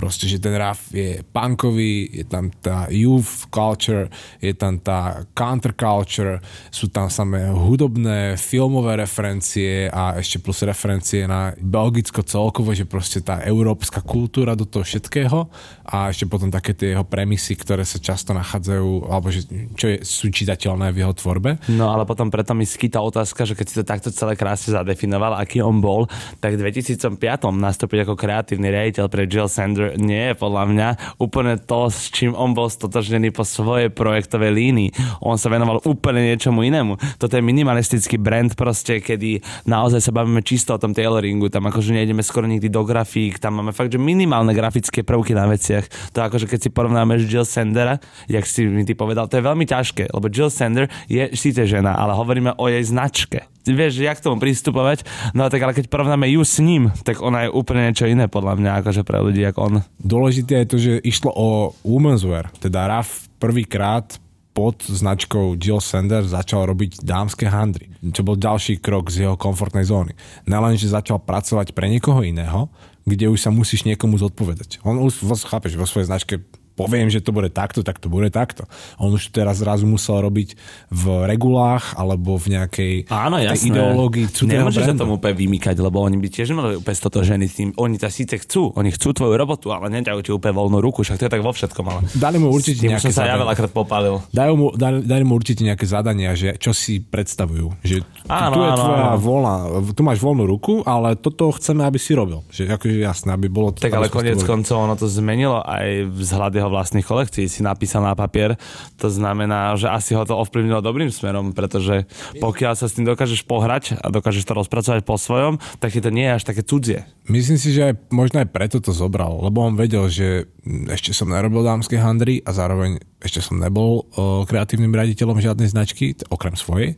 Proste, 0.00 0.24
že 0.24 0.40
ten 0.40 0.56
RAF 0.56 0.96
je 0.96 1.20
punkový, 1.28 2.08
je 2.08 2.24
tam 2.24 2.48
tá 2.48 2.88
youth 2.88 3.44
culture, 3.52 4.08
je 4.40 4.56
tam 4.56 4.80
tá 4.80 5.28
counterculture, 5.36 6.40
sú 6.72 6.88
tam 6.88 7.12
samé 7.12 7.52
hudobné, 7.52 8.40
filmové 8.40 8.96
referencie 8.96 9.92
a 9.92 10.16
ešte 10.16 10.40
plus 10.40 10.64
referencie 10.64 11.28
na 11.28 11.52
Belgicko 11.60 12.24
celkovo, 12.24 12.72
že 12.72 12.88
proste 12.88 13.20
tá 13.20 13.44
európska 13.44 14.00
kultúra 14.00 14.56
do 14.56 14.64
toho 14.64 14.88
všetkého 14.88 15.52
a 15.84 16.08
ešte 16.08 16.24
potom 16.24 16.48
také 16.48 16.72
tie 16.72 16.96
jeho 16.96 17.04
premisy, 17.04 17.60
ktoré 17.60 17.84
sa 17.84 18.00
často 18.00 18.32
nachádzajú, 18.32 19.04
alebo 19.04 19.28
že, 19.28 19.44
čo 19.76 19.84
je, 19.84 20.00
sú 20.00 20.32
čitateľné 20.32 20.96
v 20.96 21.04
jeho 21.04 21.12
tvorbe. 21.12 21.60
No 21.68 21.92
ale 21.92 22.08
potom 22.08 22.32
preto 22.32 22.56
mi 22.56 22.64
skýta 22.64 23.04
otázka, 23.04 23.44
že 23.44 23.52
keď 23.52 23.66
si 23.68 23.74
to 23.76 23.84
takto 23.84 24.08
celé 24.08 24.32
krásne 24.32 24.72
zadefinoval, 24.72 25.36
aký 25.36 25.60
on 25.60 25.84
bol, 25.84 26.08
tak 26.40 26.56
v 26.56 26.64
2005 26.72 27.20
nastúpiť 27.52 28.08
ako 28.08 28.16
kreatívny 28.16 28.72
riaditeľ 28.72 29.04
pre 29.12 29.28
Jill 29.28 29.50
Sander 29.50 29.89
nie 29.98 30.30
je 30.30 30.34
podľa 30.36 30.64
mňa 30.70 30.88
úplne 31.18 31.58
to, 31.58 31.90
s 31.90 32.12
čím 32.12 32.36
on 32.36 32.52
bol 32.52 32.68
stotožnený 32.70 33.32
po 33.34 33.42
svojej 33.42 33.90
projektovej 33.90 34.52
línii. 34.52 34.90
On 35.24 35.34
sa 35.34 35.50
venoval 35.50 35.82
úplne 35.88 36.22
niečomu 36.22 36.62
inému. 36.66 36.98
Toto 37.16 37.34
je 37.34 37.42
minimalistický 37.42 38.20
brand 38.20 38.52
proste, 38.54 39.02
kedy 39.02 39.42
naozaj 39.66 40.04
sa 40.04 40.12
bavíme 40.12 40.44
čisto 40.44 40.76
o 40.76 40.82
tom 40.82 40.92
tailoringu, 40.92 41.48
tam 41.50 41.66
akože 41.66 41.96
nejdeme 41.96 42.22
skoro 42.22 42.46
nikdy 42.46 42.68
do 42.68 42.82
grafík, 42.86 43.40
tam 43.42 43.58
máme 43.58 43.72
fakt, 43.74 43.90
že 43.94 43.98
minimálne 43.98 44.52
grafické 44.52 45.02
prvky 45.02 45.34
na 45.34 45.48
veciach. 45.48 46.14
To 46.14 46.22
akože 46.26 46.46
keď 46.46 46.58
si 46.66 46.70
porovnáme 46.70 47.18
s 47.18 47.24
Jill 47.26 47.48
Sandera, 47.48 47.98
jak 48.28 48.44
si 48.46 48.66
mi 48.66 48.84
ty 48.84 48.92
povedal, 48.94 49.26
to 49.26 49.38
je 49.38 49.46
veľmi 49.46 49.64
ťažké, 49.66 50.12
lebo 50.12 50.28
Jill 50.28 50.52
Sander 50.52 50.86
je 51.08 51.30
síce 51.34 51.62
žena, 51.66 51.96
ale 51.96 52.14
hovoríme 52.14 52.54
o 52.58 52.68
jej 52.68 52.82
značke. 52.84 53.46
Vieš, 53.68 54.00
jak 54.00 54.16
k 54.16 54.24
tomu 54.24 54.40
pristupovať, 54.40 55.04
no 55.36 55.44
tak 55.52 55.60
ale 55.60 55.76
keď 55.76 55.92
porovnáme 55.92 56.24
ju 56.32 56.40
s 56.40 56.64
ním, 56.64 56.88
tak 57.04 57.20
ona 57.20 57.44
je 57.44 57.52
úplne 57.52 57.92
niečo 57.92 58.08
iné 58.08 58.24
podľa 58.24 58.56
mňa, 58.56 58.80
akože 58.80 59.04
pre 59.04 59.20
ľudí 59.20 59.44
ako 59.44 59.60
on. 59.60 59.74
Dôležité 60.00 60.64
je 60.64 60.70
to, 60.70 60.76
že 60.78 60.92
išlo 61.04 61.30
o 61.32 61.48
womenswear, 61.84 62.48
teda 62.58 62.88
RAF 62.88 63.28
prvýkrát 63.40 64.20
pod 64.50 64.82
značkou 64.82 65.54
Jill 65.56 65.80
Sander 65.80 66.26
začal 66.26 66.66
robiť 66.66 67.06
dámske 67.06 67.46
handry, 67.46 67.94
čo 68.02 68.26
bol 68.26 68.34
ďalší 68.34 68.82
krok 68.82 69.08
z 69.08 69.24
jeho 69.24 69.38
komfortnej 69.38 69.86
zóny. 69.86 70.18
Nelen, 70.44 70.74
že 70.74 70.90
začal 70.90 71.22
pracovať 71.22 71.70
pre 71.72 71.86
niekoho 71.86 72.20
iného, 72.26 72.66
kde 73.06 73.30
už 73.30 73.40
sa 73.40 73.54
musíš 73.54 73.86
niekomu 73.86 74.18
zodpovedať. 74.18 74.82
On 74.84 74.98
už, 75.00 75.22
chápeš, 75.46 75.78
vo 75.78 75.86
svojej 75.88 76.10
značke 76.10 76.34
poviem, 76.80 77.12
že 77.12 77.20
to 77.20 77.36
bude 77.36 77.52
takto, 77.52 77.84
tak 77.84 78.00
to 78.00 78.08
bude 78.08 78.32
takto. 78.32 78.64
On 78.96 79.12
už 79.12 79.28
teraz 79.36 79.60
zrazu 79.60 79.84
musel 79.84 80.24
robiť 80.24 80.56
v 80.88 81.04
regulách 81.28 81.92
alebo 82.00 82.40
v 82.40 82.56
nejakej 82.56 82.92
Áno, 83.12 83.36
jasné. 83.36 83.68
ideológii 83.68 84.26
cudzieho 84.32 84.64
Nemôžeš 84.64 84.84
sa 84.88 84.94
tomu 84.96 85.20
úplne 85.20 85.36
vymýkať, 85.36 85.76
lebo 85.76 86.00
oni 86.00 86.16
by 86.16 86.28
tiež 86.32 86.56
mali 86.56 86.80
úplne 86.80 86.96
stotožení 86.96 87.44
s 87.44 87.54
tým. 87.60 87.68
Oni 87.76 88.00
ťa 88.00 88.08
síce 88.08 88.34
chcú, 88.40 88.72
oni 88.72 88.88
chcú 88.96 89.12
tvoju 89.12 89.36
robotu, 89.36 89.68
ale 89.76 89.92
nedajú 89.92 90.24
ti 90.24 90.30
úplne 90.32 90.56
voľnú 90.56 90.80
ruku, 90.80 91.04
však 91.04 91.20
to 91.20 91.26
je 91.28 91.32
tak 91.36 91.44
vo 91.44 91.52
všetkom. 91.52 91.84
Ale... 91.84 92.00
Dali 92.16 92.36
mu 92.40 92.48
určite 92.48 92.88
nejaké 92.88 93.12
som 93.12 93.26
sa 93.26 93.28
ja 93.28 93.36
veľakrát 93.36 93.70
popálil. 93.74 94.24
Dajú 94.32 94.52
mu, 94.56 94.66
dali, 94.72 95.04
dali 95.04 95.24
mu 95.26 95.36
určite 95.36 95.66
nejaké 95.66 95.84
zadania, 95.84 96.32
že 96.32 96.56
čo 96.56 96.72
si 96.72 97.04
predstavujú. 97.04 97.84
Že 97.84 97.96
Áno, 98.30 98.54
tu 98.54 98.58
je 98.62 98.70
áno, 98.70 98.80
tvoja 98.80 99.06
áno. 99.12 99.18
voľná, 99.20 99.54
tu 99.92 100.02
máš 100.06 100.18
voľnú 100.22 100.44
ruku, 100.46 100.86
ale 100.86 101.18
toto 101.18 101.50
chceme, 101.58 101.82
aby 101.82 101.98
si 101.98 102.14
robil. 102.14 102.46
Že 102.54 102.78
akože 102.78 102.96
jasné, 103.02 103.28
aby 103.34 103.50
bolo... 103.50 103.74
Tak 103.74 103.90
ale 103.90 104.08
konec 104.08 104.38
koncov 104.46 104.86
ono 104.86 104.94
to 104.94 105.10
zmenilo 105.10 105.60
aj 105.66 106.06
vzhľad 106.14 106.52
jeho 106.54 106.69
vlastných 106.70 107.04
kolekcií. 107.04 107.50
Si 107.50 107.60
napísal 107.60 108.06
na 108.06 108.14
papier, 108.14 108.54
to 108.96 109.10
znamená, 109.10 109.74
že 109.74 109.90
asi 109.90 110.14
ho 110.14 110.22
to 110.22 110.38
ovplyvnilo 110.38 110.80
dobrým 110.80 111.10
smerom, 111.10 111.52
pretože 111.52 112.06
pokiaľ 112.38 112.72
sa 112.78 112.86
s 112.86 112.94
tým 112.94 113.04
dokážeš 113.04 113.44
pohrať 113.44 113.98
a 113.98 114.08
dokážeš 114.08 114.46
to 114.46 114.54
rozpracovať 114.54 115.02
po 115.02 115.18
svojom, 115.18 115.58
tak 115.82 115.92
ti 115.92 116.00
to 116.00 116.14
nie 116.14 116.30
až 116.30 116.46
také 116.46 116.62
cudzie. 116.62 117.04
Myslím 117.26 117.58
si, 117.58 117.74
že 117.74 117.92
aj, 117.92 117.94
možno 118.14 118.42
aj 118.42 118.48
preto 118.50 118.78
to 118.78 118.94
zobral, 118.94 119.42
lebo 119.42 119.62
on 119.62 119.74
vedel, 119.78 120.06
že 120.10 120.50
ešte 120.90 121.14
som 121.14 121.30
nerobil 121.30 121.62
dámske 121.66 121.98
handry 121.98 122.42
a 122.42 122.50
zároveň 122.54 123.00
ešte 123.20 123.44
som 123.44 123.60
nebol 123.60 124.08
o, 124.16 124.48
kreatívnym 124.48 124.92
riaditeľom 124.92 125.38
žiadnej 125.38 125.68
značky, 125.68 126.16
okrem 126.32 126.56
svojej. 126.56 126.96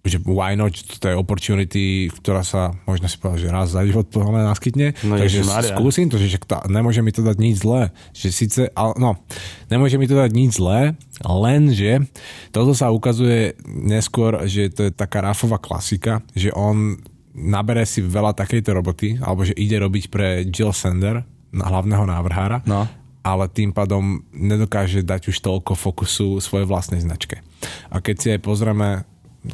Že 0.00 0.24
why 0.24 0.56
not, 0.56 0.72
to 0.72 1.06
je 1.06 1.14
opportunity, 1.14 1.84
ktorá 2.08 2.40
sa, 2.40 2.72
možno 2.84 3.04
si 3.04 3.20
povedať, 3.20 3.44
že 3.44 3.48
raz 3.52 3.68
za 3.68 3.84
život 3.84 4.08
pohľadne 4.08 4.48
naskytne. 4.48 4.96
No 5.04 5.14
Takže 5.14 5.44
Ježišmaria. 5.44 5.76
skúsim 5.76 6.08
to, 6.08 6.16
že 6.16 6.40
tá, 6.40 6.64
nemôže 6.66 7.04
mi 7.04 7.12
to 7.12 7.20
dať 7.20 7.36
nič 7.36 7.60
zlé. 7.60 7.92
Že 8.10 8.28
síce, 8.30 8.60
ale, 8.72 8.96
no, 8.96 9.20
nemôže 9.68 10.00
mi 10.00 10.08
to 10.08 10.16
dať 10.16 10.32
nič 10.32 10.56
zlé, 10.56 10.96
lenže 11.20 12.08
toto 12.48 12.72
sa 12.72 12.88
ukazuje 12.88 13.60
neskôr, 13.68 14.40
že 14.44 14.72
to 14.72 14.88
je 14.88 14.92
taká 14.92 15.20
rafová 15.20 15.60
klasika, 15.60 16.24
že 16.32 16.48
on 16.50 16.96
nabere 17.30 17.84
si 17.84 18.00
veľa 18.00 18.32
takejto 18.32 18.72
roboty, 18.72 19.20
alebo 19.20 19.44
že 19.44 19.52
ide 19.52 19.76
robiť 19.76 20.08
pre 20.08 20.42
Jill 20.42 20.72
Sander, 20.72 21.22
hlavného 21.52 22.02
návrhára, 22.04 22.64
No. 22.64 22.88
ale 23.20 23.46
tým 23.46 23.70
pádom 23.70 24.24
nedokáže 24.32 25.04
dať 25.04 25.28
už 25.28 25.36
toľko 25.38 25.76
fokusu 25.76 26.40
svojej 26.40 26.64
vlastnej 26.64 27.04
značke. 27.04 27.44
A 27.92 28.00
keď 28.00 28.16
si 28.16 28.26
aj 28.32 28.40
pozrieme 28.40 29.04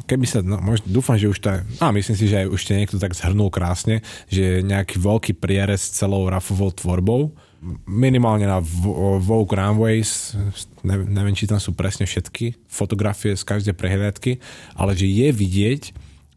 keby 0.07 0.25
sa, 0.27 0.39
no, 0.43 0.59
možno, 0.59 0.87
dúfam, 0.91 1.15
že 1.15 1.31
už 1.31 1.39
je, 1.39 1.53
a 1.79 1.85
myslím 1.95 2.17
si, 2.17 2.25
že 2.27 2.43
aj 2.43 2.47
už 2.51 2.61
to 2.63 2.71
niekto 2.75 2.97
tak 2.99 3.15
zhrnul 3.15 3.47
krásne, 3.47 4.03
že 4.27 4.59
nejaký 4.63 4.99
veľký 4.99 5.39
prierez 5.39 5.79
s 5.79 6.03
celou 6.03 6.27
rafovou 6.27 6.71
tvorbou, 6.75 7.31
minimálne 7.89 8.45
na 8.45 8.61
Vogue 8.61 9.57
Runways, 9.57 10.37
neviem, 10.85 11.09
neviem, 11.09 11.35
či 11.35 11.49
tam 11.49 11.57
sú 11.57 11.73
presne 11.73 12.05
všetky 12.05 12.69
fotografie 12.69 13.33
z 13.33 13.43
každej 13.43 13.73
prehliadky, 13.73 14.37
ale 14.77 14.93
že 14.93 15.09
je 15.09 15.27
vidieť, 15.33 15.81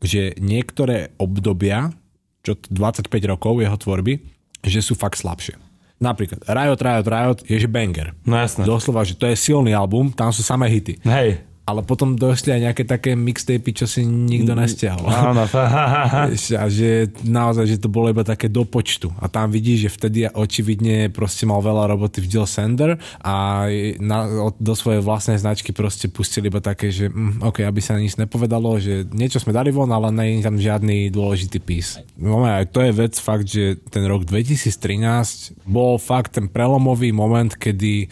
že 0.00 0.22
niektoré 0.40 1.12
obdobia, 1.20 1.92
čo 2.40 2.56
t- 2.56 2.72
25 2.72 3.12
rokov 3.28 3.60
jeho 3.60 3.76
tvorby, 3.76 4.24
že 4.64 4.80
sú 4.80 4.96
fakt 4.96 5.20
slabšie. 5.20 5.60
Napríklad 6.00 6.40
Riot, 6.48 6.80
Riot, 6.80 7.06
Riot 7.06 7.38
je 7.44 7.60
že 7.60 7.68
banger. 7.68 8.16
No 8.24 8.40
jasné. 8.40 8.64
Doslova, 8.64 9.04
že 9.04 9.12
to 9.12 9.28
je 9.28 9.36
silný 9.36 9.76
album, 9.76 10.08
tam 10.08 10.32
sú 10.32 10.40
samé 10.40 10.72
hity. 10.72 10.96
Hej. 11.04 11.44
Ale 11.70 11.86
potom 11.86 12.18
došli 12.18 12.50
aj 12.50 12.60
nejaké 12.66 12.82
také 12.82 13.14
mixtapy, 13.14 13.70
čo 13.70 13.86
si 13.86 14.02
nikto 14.02 14.58
nestiahol. 14.58 15.06
Áno, 15.06 15.46
a 16.62 16.64
že 16.66 17.14
naozaj, 17.22 17.64
že 17.70 17.78
to 17.78 17.86
bolo 17.86 18.10
iba 18.10 18.26
také 18.26 18.50
do 18.50 18.66
počtu. 18.66 19.14
A 19.22 19.30
tam 19.30 19.54
vidíš, 19.54 19.86
že 19.86 19.94
vtedy 19.94 20.18
očividne 20.26 21.14
proste 21.14 21.46
mal 21.46 21.62
veľa 21.62 21.94
roboty 21.94 22.18
v 22.18 22.26
Jill 22.26 22.48
Sander 22.50 22.98
a 23.22 23.66
na, 24.02 24.50
do 24.58 24.74
svojej 24.74 24.98
vlastnej 24.98 25.38
značky 25.38 25.70
proste 25.70 26.10
pustili 26.10 26.50
iba 26.50 26.58
také, 26.58 26.90
že 26.90 27.06
mm, 27.06 27.46
OK, 27.46 27.62
aby 27.62 27.78
sa 27.78 27.94
nič 27.94 28.18
nepovedalo, 28.18 28.82
že 28.82 29.06
niečo 29.14 29.38
sme 29.38 29.54
dali 29.54 29.70
von, 29.70 29.88
ale 29.94 30.10
nie 30.10 30.42
je 30.42 30.46
tam 30.50 30.58
žiadny 30.58 31.14
dôležitý 31.14 31.62
pís. 31.62 32.02
No 32.18 32.42
aj 32.42 32.74
to 32.74 32.82
je 32.82 32.90
vec 32.90 33.14
fakt, 33.14 33.46
že 33.46 33.78
ten 33.94 34.02
rok 34.10 34.26
2013 34.26 35.62
bol 35.62 36.02
fakt 36.02 36.34
ten 36.34 36.50
prelomový 36.50 37.14
moment, 37.14 37.54
kedy 37.54 38.10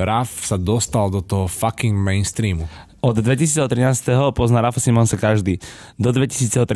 Raf 0.00 0.46
sa 0.46 0.56
dostal 0.56 1.10
do 1.10 1.20
toho 1.20 1.50
fucking 1.50 1.92
mainstreamu. 1.98 2.64
Od 3.00 3.16
2013. 3.16 3.64
pozná 4.36 4.60
Rafa 4.60 4.76
Simonsa 4.76 5.16
každý. 5.16 5.56
Do 5.96 6.12
2013. 6.12 6.68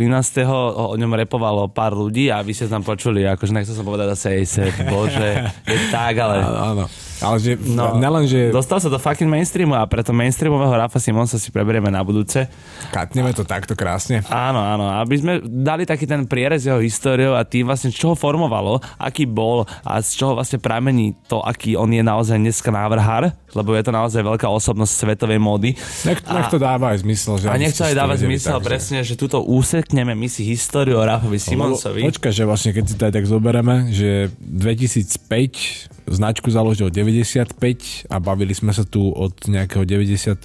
o 0.49 0.97
ňom 0.97 1.13
repovalo 1.21 1.69
pár 1.69 1.93
ľudí 1.93 2.33
a 2.33 2.41
vy 2.41 2.57
ste 2.57 2.65
tam 2.65 2.81
počuli, 2.81 3.29
akože 3.29 3.53
nechcel 3.53 3.77
som 3.77 3.85
povedať 3.85 4.17
zase 4.17 4.41
ASAP, 4.41 4.89
bože, 4.89 5.53
je 5.69 5.79
tak, 5.93 6.17
ale... 6.17 6.41
Áno. 6.73 6.85
Ale 7.25 7.37
že 7.39 7.53
No, 7.57 7.95
no, 7.95 7.99
nelen, 7.99 8.25
že 8.25 8.53
Dostal 8.53 8.79
sa 8.79 8.87
do 8.87 8.97
fucking 8.97 9.27
mainstreamu 9.27 9.73
a 9.73 9.85
preto 9.85 10.13
mainstreamového 10.13 10.71
Rafa 10.71 10.99
Simonsa 10.99 11.41
si 11.41 11.49
preberieme 11.49 11.89
na 11.89 12.01
budúce. 12.01 12.45
katneme 12.91 13.33
to 13.33 13.43
takto 13.43 13.73
krásne. 13.73 14.21
Áno, 14.29 14.61
áno, 14.61 14.93
aby 14.93 15.15
sme 15.17 15.33
dali 15.41 15.83
taký 15.83 16.05
ten 16.05 16.25
prierez 16.25 16.63
jeho 16.63 16.79
históriou 16.79 17.33
a 17.33 17.43
tým 17.43 17.65
vlastne, 17.65 17.89
čo 17.89 18.13
ho 18.13 18.17
formovalo, 18.17 18.79
aký 18.97 19.25
bol 19.25 19.65
a 19.81 19.99
z 19.99 20.15
čoho 20.15 20.35
vlastne 20.35 20.59
pramení 20.59 21.17
to, 21.25 21.41
aký 21.41 21.75
on 21.75 21.89
je 21.89 22.01
naozaj 22.01 22.37
dneska 22.37 22.69
návrhár, 22.69 23.33
lebo 23.51 23.73
je 23.73 23.83
to 23.83 23.91
naozaj 23.91 24.21
veľká 24.21 24.45
osobnosť 24.45 24.93
svetovej 24.95 25.39
módy. 25.39 25.71
Nech, 26.05 26.21
nech 26.21 26.49
to 26.49 26.59
dáva 26.59 26.93
aj 26.93 27.01
zmysel. 27.01 27.37
Že 27.37 27.47
A 27.47 27.57
nech 27.57 27.73
to 27.73 27.83
aj 27.83 27.95
dáva 27.95 28.15
zmysel 28.15 28.59
takže- 28.59 28.67
presne, 28.67 28.99
že 29.01 29.15
túto 29.15 29.41
úsekneme 29.41 30.13
my 30.13 30.27
si 30.27 30.45
históriu 30.45 30.99
o 30.99 31.05
Rafovi 31.05 31.39
Simonsovi. 31.39 32.03
Lebo, 32.03 32.11
počkaj, 32.11 32.33
že 32.33 32.45
vlastne 32.45 32.71
keď 32.71 32.85
si 32.85 32.95
to 32.95 33.03
aj 33.05 33.13
tak 33.13 33.25
zoberieme, 33.25 33.89
že 33.89 34.29
2005 34.39 35.94
značku 36.09 36.53
založil 36.53 36.93
95 36.93 37.57
a 38.13 38.17
bavili 38.21 38.53
sme 38.53 38.73
sa 38.77 38.85
tu 38.85 39.09
od 39.11 39.35
nejakého 39.49 39.89
91. 39.89 40.41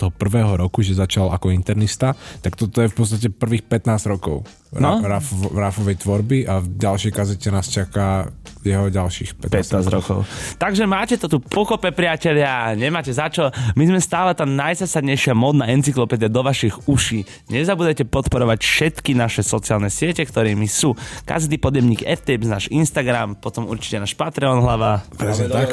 roku, 0.55 0.79
že 0.81 0.95
začal 0.95 1.31
ako 1.31 1.51
internista, 1.51 2.15
tak 2.39 2.55
toto 2.55 2.79
je 2.79 2.91
v 2.91 2.95
podstate 2.95 3.27
prvých 3.31 3.67
15 3.67 4.11
rokov 4.11 4.47
No. 4.77 5.01
Raf, 5.01 5.33
Rafovej 5.49 5.97
tvorby 5.97 6.45
a 6.45 6.61
v 6.61 6.77
ďalšej 6.77 7.09
kazete 7.09 7.49
nás 7.49 7.73
čaká 7.73 8.29
jeho 8.63 8.91
ďalších 8.91 9.39
15, 9.39 9.87
15 9.87 9.95
rokov. 9.95 10.17
Takže 10.59 10.83
máte 10.83 11.15
to 11.15 11.31
tu 11.31 11.37
pokope, 11.39 11.89
priatelia, 11.95 12.75
nemáte 12.75 13.09
za 13.09 13.31
čo. 13.31 13.49
My 13.79 13.87
sme 13.87 13.99
stále 14.03 14.35
tá 14.35 14.43
najzasadnejšia 14.43 15.31
modná 15.31 15.71
encyklopédia 15.71 16.27
do 16.27 16.43
vašich 16.43 16.75
uší. 16.85 17.23
Nezabudajte 17.47 18.03
podporovať 18.07 18.59
všetky 18.59 19.15
naše 19.15 19.41
sociálne 19.41 19.87
siete, 19.87 20.21
ktorými 20.23 20.67
sú 20.67 20.93
Kazdy 21.23 21.55
Podemník 21.55 22.03
FTIPS, 22.03 22.47
náš 22.47 22.65
Instagram, 22.69 23.39
potom 23.39 23.67
určite 23.67 23.99
náš 23.99 24.13
Patreon 24.13 24.59
hlava. 24.59 25.07
Presne 25.15 25.47
tak. 25.47 25.71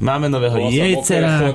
Máme 0.00 0.32
nového 0.32 0.72
jejcera. 0.72 1.52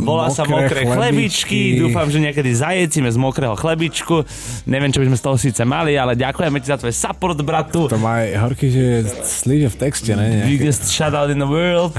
Volá 0.00 0.32
sa 0.32 0.42
Mokré 0.42 0.82
mokré 0.82 0.82
chlebičky. 0.88 0.98
chlebičky. 0.98 1.80
Dúfam, 1.80 2.06
že 2.08 2.18
niekedy 2.18 2.50
zajecíme 2.52 3.08
z 3.12 3.18
mokrého 3.20 3.54
chlebičku. 3.56 4.24
Neviem, 4.68 4.90
čo 4.90 5.00
by 5.04 5.06
sme 5.12 5.18
z 5.18 5.24
toho 5.24 5.36
síce 5.38 5.62
mali, 5.62 5.94
ale 5.96 6.16
ďakujeme 6.18 6.58
ti 6.58 6.68
za 6.68 6.80
tvoj 6.80 6.94
support, 6.94 7.38
bratu. 7.44 7.88
To 7.88 8.00
má 8.00 8.24
aj 8.24 8.28
horky, 8.40 8.66
že 8.72 8.84
slíže 9.22 9.68
v 9.72 9.76
texte, 9.82 10.14
ne? 10.14 10.26
Nejaké. 10.30 10.46
Biggest 10.54 10.94
shoutout 10.94 11.34
in 11.34 11.42
the 11.42 11.50
world. 11.50 11.90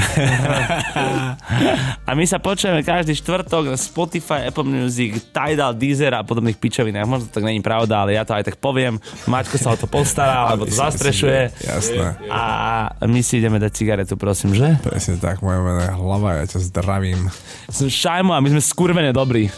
a 2.08 2.12
my 2.16 2.24
sa 2.24 2.40
počujeme 2.40 2.80
každý 2.80 3.12
štvrtok 3.20 3.76
na 3.76 3.78
Spotify, 3.78 4.48
Apple 4.48 4.64
Music, 4.64 5.20
Tidal, 5.36 5.76
Deezer 5.76 6.16
a 6.16 6.24
podobných 6.24 6.56
pičovinách. 6.56 7.04
Možno 7.04 7.28
to 7.28 7.36
tak 7.36 7.44
není 7.44 7.60
pravda, 7.60 8.08
ale 8.08 8.16
ja 8.16 8.24
to 8.24 8.32
aj 8.32 8.48
tak 8.48 8.56
poviem. 8.64 9.04
Maťko 9.28 9.60
sa 9.60 9.76
o 9.76 9.78
to 9.78 9.92
postará, 9.92 10.48
alebo 10.48 10.64
to 10.64 10.74
zastrešuje. 10.74 11.52
Jasné. 11.60 12.16
A 12.32 12.42
my 13.04 13.20
si 13.20 13.44
ideme 13.44 13.60
dať 13.60 13.72
cigaretu, 13.76 14.16
prosím, 14.16 14.56
že? 14.56 14.80
Presne 14.80 15.20
tak, 15.20 15.44
moje 15.44 15.60
meno 15.60 15.84
je 15.84 15.92
hlava, 15.92 16.40
ja 16.40 16.46
ťa 16.48 16.60
zdravím. 16.72 17.28
Som 17.68 17.92
Šajmo 17.92 18.32
a 18.32 18.40
my 18.40 18.50
sme 18.56 18.62
skurvene 18.64 19.12
dobrí. 19.12 19.52